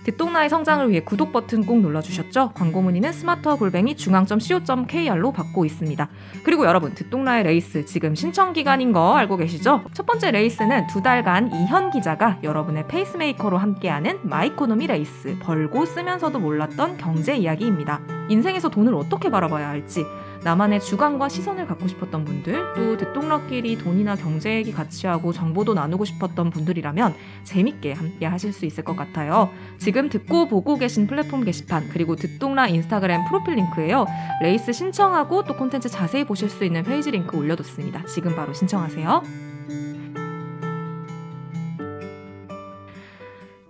듣똑라의 0.03 0.49
성장을 0.49 0.89
위해 0.89 1.01
구독 1.01 1.31
버튼 1.31 1.65
꼭 1.65 1.79
눌러주셨죠? 1.79 2.51
광고 2.53 2.81
문의는 2.81 3.11
스마트와 3.11 3.55
골뱅이 3.55 3.95
중앙.co.kr로 3.95 5.31
받고 5.31 5.65
있습니다. 5.65 6.09
그리고 6.43 6.65
여러분, 6.65 6.93
듣똑라의 6.95 7.43
레이스 7.43 7.85
지금 7.85 8.15
신청 8.15 8.53
기간인 8.53 8.91
거 8.91 9.15
알고 9.15 9.37
계시죠? 9.37 9.83
첫 9.93 10.05
번째 10.05 10.31
레이스는 10.31 10.87
두 10.87 11.01
달간 11.01 11.51
이현 11.53 11.91
기자가 11.91 12.39
여러분의 12.43 12.87
페이스메이커로 12.87 13.57
함께하는 13.57 14.19
마이코노미 14.23 14.87
레이스, 14.87 15.37
벌고 15.39 15.85
쓰면서도 15.85 16.39
몰랐던 16.39 16.97
경제 16.97 17.35
이야기입니다. 17.35 18.01
인생에서 18.29 18.69
돈을 18.69 18.95
어떻게 18.95 19.29
바라봐야 19.29 19.69
할지, 19.69 20.03
나만의 20.43 20.82
주관과 20.82 21.30
시선을 21.30 21.67
갖고 21.67 21.88
싶었던 21.88 22.25
분들, 22.25 22.73
또 22.75 22.97
듣똑러끼리 22.97 23.77
돈이나 23.77 24.15
경제 24.15 24.56
얘기 24.56 24.71
같이 24.71 25.08
하고 25.08 25.32
정보도 25.32 25.73
나누고 25.73 26.06
싶었던 26.06 26.49
분들이라면 26.49 27.13
재밌게 27.43 27.93
함께 27.93 28.25
하실 28.25 28.51
수 28.51 28.65
있을 28.65 28.84
것 28.84 28.95
같아요. 28.95 29.51
지금 29.77 30.10
듣고 30.10 30.47
보고 30.47 30.77
계신 30.77 31.08
플랫폼 31.08 31.43
게시판 31.43 31.89
그리고 31.89 32.15
듣똑라 32.15 32.67
인스타그램 32.67 33.25
프로필 33.25 33.56
링크에요. 33.56 34.06
레이스 34.41 34.73
신청하고 34.73 35.43
또 35.43 35.56
콘텐츠 35.56 35.89
자세히 35.89 36.23
보실 36.23 36.49
수 36.49 36.65
있는 36.65 36.84
페이지 36.84 37.12
링크 37.12 37.38
올려뒀습니다. 37.38 38.06
지금 38.06 38.36
바로 38.36 38.54
신청하세요. 38.54 39.50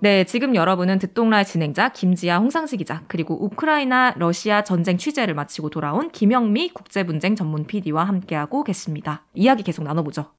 네, 0.04 0.24
지금 0.24 0.56
여러분은 0.56 0.98
듣똑라의 0.98 1.46
진행자 1.46 1.90
김지아 1.90 2.40
홍상지 2.40 2.76
기자 2.76 3.04
그리고 3.08 3.38
우크라이나 3.46 4.16
러시아 4.18 4.64
전쟁 4.64 4.98
취재를 4.98 5.36
마치고 5.36 5.70
돌아온 5.70 6.10
김영미 6.10 6.70
국제분쟁 6.70 7.36
전문 7.36 7.68
PD와 7.68 8.06
함께하고 8.06 8.64
계십니다. 8.64 9.28
이야기 9.36 9.62
계속 9.62 9.84
나눠보죠. 9.84 10.32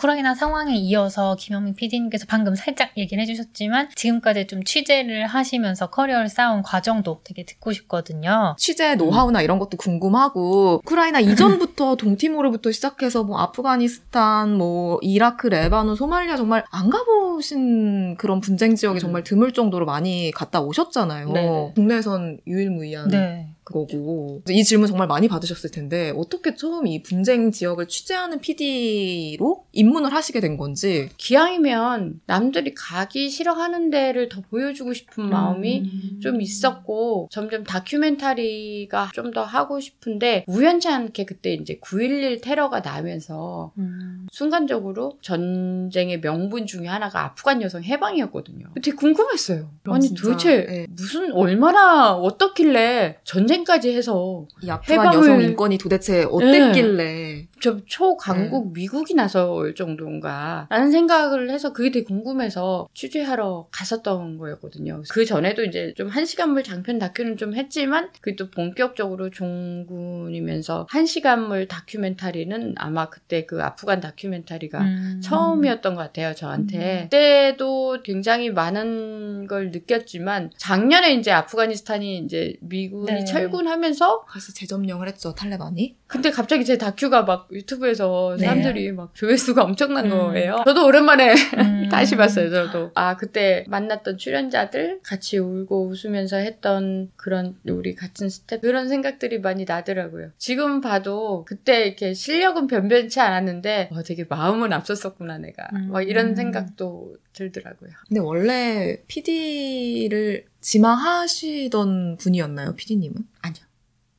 우크라이나 0.00 0.34
상황에 0.34 0.74
이어서 0.76 1.36
김영민 1.38 1.74
PD님께서 1.74 2.24
방금 2.28 2.54
살짝 2.54 2.96
얘기를 2.96 3.20
해주셨지만 3.22 3.90
지금까지 3.94 4.46
좀 4.46 4.64
취재를 4.64 5.26
하시면서 5.26 5.88
커리어를 5.88 6.28
쌓은 6.28 6.62
과정도 6.62 7.20
되게 7.22 7.44
듣고 7.44 7.72
싶거든요. 7.72 8.56
취재 8.58 8.94
노하우나 8.94 9.42
이런 9.42 9.58
것도 9.58 9.76
궁금하고 9.76 10.80
우크라이나 10.84 11.20
이전부터 11.20 11.96
동티모르부터 12.00 12.72
시작해서 12.72 13.24
뭐 13.24 13.38
아프가니스탄, 13.38 14.54
뭐 14.54 14.98
이라크, 15.02 15.46
레바논, 15.48 15.96
소말리아 15.96 16.36
정말 16.36 16.64
안 16.70 16.88
가보신 16.88 18.16
그런 18.16 18.40
분쟁 18.40 18.74
지역이 18.74 18.98
음. 18.98 19.00
정말 19.00 19.22
드물 19.22 19.52
정도로 19.52 19.84
많이 19.84 20.30
갔다 20.30 20.60
오셨잖아요. 20.60 21.32
네네. 21.32 21.72
국내에선 21.74 22.38
유일무이한. 22.46 23.08
네. 23.08 23.50
거고 23.70 24.42
이 24.50 24.62
질문 24.62 24.88
정말 24.88 25.08
많이 25.08 25.28
받으셨을 25.28 25.70
텐데 25.70 26.12
어떻게 26.16 26.54
처음 26.54 26.86
이 26.86 27.02
분쟁 27.02 27.50
지역을 27.50 27.88
취재하는 27.88 28.40
PD로 28.40 29.64
입문을 29.72 30.12
하시게 30.12 30.40
된 30.40 30.56
건지 30.58 31.08
기왕이면 31.16 32.20
남들이 32.26 32.74
가기 32.74 33.30
싫어하는 33.30 33.88
데를 33.90 34.28
더 34.28 34.42
보여주고 34.42 34.92
싶은 34.92 35.30
마음이 35.30 35.80
음. 35.80 36.20
좀 36.20 36.40
있었고 36.42 37.28
점점 37.30 37.64
다큐멘터리가 37.64 39.10
좀 39.14 39.30
더 39.30 39.44
하고 39.44 39.80
싶은데 39.80 40.44
우연치 40.48 40.88
않게 40.88 41.24
그때 41.24 41.54
이제 41.54 41.78
9.11 41.82 42.42
테러가 42.42 42.80
나면서 42.80 43.72
음. 43.78 44.26
순간적으로 44.30 45.18
전쟁의 45.22 46.20
명분 46.20 46.66
중에 46.66 46.86
하나가 46.86 47.24
아프간 47.24 47.62
여성 47.62 47.82
해방이었거든요. 47.82 48.66
되게 48.82 48.96
궁금했어요. 48.96 49.70
아니 49.84 50.08
진짜, 50.08 50.22
도대체 50.22 50.66
예. 50.68 50.86
무슨 50.90 51.32
얼마나 51.32 52.14
어떻길래 52.14 53.18
전쟁 53.24 53.59
까지 53.64 53.94
해서 53.96 54.44
이 54.62 54.66
해방을- 54.68 55.14
여성 55.14 55.40
인권이 55.42 55.78
도대체 55.78 56.24
어땠길래 56.30 57.46
저 57.60 57.78
초강국 57.86 58.72
미국이 58.72 59.14
나설 59.14 59.74
정도인가 59.74 60.66
라는 60.70 60.90
생각을 60.90 61.50
해서 61.50 61.72
그게 61.72 61.90
되게 61.90 62.04
궁금해서 62.04 62.88
취재하러 62.94 63.68
갔었던 63.70 64.36
거였거든요. 64.38 65.02
그 65.10 65.24
전에도 65.24 65.64
이제 65.64 65.94
좀 65.96 66.10
한 66.10 66.24
시간물 66.26 66.64
장편 66.64 66.98
다큐는 66.98 67.36
좀 67.36 67.54
했지만 67.54 68.10
그게 68.20 68.36
또 68.36 68.50
본격적으로 68.50 69.30
종군이면서 69.30 70.86
한 70.90 71.06
시간물 71.06 71.68
다큐멘터리는 71.68 72.74
아마 72.76 73.08
그때 73.08 73.46
그 73.46 73.62
아프간 73.62 74.00
다큐멘터리가 74.00 74.80
음. 74.80 75.20
처음이었던 75.22 75.94
것 75.94 76.00
같아요, 76.00 76.34
저한테. 76.34 77.04
그때도 77.04 78.02
굉장히 78.02 78.50
많은 78.50 79.46
걸 79.46 79.70
느꼈지만, 79.70 80.50
작년에 80.56 81.14
이제 81.14 81.30
아프가니스탄이 81.30 82.18
이제 82.18 82.56
미군이 82.60 83.12
네. 83.12 83.24
철군하면서, 83.24 84.26
다시 84.30 84.54
재점령을 84.54 85.08
했죠 85.08 85.34
탈레반이 85.34 85.99
근데 86.10 86.30
갑자기 86.30 86.64
제 86.64 86.76
다큐가 86.76 87.22
막 87.22 87.46
유튜브에서 87.52 88.34
네. 88.36 88.44
사람들이 88.44 88.90
막 88.90 89.14
조회수가 89.14 89.62
엄청난 89.62 90.06
음. 90.06 90.10
거예요. 90.10 90.60
저도 90.64 90.84
오랜만에 90.84 91.34
음. 91.56 91.88
다시 91.88 92.16
봤어요, 92.16 92.50
저도. 92.50 92.90
아, 92.96 93.16
그때 93.16 93.64
만났던 93.68 94.18
출연자들 94.18 95.00
같이 95.04 95.38
울고 95.38 95.86
웃으면서 95.86 96.38
했던 96.38 97.12
그런 97.14 97.56
우리 97.64 97.94
같은 97.94 98.28
스텝 98.28 98.62
그런 98.62 98.88
생각들이 98.88 99.38
많이 99.38 99.64
나더라고요. 99.64 100.30
지금 100.36 100.80
봐도 100.80 101.44
그때 101.46 101.86
이렇게 101.86 102.12
실력은 102.12 102.66
변변치 102.66 103.20
않았는데 103.20 103.90
와, 103.92 104.02
되게 104.02 104.24
마음은 104.28 104.72
앞섰었구나 104.72 105.38
내가. 105.38 105.68
음. 105.74 105.90
막 105.92 106.02
이런 106.02 106.34
생각도 106.34 107.14
들더라고요. 107.34 107.90
근데 108.08 108.20
원래 108.20 109.00
PD를 109.06 110.44
지망하시던 110.60 112.16
분이었나요 112.16 112.74
PD님은? 112.74 113.14
아니요. 113.42 113.69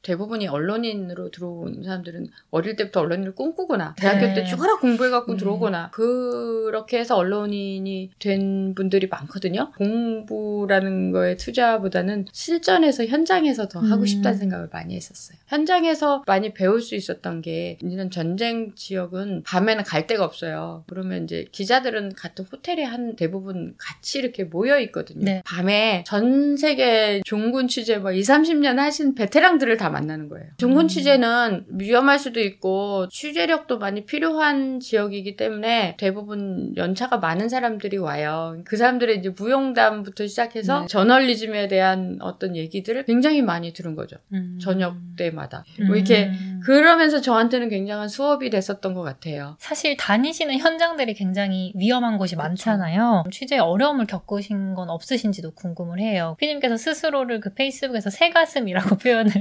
대부분이 0.02 0.48
언론인으로 0.48 1.30
들어온 1.30 1.84
사람들은 1.84 2.28
어릴 2.50 2.76
때부터 2.76 3.02
언론인을 3.02 3.36
꿈꾸거나 3.36 3.96
대학교 3.98 4.26
네. 4.28 4.34
때 4.34 4.44
죽어라 4.46 4.78
공부해갖고 4.78 5.34
음. 5.34 5.38
들어오거나 5.38 5.92
그렇게 5.92 7.00
해서 7.00 7.16
언론인이 7.18 8.12
된 8.20 8.74
분들이 8.74 9.08
많거든요. 9.08 9.72
공부라는 9.78 11.12
거에 11.12 11.38
투자보다는 11.38 12.26
실전에서 12.32 13.06
현장에서 13.06 13.68
더 13.68 13.80
하고 13.80 14.02
음. 14.02 14.06
싶다는 14.08 14.40
생각을 14.40 14.70
많이 14.72 14.96
했었어요. 14.96 15.38
현장에서 15.48 16.24
많이 16.26 16.54
배울 16.54 16.82
수 16.82 16.96
있었던 16.96 17.42
게 17.42 17.78
이런 17.82 18.10
전쟁 18.10 18.74
지역은 18.76 19.44
밤에는 19.44 19.84
갈 19.84 20.08
데가 20.08 20.26
없어요. 20.26 20.84
그러면 20.88 21.26
이제 21.26 21.46
기자들은 21.52 22.14
같은 22.14 22.46
호텔에 22.52 22.84
한 22.84 23.16
대부분 23.16 23.76
같이 23.78 24.18
이렇게 24.18 24.46
모여 24.46 24.80
있거든요. 24.80 25.24
네. 25.24 25.44
밤에 25.46 26.04
전 26.08 26.58
세계 26.58 27.22
종군 27.26 27.68
취재 27.68 27.98
뭐 27.98 28.12
2, 28.12 28.22
30년 28.22 28.78
하신 28.78 29.14
베테랑들을 29.14 29.78
다 29.78 29.91
만나는 29.92 30.30
거예요. 30.30 30.48
음. 30.82 30.88
취재는 30.88 31.66
위험할 31.70 32.20
수도 32.20 32.40
있고 32.40 33.08
취재력도 33.10 33.78
많이 33.80 34.06
필요한 34.06 34.80
지역이기 34.80 35.36
때문에 35.36 35.96
대부분 35.98 36.74
연차가 36.76 37.18
많은 37.18 37.50
사람들이 37.50 37.98
와요. 37.98 38.58
그 38.66 38.78
사람들의 38.78 39.20
이제 39.20 39.30
무용담부터 39.30 40.28
시작해서 40.28 40.82
네. 40.82 40.88
저널리즘에 40.88 41.68
대한 41.68 42.18
어떤 42.22 42.56
얘기들을 42.56 43.06
굉장히 43.06 43.42
많이 43.42 43.74
들은 43.74 43.96
거죠. 43.96 44.18
음. 44.34 44.58
저녁 44.62 44.96
때마다. 45.18 45.64
뭐 45.88 45.96
이렇게 45.96 46.28
음. 46.28 46.62
그러면서 46.64 47.22
저한테는 47.22 47.70
굉장한 47.70 48.08
수업이 48.08 48.50
됐었던 48.50 48.94
것 48.94 49.02
같아요. 49.02 49.56
사실 49.60 49.98
다니시는 49.98 50.58
현장들이 50.60 51.14
굉장히 51.14 51.74
위험한 51.76 52.18
곳이 52.18 52.36
많잖아요. 52.36 53.24
취재에 53.32 53.60
어려움을 53.60 54.06
겪으신 54.06 54.74
건 54.74 54.90
없으신지도 54.90 55.52
궁금을 55.52 56.00
해요. 56.00 56.36
피디님께서 56.40 56.78
스스로를 56.78 57.40
그 57.40 57.54
페이스북에서 57.54 58.10
새가슴이라고 58.10 58.96
표현을 59.02 59.32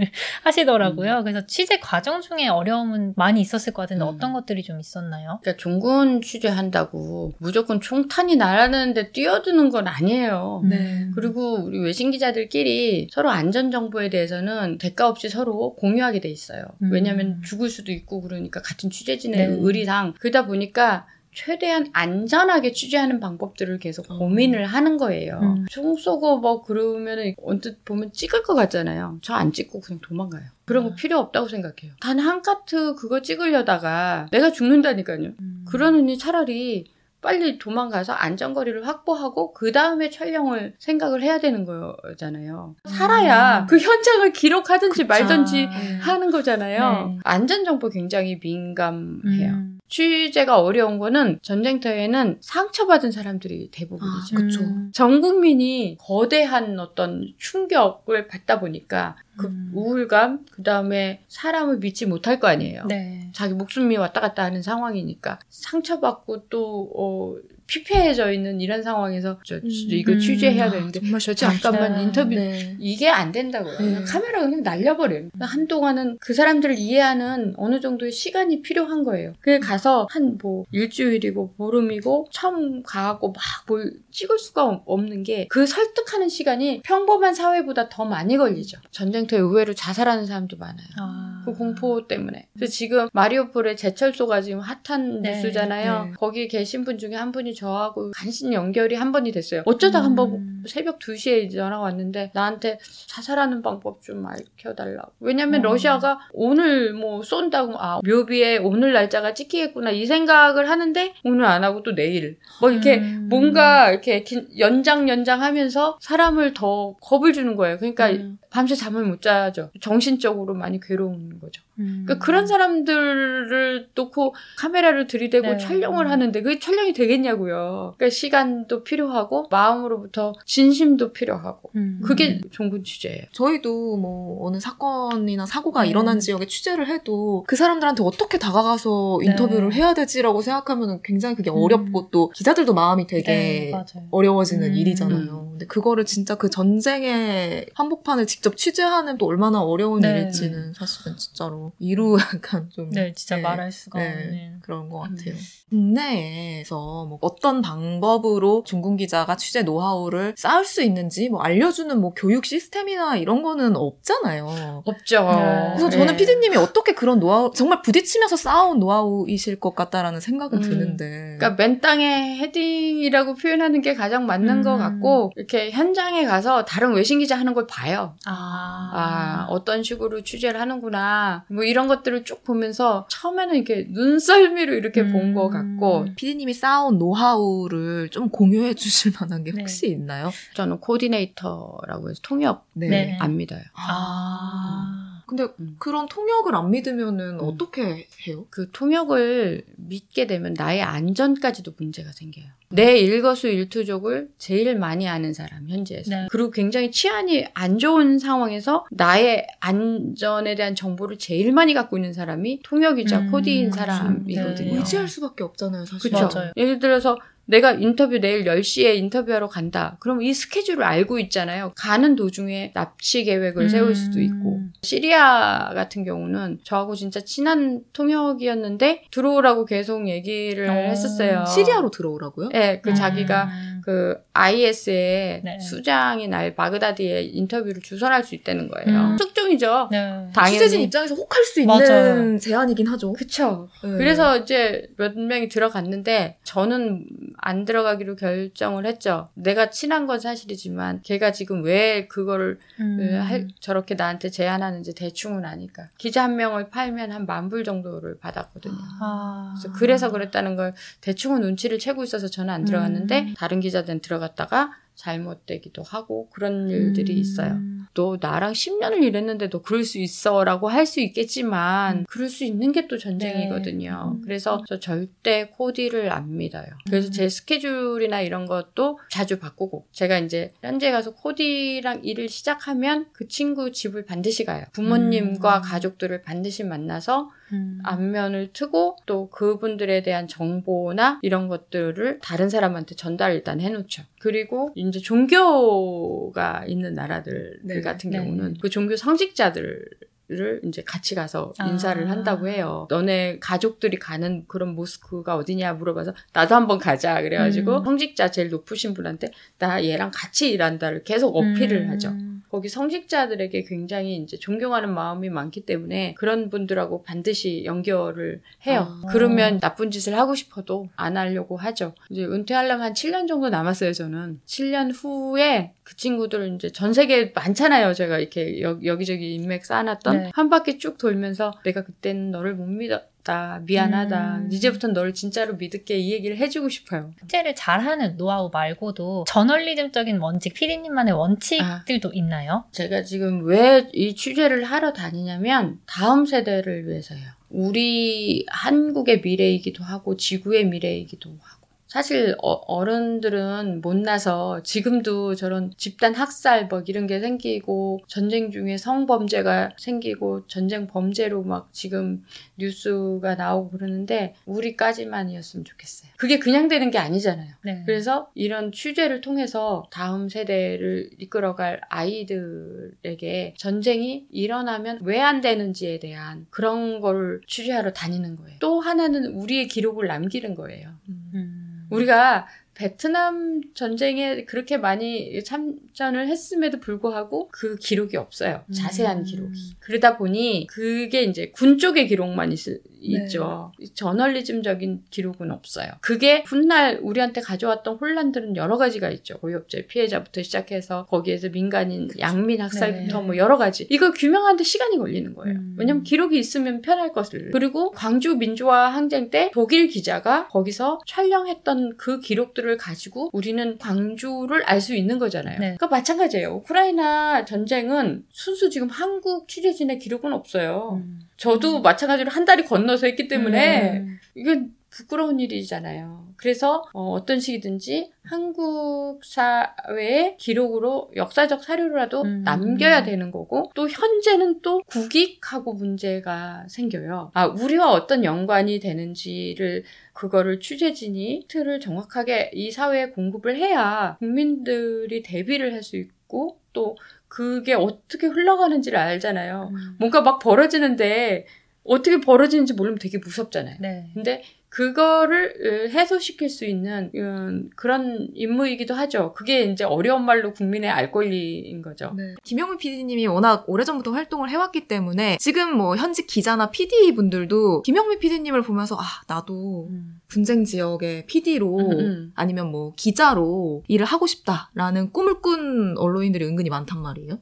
하시더라고요. 0.42 1.22
그래서 1.22 1.46
취재 1.46 1.79
과정 1.81 2.20
중에 2.20 2.48
어려움은 2.48 3.14
많이 3.16 3.40
있었을 3.40 3.72
것 3.72 3.83
같은데 3.83 4.05
음. 4.05 4.09
어떤 4.09 4.33
것들이 4.33 4.62
좀 4.62 4.81
있었나요? 4.81 5.38
그러니까 5.42 5.61
종군 5.61 6.22
취재한다고 6.22 7.35
무조건 7.38 7.81
총탄이 7.81 8.37
날아드는데 8.37 9.12
뛰어드는 9.12 9.70
건 9.70 9.87
아니에요. 9.87 10.62
네. 10.68 11.09
그리고 11.14 11.64
우리 11.64 11.81
외신 11.81 12.11
기자들끼리 12.11 13.09
서로 13.11 13.31
안전 13.31 13.70
정보에 13.70 14.09
대해서는 14.09 14.79
대가 14.79 15.09
없이 15.09 15.29
서로 15.29 15.74
공유하게 15.74 16.20
돼 16.20 16.29
있어요. 16.29 16.64
음. 16.83 16.90
왜냐하면 16.92 17.40
죽을 17.42 17.68
수도 17.68 17.92
있고 17.92 18.20
그러니까 18.20 18.61
같은 18.62 18.90
취재진의 18.90 19.48
네. 19.48 19.57
의리상 19.61 20.14
그러다 20.18 20.46
보니까 20.46 21.07
최대한 21.33 21.87
안전하게 21.93 22.73
취재하는 22.73 23.21
방법들을 23.21 23.79
계속 23.79 24.11
어. 24.11 24.19
고민을 24.19 24.66
하는 24.66 24.97
거예요. 24.97 25.38
음. 25.43 25.66
총 25.71 25.97
쏘고 25.97 26.38
뭐 26.38 26.62
그러면은 26.62 27.35
언뜻 27.43 27.85
보면 27.85 28.12
찍을 28.12 28.43
것 28.43 28.55
같잖아요. 28.55 29.19
저 29.23 29.35
안 29.35 29.53
찍고 29.53 29.81
그냥 29.81 30.01
도망가요. 30.03 30.43
그런 30.64 30.85
거 30.85 30.90
아. 30.90 30.95
필요 30.95 31.19
없다고 31.19 31.49
생각해요. 31.49 31.93
단 32.01 32.19
한 32.21 32.43
카트 32.43 32.95
그거 32.97 33.23
찍으려다가 33.23 34.27
내가 34.33 34.51
죽는다니까요. 34.53 35.31
음. 35.40 35.64
그러느니 35.69 36.19
차라리 36.19 36.85
빨리 37.23 37.59
도망가서 37.59 38.14
안전거리를 38.14 38.87
확보하고 38.87 39.53
그 39.53 39.73
다음에 39.73 40.09
촬영을 40.09 40.75
생각을 40.79 41.23
해야 41.23 41.38
되는 41.38 41.66
거잖아요. 41.66 42.77
살아야 42.88 43.61
음. 43.61 43.66
그 43.66 43.79
현장을 43.79 44.33
기록하든지 44.33 45.05
말든지 45.05 45.69
아. 45.71 45.99
하는 46.01 46.31
거잖아요. 46.31 47.09
네. 47.09 47.19
안전정보 47.25 47.90
굉장히 47.90 48.38
민감해요. 48.43 49.51
음. 49.51 49.80
취재가 49.90 50.61
어려운 50.61 50.98
거는 50.98 51.40
전쟁터에는 51.42 52.38
상처받은 52.40 53.11
사람들이 53.11 53.70
대부분이죠. 53.70 54.37
아. 54.37 54.90
전 54.92 55.20
국민이 55.20 55.96
거대한 56.00 56.79
어떤 56.79 57.26
충격을 57.38 58.29
받다 58.29 58.61
보니까 58.61 59.16
그 59.37 59.47
음. 59.47 59.71
우울감, 59.75 60.45
그 60.51 60.62
다음에 60.62 61.23
사람을 61.29 61.79
믿지 61.79 62.07
못할 62.07 62.38
거 62.40 62.49
아니에요. 62.49 62.85
네. 62.88 63.31
자기 63.33 63.55
목숨이 63.55 63.97
왔다 63.97 64.21
갔다 64.21 64.45
하는 64.45 64.62
상황이니까 64.62 65.38
상처받고 65.49 66.49
또 66.51 66.90
어, 66.97 67.37
피폐해져 67.66 68.33
있는 68.33 68.61
이런 68.61 68.83
상황에서 68.83 69.38
저, 69.45 69.61
이거 69.62 70.12
음. 70.12 70.19
취재해야 70.19 70.64
아, 70.66 70.71
되는데 70.71 70.99
정말 70.99 71.21
쉽지 71.21 71.37
잠깐만. 71.37 72.01
인터뷰 72.01 72.35
네. 72.35 72.77
이게 72.81 73.09
안 73.09 73.31
된다고요. 73.31 73.79
네. 73.79 74.03
카메라 74.05 74.40
그냥 74.40 74.64
날려버려요. 74.64 75.29
한동안은 75.38 76.19
그 76.21 76.35
사람들을 76.35 76.77
이해하는 76.77 77.55
어느 77.57 77.79
정도의 77.79 78.11
시간이 78.11 78.62
필요한 78.62 79.05
거예요. 79.05 79.35
그래 79.40 79.61
가서 79.61 80.09
한 80.11 80.37
뭐 80.43 80.64
일주일이고 80.73 81.55
보름이고 81.57 82.27
처음 82.33 82.83
가고 82.83 83.33
막 83.33 83.40
뭘 83.69 83.93
찍을 84.11 84.38
수가 84.38 84.64
없- 84.66 84.83
없는 84.87 85.23
게 85.23 85.47
그 85.49 85.64
설득하는 85.66 86.29
시간이 86.29 86.81
평범한 86.83 87.35
사회보다 87.35 87.88
더 87.88 88.05
많이 88.05 88.37
걸리죠. 88.37 88.79
전쟁 88.90 89.27
터에 89.31 89.38
의외로 89.38 89.73
자살하는 89.75 90.27
사람도 90.27 90.57
많아요. 90.57 90.87
아. 90.99 91.43
그 91.45 91.53
공포 91.55 92.07
때문에. 92.07 92.49
그래서 92.55 92.73
지금 92.73 93.09
마리오폴의 93.12 93.77
제철소가 93.77 94.40
지금 94.43 94.61
핫한 94.61 95.23
네, 95.23 95.37
뉴스잖아요. 95.37 96.05
네. 96.07 96.12
거기 96.19 96.49
계신 96.49 96.85
분 96.85 96.99
중에 96.99 97.14
한 97.14 97.33
분이 97.33 97.55
저하고 97.55 98.11
간신 98.14 98.53
연결이 98.53 98.95
한 98.97 99.12
번이 99.12 99.33
됐어요. 99.33 99.62
어쩌다 99.64 100.01
음. 100.01 100.05
한번 100.05 100.64
새벽 100.66 100.99
2시에 100.99 101.51
전화가 101.53 101.83
왔는데 101.83 102.33
나한테 102.35 102.79
자살하는 103.07 103.62
방법 103.62 104.03
좀 104.03 104.27
알려달라고. 104.27 105.12
왜냐면 105.21 105.61
어. 105.61 105.71
러시아가 105.71 106.19
오늘 106.33 106.93
뭐 106.93 107.23
쏜다고 107.23 107.75
아 107.79 108.01
묘비에 108.07 108.59
오늘 108.59 108.93
날짜가 108.93 109.35
찍히겠구나 109.35 109.90
이 109.90 110.07
생각을 110.07 110.69
하는데 110.69 111.14
오늘 111.25 111.45
안 111.47 111.64
하고 111.64 111.83
또 111.83 111.95
내일 111.95 112.38
뭐 112.61 112.71
이렇게 112.71 112.99
음. 112.99 113.29
뭔가 113.31 113.90
이렇게 113.90 114.23
긴- 114.25 114.49
연장 114.59 115.09
연장하면서 115.09 115.99
사람을 116.01 116.53
더 116.55 116.95
겁을 117.01 117.33
주는 117.33 117.57
거예요. 117.57 117.79
그러니까 117.79 118.11
음. 118.11 118.38
밤새 118.51 118.75
잠을 118.75 119.05
못 119.05 119.23
자죠. 119.23 119.71
정신적으로 119.81 120.55
많이 120.55 120.81
괴로운 120.81 121.39
거죠. 121.41 121.63
음. 121.81 122.03
그러니까 122.05 122.25
그런 122.25 122.47
사람들을 122.47 123.88
놓고 123.95 124.35
카메라를 124.59 125.07
들이대고 125.07 125.47
네. 125.47 125.59
촬영을 125.59 126.11
하는데 126.11 126.43
그게 126.43 126.59
촬영이 126.59 126.93
되겠냐고요. 126.93 127.95
그러니까 127.97 128.14
시간도 128.14 128.85
필요하고 128.85 129.49
마음으로부터 129.51 130.33
진심도 130.45 131.12
필요하고 131.12 131.71
음. 131.77 132.01
그게 132.05 132.40
종군 132.51 132.85
취재예요. 132.85 133.25
저희도 133.33 133.97
뭐 133.97 134.47
어느 134.47 134.61
사건이나 134.61 135.47
사고가 135.47 135.83
네. 135.83 135.88
일어난 135.88 136.21
지역에 136.21 136.47
취재를 136.47 136.87
해도 136.88 137.45
그 137.47 137.57
사람들한테 137.57 138.03
어떻게 138.05 138.38
다가가서 138.38 139.19
네. 139.21 139.31
인터뷰를 139.31 139.73
해야 139.73 139.95
되지라고 139.95 140.43
생각하면 140.43 141.01
굉장히 141.03 141.35
그게 141.35 141.51
음. 141.51 141.57
어렵고 141.57 142.11
또 142.11 142.29
기자들도 142.31 142.75
마음이 142.75 143.07
되게 143.07 143.73
네. 143.73 143.85
어려워지는 144.11 144.69
음. 144.69 144.75
일이잖아요. 144.75 145.49
근데 145.53 145.66
그거를 145.66 146.05
진짜 146.05 146.35
그 146.35 146.51
전쟁의 146.51 147.66
한복판을 147.75 148.27
직접 148.27 148.57
취재하는 148.57 149.19
또 149.19 149.27
얼마나 149.27 149.62
어려운 149.62 150.01
네. 150.01 150.11
일일지는 150.11 150.75
사실은 150.75 151.16
진짜로 151.16 151.69
이루 151.78 152.16
약간 152.35 152.68
좀 152.70 152.90
네, 152.90 153.12
진짜 153.14 153.37
네. 153.37 153.42
말할 153.42 153.72
수가 153.72 153.98
네. 153.98 154.09
없는. 154.09 154.60
그런 154.62 154.88
것 154.88 155.04
음. 155.04 155.16
같아요. 155.16 155.35
국내에서 155.71 157.06
뭐 157.06 157.18
어떤 157.21 157.62
방법으로 157.62 158.62
중군 158.64 158.96
기자가 158.96 159.37
취재 159.37 159.62
노하우를 159.62 160.35
쌓을 160.37 160.64
수 160.64 160.83
있는지 160.83 161.29
뭐 161.29 161.40
알려주는 161.42 162.00
뭐 162.00 162.12
교육 162.14 162.44
시스템이나 162.44 163.16
이런 163.16 163.42
거는 163.42 163.77
없잖아요. 163.77 164.83
없죠. 164.85 165.23
네. 165.23 165.68
그래서 165.71 165.90
저는 165.90 166.06
네. 166.08 166.16
피디님이 166.16 166.56
어떻게 166.56 166.94
그런 166.94 167.21
노하우, 167.21 167.52
정말 167.52 167.83
부딪히면서 167.83 168.37
쌓아온 168.37 168.79
노하우이실 168.79 169.60
것 169.60 169.75
같다라는 169.75 170.21
생각은 170.21 170.58
음. 170.58 170.62
드는데. 170.62 171.37
그러니까 171.38 171.50
맨 171.62 171.81
땅에 171.81 172.37
헤딩이라고 172.38 173.35
표현하는 173.35 173.81
게 173.81 173.94
가장 173.94 174.27
맞는 174.27 174.58
음. 174.58 174.62
것 174.62 174.77
같고 174.77 175.33
이렇게 175.37 175.71
현장에 175.71 176.25
가서 176.25 176.64
다른 176.64 176.92
외신 176.94 177.18
기자 177.18 177.38
하는 177.38 177.54
걸 177.54 177.66
봐요. 177.66 178.14
아. 178.27 178.90
아, 178.92 179.46
어떤 179.48 179.83
식으로 179.83 180.23
취재를 180.23 180.60
하는구나. 180.60 181.44
뭐 181.51 181.65
이런 181.65 181.88
것들을 181.88 182.25
쭉 182.25 182.44
보면서 182.44 183.07
처음에는 183.11 183.57
이렇게 183.57 183.87
눈썰미로 183.90 184.75
이렇게 184.75 185.11
본 185.11 185.31
음. 185.31 185.35
것 185.35 185.48
같고 185.48 186.07
피디님이 186.15 186.55
쌓아온 186.55 186.98
노하우를 186.98 188.09
좀 188.11 188.29
공유해 188.29 188.75
주실 188.75 189.13
만한 189.19 189.42
게 189.42 189.51
네. 189.51 189.63
혹시 189.63 189.88
있나요? 189.88 190.31
저는 190.55 190.79
코디네이터라고 190.79 192.11
해서 192.11 192.21
통역 192.23 192.67
네. 192.73 193.17
안 193.19 193.37
믿어요. 193.37 193.63
아. 193.75 195.10
근데 195.31 195.46
음. 195.60 195.76
그런 195.78 196.08
통역을 196.08 196.56
안 196.56 196.72
믿으면은 196.72 197.35
음. 197.35 197.38
어떻게 197.40 198.08
해요? 198.26 198.46
그 198.50 198.68
통역을 198.72 199.62
믿게 199.76 200.26
되면 200.26 200.54
나의 200.58 200.83
안전까지도 200.83 201.74
문제가 201.78 202.10
생겨요. 202.10 202.46
내 202.70 202.98
일거수일투족을 202.98 204.31
제일 204.38 204.76
많이 204.76 205.08
아는 205.08 205.33
사람 205.33 205.68
현지에서 205.68 206.10
네. 206.10 206.26
그리고 206.31 206.50
굉장히 206.50 206.90
치안이 206.90 207.46
안 207.54 207.78
좋은 207.78 208.18
상황에서 208.18 208.87
나의 208.90 209.46
안전에 209.60 210.56
대한 210.56 210.74
정보를 210.74 211.18
제일 211.18 211.52
많이 211.52 211.74
갖고 211.74 211.96
있는 211.96 212.12
사람이 212.12 212.62
통역이자 212.64 213.20
음, 213.20 213.31
코디인 213.31 213.70
맞아요. 213.70 213.87
사람이거든요. 213.87 214.72
네. 214.72 214.78
의지할 214.78 215.06
수밖에 215.06 215.44
없잖아요, 215.44 215.85
사실. 215.85 216.10
맞아요. 216.10 216.52
예를 216.56 216.81
들어서 216.81 217.16
내가 217.51 217.73
인터뷰 217.73 218.21
내일 218.21 218.44
10시에 218.44 218.94
인터뷰하러 218.96 219.48
간다. 219.48 219.96
그럼 219.98 220.23
이 220.23 220.33
스케줄을 220.33 220.85
알고 220.85 221.19
있잖아요. 221.19 221.73
가는 221.75 222.15
도중에 222.15 222.71
납치 222.75 223.25
계획을 223.25 223.69
세울 223.69 223.96
수도 223.96 224.21
있고. 224.21 224.59
음. 224.59 224.73
시리아 224.83 225.73
같은 225.75 226.05
경우는 226.05 226.61
저하고 226.63 226.94
진짜 226.94 227.21
친한 227.21 227.81
통역이었는데 227.92 229.07
들어오라고 229.11 229.65
계속 229.65 230.09
얘기를 230.09 230.71
어. 230.71 230.73
했었어요. 230.73 231.44
시리아로 231.46 231.90
들어오라고요? 231.90 232.51
네, 232.51 232.81
그 232.81 232.90
음. 232.90 232.94
자기가 232.94 233.51
그 233.83 234.16
IS의 234.33 235.42
네. 235.44 235.58
수장이 235.60 236.28
날 236.28 236.54
바그다디에 236.54 237.22
인터뷰를 237.22 237.81
주선할 237.83 238.24
수 238.24 238.35
있다는 238.35 238.68
거예요. 238.68 239.00
음. 239.12 239.16
특종이죠. 239.16 239.88
네. 239.90 240.28
당연히. 240.35 240.52
취재진 240.54 240.81
입장에서 240.83 241.14
혹할 241.14 241.44
수 241.44 241.60
있는 241.60 241.74
맞아요. 241.78 242.38
제안이긴 242.38 242.87
하죠. 242.88 243.12
그쵸. 243.12 243.68
네. 243.83 243.90
그래서 243.90 244.37
이제 244.38 244.88
몇 244.96 245.18
명이 245.18 245.48
들어갔는데 245.48 246.38
저는 246.44 247.06
안 247.38 247.64
들어가기로 247.64 248.16
결정을 248.16 248.87
했죠. 248.87 249.28
내가 249.35 249.70
친한 249.70 250.06
건 250.06 250.20
사실이지만 250.20 251.00
걔가 251.02 251.33
지금 251.33 251.62
왜 251.64 252.06
그거를 252.06 252.58
음. 252.81 253.20
할- 253.22 253.48
저렇게 253.60 253.94
나한테 253.94 254.28
제안하는지 254.31 254.94
대충은 254.94 255.44
아니까. 255.44 255.88
기자 255.98 256.24
한 256.24 256.37
명을 256.37 256.68
팔면 256.70 257.10
한 257.12 257.26
만 257.26 257.48
불 257.50 257.64
정도를 257.64 258.18
받았거든요. 258.18 258.74
아. 259.00 259.54
그래서 259.76 260.00
그래서 260.00 260.10
그랬다는 260.10 260.56
걸 260.56 260.72
대충은 261.00 261.40
눈치를 261.42 261.78
채고 261.78 262.02
있어서 262.04 262.28
저는 262.28 262.52
안 262.52 262.64
들어갔는데 262.64 263.20
음. 263.20 263.35
다른 263.37 263.60
기 263.60 263.69
자들은 263.71 264.00
들어갔다가 264.00 264.73
잘못되기도 264.95 265.83
하고 265.83 266.29
그런 266.31 266.69
일들이 266.69 267.15
있어요. 267.15 267.53
음. 267.53 267.87
너 267.95 268.19
나랑 268.21 268.53
10년을 268.53 269.03
일했는데도 269.03 269.63
그럴 269.63 269.85
수 269.85 269.99
있어라고 269.99 270.69
할 270.69 270.87
수 270.87 271.01
있겠지만 271.01 271.99
음. 271.99 272.05
그럴 272.09 272.29
수 272.29 272.45
있는 272.45 272.73
게 272.73 272.81
또 272.88 272.99
전쟁이거든요. 272.99 273.91
네. 274.15 274.19
음. 274.19 274.23
그래서 274.23 274.63
저 274.67 274.81
절대 274.81 275.47
코디를 275.49 276.11
안 276.11 276.37
믿어요. 276.37 276.67
그래서 276.87 277.09
음. 277.09 277.13
제 277.13 277.29
스케줄이나 277.29 278.21
이런 278.21 278.47
것도 278.47 278.99
자주 279.11 279.38
바꾸고 279.38 279.87
제가 279.93 280.19
이제 280.19 280.51
현재 280.63 280.91
가서 280.91 281.15
코디랑 281.15 282.01
일을 282.05 282.29
시작하면 282.29 283.07
그 283.13 283.29
친구 283.29 283.71
집을 283.71 284.05
반드시 284.07 284.45
가요. 284.45 284.65
부모님과 284.73 285.59
음. 285.59 285.63
가족들을 285.63 286.23
반드시 286.23 286.65
만나서 286.65 287.31
음. 287.53 287.81
안면을 287.85 288.51
트고 288.53 288.97
또 289.07 289.29
그분들에 289.31 290.03
대한 290.03 290.27
정보나 290.29 291.19
이런 291.23 291.49
것들을 291.49 292.21
다른 292.23 292.49
사람한테 292.49 292.95
전달 292.95 293.35
일단 293.35 293.61
해놓죠. 293.61 294.03
그리고 294.21 294.73
이제 294.91 295.01
종교가 295.01 296.65
있는 296.67 296.95
나라들 296.95 297.59
네. 297.63 297.81
같은 297.81 298.11
네. 298.11 298.19
경우는 298.19 298.57
그 298.61 298.69
종교 298.69 298.97
성직자들 298.97 299.88
을 300.33 300.61
이제 300.65 300.81
같이 300.83 301.17
가서 301.17 301.53
아. 301.59 301.67
인사를 301.67 302.09
한다고 302.09 302.47
해요. 302.47 302.87
너네 302.88 303.41
가족들이 303.41 303.99
가는 303.99 304.45
그런 304.47 304.77
모스크가 304.77 305.35
어디냐 305.35 305.73
물어봐서 305.73 306.15
나도 306.33 306.55
한번 306.55 306.79
가자 306.79 307.21
그래가지고 307.21 307.79
음. 307.79 307.85
성직자 307.85 308.31
제일 308.31 308.49
높으신 308.49 308.95
분한테 308.95 309.33
나 309.59 309.85
얘랑 309.85 310.13
같이 310.15 310.53
일한다를 310.53 311.03
계속 311.03 311.37
어필을 311.37 311.87
음. 311.87 311.91
하죠. 311.91 312.15
거기 312.51 312.69
성직자들에게 312.69 313.65
굉장히 313.65 314.17
이제 314.17 314.37
존경하는 314.37 314.92
마음이 314.92 315.29
많기 315.29 315.61
때문에 315.61 316.15
그런 316.15 316.51
분들하고 316.51 317.03
반드시 317.03 317.65
연결을 317.65 318.40
해요. 318.67 318.87
아. 318.88 319.07
그러면 319.11 319.61
나쁜 319.61 319.90
짓을 319.90 320.17
하고 320.19 320.35
싶어도 320.35 320.88
안 320.96 321.17
하려고 321.17 321.57
하죠. 321.57 321.94
이제 322.11 322.25
은퇴하려면 322.25 322.87
한 322.87 322.92
7년 322.92 323.29
정도 323.29 323.51
남았어요, 323.51 323.92
저는. 323.92 324.40
7년 324.46 324.92
후에 324.94 325.75
그 325.85 325.96
친구들 325.96 326.55
이제 326.55 326.71
전 326.71 326.92
세계 326.92 327.33
많잖아요. 327.35 327.94
제가 327.94 328.19
이렇게 328.19 328.61
여, 328.63 328.79
여기저기 328.85 329.35
인맥 329.35 329.65
쌓아놨던 329.65 330.17
네. 330.17 330.31
한 330.33 330.51
바퀴 330.51 330.79
쭉 330.79 330.98
돌면서 330.98 331.53
내가 331.65 331.85
그때는 331.85 332.31
너를 332.31 332.55
못 332.55 332.71
믿 332.71 333.10
었다. 333.21 333.60
미안하다. 333.64 334.37
음. 334.37 334.48
이제부터는 334.52 334.94
너를 334.94 335.14
진짜로 335.14 335.54
믿을게. 335.54 335.96
이 335.98 336.12
얘기를 336.12 336.37
해주고 336.37 336.68
싶어요. 336.68 337.12
취재를 337.23 337.54
잘하는 337.54 338.16
노하우 338.16 338.50
말고도 338.52 339.25
저널리즘적인 339.29 340.18
원칙, 340.18 340.54
피디님만의 340.54 341.14
원칙들도 341.14 342.12
있나요? 342.14 342.64
제가 342.73 343.02
지금 343.02 343.44
왜 343.44 343.87
이 343.92 344.14
취재를 344.14 344.64
하러 344.64 344.92
다니냐면 344.92 345.81
다음 345.87 346.27
세대를 346.27 346.87
위해서요. 346.88 347.21
우리 347.48 348.44
한국의 348.48 349.21
미래이기도 349.23 349.83
하고 349.85 350.16
지구의 350.16 350.66
미래이기도 350.66 351.31
하고. 351.40 351.60
사실 351.91 352.37
어, 352.41 352.85
른들은 352.85 353.81
못나서 353.81 354.63
지금도 354.63 355.35
저런 355.35 355.73
집단 355.77 356.15
학살 356.15 356.69
뭐 356.69 356.83
이런 356.87 357.07
게 357.07 357.21
생기고 357.21 358.03
전쟁 358.07 358.51
중에 358.51 358.77
성범죄가 358.77 359.71
생기고 359.77 360.47
전쟁 360.47 360.87
범죄로 360.87 361.43
막 361.43 361.69
지금 361.73 362.23
뉴스가 362.59 363.35
나오고 363.35 363.71
그러는데 363.71 364.35
우리까지만이었으면 364.47 365.65
좋겠어요. 365.65 366.11
그게 366.17 366.38
그냥 366.38 366.69
되는 366.69 366.91
게 366.91 366.99
아니잖아요. 366.99 367.55
네. 367.65 367.83
그래서 367.87 368.31
이런 368.35 368.71
취재를 368.73 369.21
통해서 369.21 369.88
다음 369.91 370.29
세대를 370.29 371.11
이끌어갈 371.19 371.81
아이들에게 371.88 373.55
전쟁이 373.57 374.27
일어나면 374.31 375.01
왜 375.03 375.21
안 375.21 375.43
되는지에 375.43 375.99
대한 376.01 376.47
그런 376.51 377.01
걸 377.01 377.43
취재하러 377.47 377.93
다니는 377.93 378.37
거예요. 378.37 378.57
또 378.59 378.81
하나는 378.81 379.27
우리의 379.27 379.69
기록을 379.69 380.07
남기는 380.09 380.55
거예요. 380.55 380.95
음. 381.09 381.60
우리가 381.91 382.47
베트남 382.81 383.60
전쟁에 383.74 384.44
그렇게 384.46 384.78
많이 384.78 385.44
참전을 385.44 386.28
했음에도 386.28 386.81
불구하고 386.81 387.50
그 387.52 387.76
기록이 387.76 388.16
없어요. 388.16 388.64
자세한 388.74 389.18
음. 389.18 389.24
기록이. 389.24 389.74
그러다 389.81 390.16
보니 390.16 390.66
그게 390.66 391.24
이제 391.24 391.50
군 391.54 391.76
쪽의 391.76 392.08
기록만 392.08 392.52
있, 392.52 392.58
있죠. 393.02 393.72
저널리즘적인 393.92 395.02
기록은 395.10 395.50
없어요. 395.50 395.90
그게 396.00 396.42
훗날 396.46 396.98
우리한테 397.02 397.42
가져왔던 397.42 397.96
혼란들은 397.96 398.56
여러 398.56 398.78
가지가 398.78 399.10
있죠. 399.10 399.38
고엽제 399.40 399.87
피해자부터 399.87 400.42
시작해서 400.42 401.04
거기에서 401.04 401.50
민간인 401.50 402.08
양민 402.18 402.62
학살부터 402.62 403.20
네. 403.20 403.26
뭐 403.26 403.37
여러 403.37 403.58
가지. 403.58 403.87
이걸 403.90 404.12
규명하는데 404.12 404.64
시간이 404.64 404.96
걸리는 404.96 405.35
거예요. 405.35 405.58
음. 405.58 405.76
왜냐면 405.78 406.02
기록이 406.02 406.38
있으면 406.38 406.81
편할 406.81 407.12
것을. 407.12 407.50
그리고 407.52 407.90
광주 407.90 408.37
민주화 408.37 408.88
항쟁 408.88 409.28
때 409.28 409.50
독일 409.52 409.88
기자가 409.88 410.48
거기서 410.48 411.00
촬영했던 411.06 411.98
그 411.98 412.20
기록들을 412.20 412.69
것들을 412.71 412.77
가지고 412.77 413.31
우리는 413.33 413.79
광주를 413.79 414.62
알 414.64 414.81
수 414.81 414.94
있는 414.94 415.18
거잖아요. 415.18 415.58
네. 415.58 415.77
그러니까 415.77 415.88
마찬가지예요. 415.88 416.54
우크라이나 416.54 417.44
전쟁은 417.44 418.25
순수 418.31 418.71
지금 418.71 418.88
한국 418.88 419.46
취재진의 419.46 419.98
기록은 419.98 420.33
없어요. 420.33 421.02
음. 421.02 421.21
저도 421.37 421.83
마찬가지로 421.83 422.31
한 422.31 422.46
달이 422.46 422.64
건너서 422.64 423.06
했기 423.06 423.29
때문에 423.29 423.98
음. 423.98 424.18
이건 424.35 424.71
부끄러운 424.91 425.41
일이잖아요. 425.41 426.35
그래서 426.37 426.83
어, 426.93 427.25
떤 427.25 427.38
식이든지 427.41 428.11
한국 428.23 429.21
사회의 429.25 430.37
기록으로 430.37 431.11
역사적 431.17 431.63
사료라도 431.63 432.23
음. 432.23 432.43
남겨야 432.45 433.03
되는 433.05 433.31
거고 433.31 433.71
또 433.75 433.88
현재는 433.88 434.61
또 434.63 434.83
국익하고 434.87 435.75
문제가 435.75 436.65
생겨요. 436.69 437.31
아 437.35 437.47
우리와 437.47 437.91
어떤 437.93 438.25
연관이 438.25 438.81
되는지를 438.81 439.85
그거를 440.13 440.61
취재진이 440.61 441.45
틀을 441.49 441.81
정확하게 441.81 442.51
이 442.55 442.71
사회에 442.71 443.11
공급을 443.11 443.57
해야 443.57 444.17
국민들이 444.19 445.23
대비를 445.23 445.73
할 445.75 445.81
수 445.83 445.97
있고 445.97 446.61
또 446.75 446.97
그게 447.27 447.73
어떻게 447.75 448.27
흘러가는지를 448.27 448.99
알잖아요. 448.99 449.71
음. 449.73 449.97
뭔가 449.99 450.21
막 450.21 450.38
벌어지는데 450.38 451.47
어떻게 451.85 452.21
벌어지는지 452.21 452.75
모르면 452.75 452.99
되게 452.99 453.19
무섭잖아요. 453.19 453.77
네. 453.81 454.11
근데 454.15 454.43
그거를 454.71 455.54
으, 455.60 455.88
해소시킬 455.88 456.48
수 456.48 456.64
있는 456.64 457.10
음, 457.16 457.71
그런 457.75 458.29
임무이기도 458.35 458.94
하죠. 458.94 459.35
그게 459.35 459.64
이제 459.64 459.85
어려운 459.85 460.25
말로 460.25 460.54
국민의 460.54 460.88
알 460.88 461.10
권리인 461.10 461.83
거죠. 461.83 462.12
네. 462.16 462.35
김영민 462.44 462.79
PD님이 462.79 463.27
워낙 463.27 463.64
오래전부터 463.66 464.12
활동을 464.12 464.48
해왔기 464.48 464.87
때문에 464.87 465.38
지금 465.40 465.77
뭐 465.77 465.96
현직 465.96 466.29
기자나 466.29 466.71
PD 466.71 467.14
분들도 467.16 467.83
김영민 467.83 468.21
PD님을 468.21 468.62
보면서 468.62 468.96
아 468.96 469.04
나도 469.27 469.88
음. 469.90 470.21
분쟁 470.29 470.64
지역의 470.64 471.27
PD로 471.27 471.77
음, 471.77 471.98
음. 471.98 472.33
아니면 472.37 472.71
뭐 472.71 472.92
기자로 472.96 473.83
일을 473.88 474.06
하고 474.06 474.29
싶다라는 474.29 475.10
꿈을 475.10 475.40
꾼 475.40 475.96
언론인들이 475.98 476.46
은근히 476.46 476.71
많단 476.71 477.02
말이에요. 477.02 477.40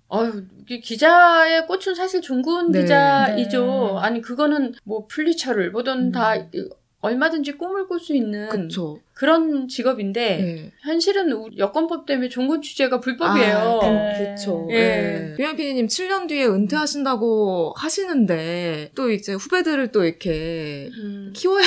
이게 0.63 0.81
기자의 0.81 1.67
꽃은 1.67 1.95
사실 1.95 2.23
종군 2.23 2.73
네. 2.73 2.83
기자이죠. 2.83 3.67
네. 3.67 4.01
아니 4.01 4.23
그거는 4.23 4.73
뭐 4.85 5.07
플리처를 5.07 5.73
보든 5.73 5.99
음. 5.99 6.13
다 6.13 6.35
얼마든지 7.01 7.53
꿈을 7.53 7.87
꿀 7.87 8.01
수 8.01 8.15
있는 8.15 8.49
그쵸. 8.49 8.99
그런 9.19 9.67
직업인데 9.67 10.37
네. 10.39 10.73
현실은 10.83 11.33
우- 11.33 11.49
여권법 11.59 12.07
때문에 12.07 12.29
종군 12.29 12.63
취재가 12.63 13.01
불법이에요. 13.01 13.81
아, 13.83 13.89
네. 13.91 14.35
그쵸. 14.37 14.69
예. 14.71 14.77
예. 14.77 15.35
김영 15.37 15.57
PD님 15.57 15.89
7년 15.89 16.29
뒤에 16.29 16.47
은퇴하신다고 16.47 17.75
하시는데 17.77 18.93
또 18.95 19.11
이제 19.11 19.33
후배들을 19.33 19.91
또 19.91 20.05
이렇게 20.05 20.89
음. 21.03 21.33
키워야 21.35 21.65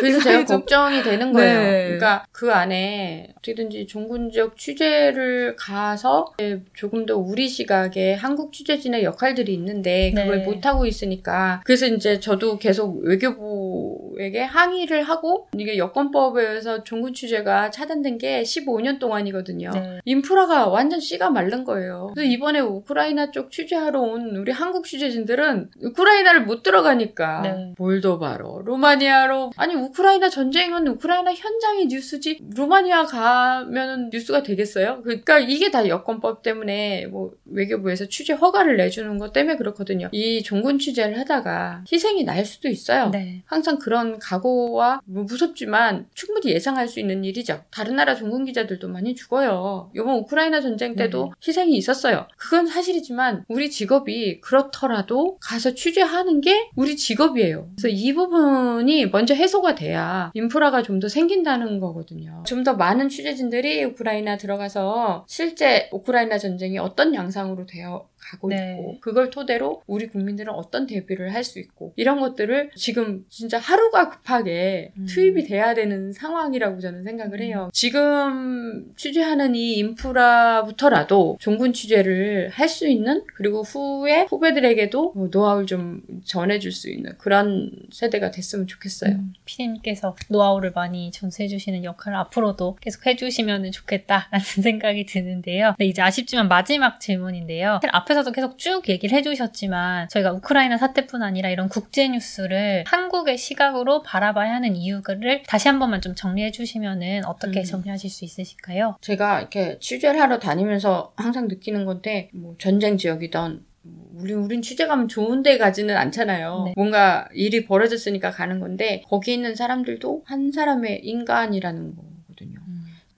그래서 0.00 0.20
제가 0.20 0.44
좀- 0.44 0.58
걱정이 0.58 1.02
되는 1.02 1.32
거예요. 1.32 1.60
네. 1.62 1.82
그러니까 1.84 2.26
그 2.32 2.52
안에 2.52 3.30
어떻게든지 3.38 3.86
종군 3.86 4.30
지역 4.30 4.58
취재를 4.58 5.56
가서 5.56 6.26
조금 6.74 7.06
더 7.06 7.16
우리 7.16 7.48
시각에 7.48 8.12
한국 8.12 8.52
취재진의 8.52 9.04
역할들이 9.04 9.54
있는데 9.54 10.12
그걸 10.14 10.40
네. 10.40 10.44
못 10.44 10.66
하고 10.66 10.84
있으니까 10.84 11.62
그래서 11.64 11.86
이제 11.86 12.20
저도 12.20 12.58
계속 12.58 12.98
외교부에게 13.02 14.42
항의를 14.42 15.02
하고 15.02 15.48
이게 15.56 15.78
여권법에 15.78 16.57
서 16.60 16.84
종군 16.84 17.14
취재가 17.14 17.70
차단된 17.70 18.18
게 18.18 18.42
15년 18.42 18.98
동안이거든요. 18.98 19.70
네. 19.70 20.00
인프라가 20.04 20.68
완전 20.68 21.00
씨가 21.00 21.30
마른 21.30 21.64
거예요. 21.64 22.10
그래서 22.14 22.30
이번에 22.30 22.60
우크라이나 22.60 23.30
쪽 23.30 23.50
취재하러 23.50 24.00
온 24.00 24.36
우리 24.36 24.52
한국 24.52 24.84
취재진들은 24.86 25.70
우크라이나를 25.82 26.44
못 26.44 26.62
들어가니까 26.62 27.40
네. 27.42 27.74
몰도바로, 27.78 28.62
루마니아로 28.64 29.52
아니 29.56 29.74
우크라이나 29.74 30.28
전쟁은 30.28 30.86
우크라이나 30.88 31.32
현장의 31.32 31.86
뉴스지 31.86 32.40
루마니아 32.54 33.06
가면은 33.06 34.10
뉴스가 34.10 34.42
되겠어요? 34.42 35.02
그러니까 35.02 35.38
이게 35.38 35.70
다 35.70 35.86
여권법 35.86 36.42
때문에 36.42 37.06
뭐 37.06 37.32
외교부에서 37.44 38.06
취재 38.06 38.32
허가를 38.32 38.76
내주는 38.76 39.18
것 39.18 39.32
때문에 39.32 39.56
그렇거든요. 39.56 40.08
이 40.12 40.42
종군 40.42 40.78
취재를 40.78 41.18
하다가 41.20 41.84
희생이 41.90 42.24
날 42.24 42.44
수도 42.44 42.68
있어요. 42.68 43.10
네. 43.10 43.42
항상 43.46 43.78
그런 43.78 44.18
각오와 44.18 45.00
뭐 45.04 45.24
무섭지만 45.24 46.06
충분히 46.14 46.47
예상할 46.50 46.88
수 46.88 47.00
있는 47.00 47.24
일이죠. 47.24 47.60
다른 47.70 47.96
나라 47.96 48.14
종군 48.14 48.44
기자들도 48.44 48.88
많이 48.88 49.14
죽어요. 49.14 49.90
이번 49.94 50.16
우크라이나 50.18 50.60
전쟁 50.60 50.94
때도 50.96 51.32
희생이 51.46 51.76
있었어요. 51.76 52.26
그건 52.36 52.66
사실이지만 52.66 53.44
우리 53.48 53.70
직업이 53.70 54.40
그렇더라도 54.40 55.38
가서 55.40 55.74
취재하는 55.74 56.40
게 56.40 56.68
우리 56.76 56.96
직업이에요. 56.96 57.68
그래서 57.76 57.88
이 57.88 58.12
부분이 58.12 59.06
먼저 59.06 59.34
해소가 59.34 59.74
돼야 59.74 60.30
인프라가 60.34 60.82
좀 60.82 60.98
더 60.98 61.08
생긴다는 61.08 61.78
거거든요. 61.80 62.42
좀 62.46 62.64
더 62.64 62.74
많은 62.74 63.08
취재진들이 63.08 63.84
우크라이나 63.84 64.36
들어가서 64.36 65.24
실제 65.28 65.88
우크라이나 65.92 66.38
전쟁이 66.38 66.76
어떤 66.78 67.14
양상으로 67.14 67.66
되어 67.66 68.08
가고 68.30 68.48
네. 68.48 68.76
있고 68.78 69.00
그걸 69.00 69.30
토대로 69.30 69.82
우리 69.86 70.08
국민들은 70.08 70.52
어떤 70.52 70.86
대비를 70.86 71.32
할 71.34 71.44
수 71.44 71.58
있고 71.60 71.94
이런 71.96 72.20
것들을 72.20 72.72
지금 72.74 73.24
진짜 73.30 73.58
하루가 73.58 74.10
급하게 74.10 74.92
음. 74.98 75.06
투입이 75.06 75.44
돼야 75.44 75.72
되는 75.72 76.12
상황이라고 76.12 76.80
저는 76.80 77.04
생각을 77.04 77.40
해요. 77.40 77.70
지금 77.72 78.90
취재하는 78.96 79.54
이 79.54 79.74
인프라부터라도 79.78 81.38
종군 81.40 81.72
취재를 81.72 82.50
할 82.50 82.68
수 82.68 82.86
있는 82.86 83.24
그리고 83.34 83.62
후에 83.62 84.26
후배들에게도 84.28 85.12
뭐 85.16 85.28
노하우를 85.32 85.66
좀 85.66 86.02
전해줄 86.26 86.70
수 86.70 86.90
있는 86.90 87.16
그런 87.16 87.70
세대가 87.90 88.30
됐으면 88.30 88.66
좋겠어요. 88.66 89.12
음, 89.12 89.32
피디님께서 89.46 90.14
노하우를 90.28 90.72
많이 90.74 91.10
전수해주시는 91.10 91.82
역할을 91.84 92.18
앞으로도 92.18 92.76
계속 92.82 93.06
해주시면 93.06 93.70
좋겠다라는 93.72 94.44
생각이 94.62 95.06
드는데요. 95.06 95.74
네, 95.78 95.86
이제 95.86 96.02
아쉽지만 96.02 96.48
마지막 96.48 97.00
질문인데요. 97.00 97.80
앞에서 97.90 98.17
도 98.22 98.32
계속 98.32 98.58
쭉 98.58 98.88
얘기를 98.88 99.16
해주셨지만 99.16 100.08
저희가 100.08 100.32
우크라이나 100.32 100.76
사태뿐 100.78 101.22
아니라 101.22 101.48
이런 101.50 101.68
국제 101.68 102.08
뉴스를 102.08 102.84
한국의 102.86 103.38
시각으로 103.38 104.02
바라봐야 104.02 104.54
하는 104.54 104.76
이유를 104.76 105.42
다시 105.46 105.68
한 105.68 105.78
번만 105.78 106.00
좀 106.00 106.14
정리해 106.14 106.50
주시면은 106.50 107.24
어떻게 107.24 107.60
음. 107.60 107.64
정리하실 107.64 108.10
수 108.10 108.24
있으실까요? 108.24 108.96
제가 109.00 109.40
이렇게 109.40 109.78
취재를 109.80 110.20
하러 110.20 110.38
다니면서 110.38 111.12
항상 111.16 111.48
느끼는 111.48 111.84
건데 111.84 112.30
뭐 112.32 112.54
전쟁 112.58 112.96
지역이던 112.96 113.64
뭐 113.82 114.10
우리 114.14 114.32
우린 114.32 114.62
취재 114.62 114.86
가면 114.86 115.08
좋은 115.08 115.42
데 115.42 115.58
가지는 115.58 115.96
않잖아요. 115.96 116.64
네. 116.66 116.72
뭔가 116.76 117.28
일이 117.32 117.64
벌어졌으니까 117.64 118.30
가는 118.30 118.60
건데 118.60 119.02
거기 119.08 119.32
있는 119.32 119.54
사람들도 119.54 120.24
한 120.26 120.52
사람의 120.52 121.04
인간이라는 121.04 121.94
거거든요. 121.96 122.60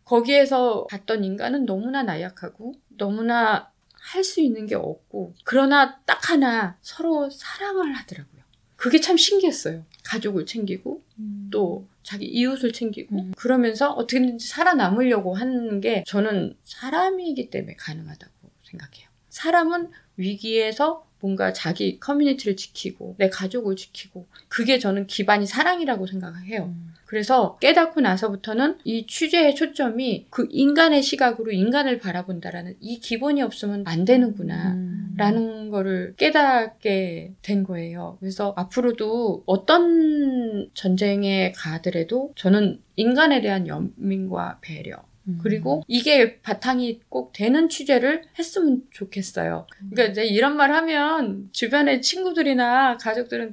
거기에서 0.04 0.86
봤던 0.90 1.24
인간은 1.24 1.66
너무나 1.66 2.02
나약하고 2.02 2.72
너무나 2.98 3.69
할 4.12 4.24
수 4.24 4.40
있는 4.40 4.66
게 4.66 4.74
없고 4.74 5.34
그러나 5.44 6.00
딱 6.04 6.30
하나 6.30 6.76
서로 6.82 7.30
사랑을 7.30 7.92
하더라고요. 7.92 8.42
그게 8.76 9.00
참 9.00 9.16
신기했어요. 9.16 9.84
가족을 10.04 10.46
챙기고 10.46 11.02
또 11.50 11.86
자기 12.02 12.26
이웃을 12.26 12.72
챙기고 12.72 13.16
음. 13.16 13.32
그러면서 13.36 13.92
어떻게든지 13.92 14.48
살아남으려고 14.48 15.34
하는 15.34 15.80
게 15.80 16.02
저는 16.06 16.56
사람이기 16.64 17.50
때문에 17.50 17.76
가능하다고 17.76 18.32
생각해요. 18.64 19.08
사람은 19.28 19.90
위기에서 20.16 21.06
뭔가 21.20 21.52
자기 21.52 22.00
커뮤니티를 22.00 22.56
지키고 22.56 23.16
내 23.18 23.28
가족을 23.28 23.76
지키고 23.76 24.26
그게 24.48 24.78
저는 24.78 25.06
기반이 25.06 25.46
사랑이라고 25.46 26.06
생각해요. 26.06 26.64
음. 26.64 26.94
그래서 27.10 27.58
깨닫고 27.58 28.02
나서부터는 28.02 28.78
이 28.84 29.04
취재의 29.04 29.56
초점이 29.56 30.28
그 30.30 30.46
인간의 30.48 31.02
시각으로 31.02 31.50
인간을 31.50 31.98
바라본다라는 31.98 32.76
이 32.78 33.00
기본이 33.00 33.42
없으면 33.42 33.82
안 33.88 34.04
되는구나. 34.04 34.74
음. 34.74 35.14
라는 35.16 35.70
거를 35.70 36.14
깨닫게 36.16 37.32
된 37.42 37.64
거예요. 37.64 38.16
그래서 38.20 38.54
앞으로도 38.56 39.42
어떤 39.44 40.70
전쟁에 40.72 41.50
가더라도 41.56 42.32
저는 42.36 42.80
인간에 42.94 43.40
대한 43.40 43.66
연민과 43.66 44.60
배려, 44.60 45.02
음. 45.26 45.38
그리고 45.42 45.82
이게 45.86 46.40
바탕이 46.40 47.00
꼭 47.08 47.32
되는 47.32 47.68
취재를 47.68 48.22
했으면 48.38 48.82
좋겠어요. 48.90 49.66
그러니까 49.90 50.04
이제 50.12 50.24
이런 50.24 50.56
말 50.56 50.72
하면 50.72 51.48
주변의 51.52 52.02
친구들이나 52.02 52.96
가족들은 52.98 53.48
아, 53.48 53.52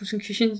무슨 0.00 0.18
귀신 0.18 0.54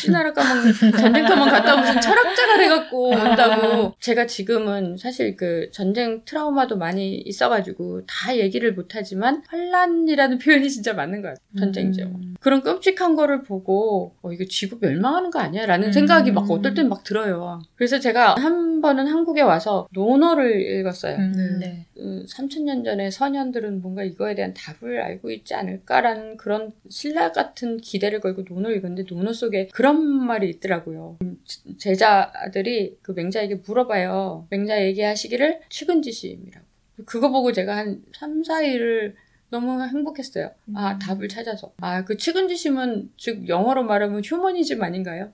신나라 0.00 0.32
까먹는 0.32 0.72
전쟁터만 0.72 1.48
갔다 1.50 1.76
무슨 1.76 2.00
철학자가 2.00 2.58
돼갖고 2.58 3.10
온다고 3.10 3.94
제가 4.00 4.26
지금은 4.26 4.96
사실 4.96 5.36
그 5.36 5.70
전쟁 5.72 6.24
트라우마도 6.24 6.76
많이 6.76 7.14
있어가지고 7.14 8.06
다 8.06 8.36
얘기를 8.36 8.72
못하지만 8.72 9.42
환란이라는 9.46 10.38
표현이 10.38 10.68
진짜 10.70 10.94
맞는 10.94 11.22
것 11.22 11.28
같아요 11.28 11.42
전쟁이죠 11.58 12.02
음. 12.04 12.34
그런 12.40 12.62
끔찍한 12.62 13.14
거를 13.14 13.42
보고 13.42 14.14
어 14.22 14.32
이거 14.32 14.44
지구 14.48 14.78
멸망하는 14.80 15.30
거 15.30 15.38
아니야? 15.38 15.66
라는 15.66 15.88
음. 15.88 15.92
생각이 15.92 16.32
막 16.32 16.50
어떨 16.50 16.74
땐 16.74 16.88
막 16.88 17.04
들어요. 17.04 17.60
그래서 17.76 17.98
제가 17.98 18.36
한 18.38 18.80
번은 18.80 19.06
한국에 19.06 19.42
와서 19.42 19.88
논어를 19.92 20.60
읽었어요. 20.60 21.16
음, 21.16 21.58
네. 21.60 21.66
네. 21.66 21.86
음, 21.98 22.24
3000년 22.28 22.84
전에 22.84 23.10
서년들은 23.10 23.82
뭔가 23.82 24.02
이거에 24.04 24.34
대한 24.34 24.54
답을 24.54 25.00
알고 25.00 25.30
있지 25.30 25.54
않을까라는 25.54 26.36
그런 26.36 26.72
신라 26.88 27.32
같은 27.32 27.78
기대를 27.78 28.20
걸고 28.20 28.44
논을 28.48 28.74
읽었는데 28.78 29.14
논어 29.14 29.32
속에 29.32 29.68
그런 29.72 30.02
말이 30.26 30.48
있더라고요. 30.50 31.16
음, 31.22 31.38
제자들이 31.78 32.98
그 33.02 33.12
맹자에게 33.12 33.56
물어봐요. 33.66 34.46
맹자 34.50 34.82
얘기하시기를 34.86 35.60
측은지심이라고. 35.68 36.66
그거 37.06 37.30
보고 37.30 37.52
제가 37.52 37.76
한 37.76 38.02
3, 38.12 38.42
4일을 38.42 39.14
너무 39.50 39.82
행복했어요. 39.82 40.50
아, 40.74 40.92
음. 40.92 40.98
답을 40.98 41.28
찾아서. 41.28 41.72
아, 41.80 42.04
그 42.04 42.16
측은지심은 42.16 43.12
즉 43.16 43.48
영어로 43.48 43.84
말하면 43.84 44.22
휴머니즘 44.24 44.82
아닌가요? 44.82 45.32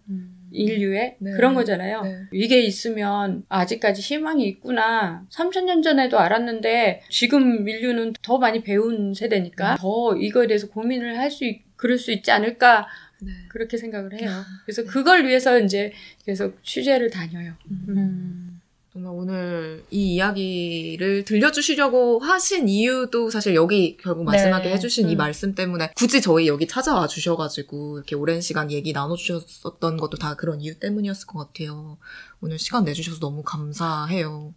인류의 0.52 1.16
네. 1.18 1.30
그런 1.32 1.54
거잖아요. 1.54 2.02
네. 2.02 2.16
이게 2.32 2.60
있으면 2.60 3.44
아직까지 3.48 4.02
희망이 4.02 4.46
있구나. 4.46 5.26
3천 5.32 5.64
년 5.64 5.82
전에도 5.82 6.20
알았는데 6.20 7.02
지금 7.10 7.66
인류는 7.68 8.12
더 8.22 8.38
많이 8.38 8.62
배운 8.62 9.14
세대니까 9.14 9.78
더 9.80 10.14
이거에 10.16 10.46
대해서 10.46 10.68
고민을 10.68 11.18
할 11.18 11.30
수 11.30 11.44
그럴 11.76 11.98
수 11.98 12.12
있지 12.12 12.30
않을까 12.30 12.86
네. 13.20 13.32
그렇게 13.48 13.76
생각을 13.76 14.12
해요. 14.20 14.44
그래서 14.64 14.84
그걸 14.84 15.26
위해서 15.26 15.58
이제 15.58 15.92
계속 16.24 16.62
취재를 16.62 17.10
다녀요. 17.10 17.54
음. 17.70 18.60
정말 18.94 19.12
오늘 19.12 19.82
이 19.90 20.14
이야기를 20.14 21.24
들려주시려고 21.24 22.20
하신 22.20 22.68
이유도 22.68 23.28
사실 23.28 23.56
여기 23.56 23.96
결국 23.96 24.22
마지막에 24.22 24.68
네. 24.68 24.74
해주신 24.74 25.08
이 25.08 25.14
음. 25.14 25.18
말씀 25.18 25.56
때문에 25.56 25.90
굳이 25.96 26.20
저희 26.22 26.46
여기 26.46 26.68
찾아와 26.68 27.08
주셔가지고 27.08 27.96
이렇게 27.98 28.14
오랜 28.14 28.40
시간 28.40 28.70
얘기 28.70 28.92
나눠주셨었던 28.92 29.96
것도 29.96 30.18
다 30.18 30.36
그런 30.36 30.60
이유 30.60 30.78
때문이었을 30.78 31.26
것 31.26 31.40
같아요. 31.40 31.98
오늘 32.44 32.58
시간 32.58 32.84
내주셔서 32.84 33.20
너무 33.20 33.42
감사해요. 33.42 34.52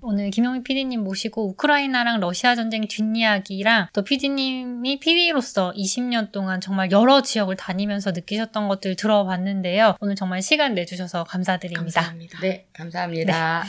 오늘 0.00 0.30
김영미 0.30 0.62
PD님 0.62 1.04
모시고 1.04 1.48
우크라이나랑 1.50 2.18
러시아 2.20 2.54
전쟁 2.54 2.88
뒷이야기랑 2.88 3.88
또 3.92 4.02
PD님이 4.02 4.98
PD로서 5.00 5.74
20년 5.76 6.32
동안 6.32 6.62
정말 6.62 6.90
여러 6.90 7.20
지역을 7.20 7.56
다니면서 7.56 8.12
느끼셨던 8.12 8.68
것들 8.68 8.96
들어봤는데요. 8.96 9.96
오늘 10.00 10.16
정말 10.16 10.40
시간 10.40 10.72
내주셔서 10.72 11.24
감사드립니다. 11.24 12.00
감사합니다. 12.00 12.40
네, 12.40 12.66
감사합니다. 12.72 13.64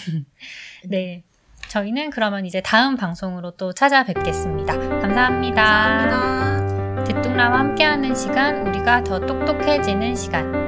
네. 0.86 1.24
저희는 1.68 2.12
그러면 2.12 2.46
이제 2.46 2.62
다음 2.62 2.96
방송으로 2.96 3.52
또 3.58 3.74
찾아뵙겠습니다. 3.74 4.78
감사합니다. 5.02 5.64
감사합니다. 5.64 7.04
듣뚱라와 7.04 7.60
함께하는 7.60 8.16
시간, 8.16 8.66
우리가 8.66 9.04
더 9.04 9.20
똑똑해지는 9.20 10.16
시간. 10.16 10.67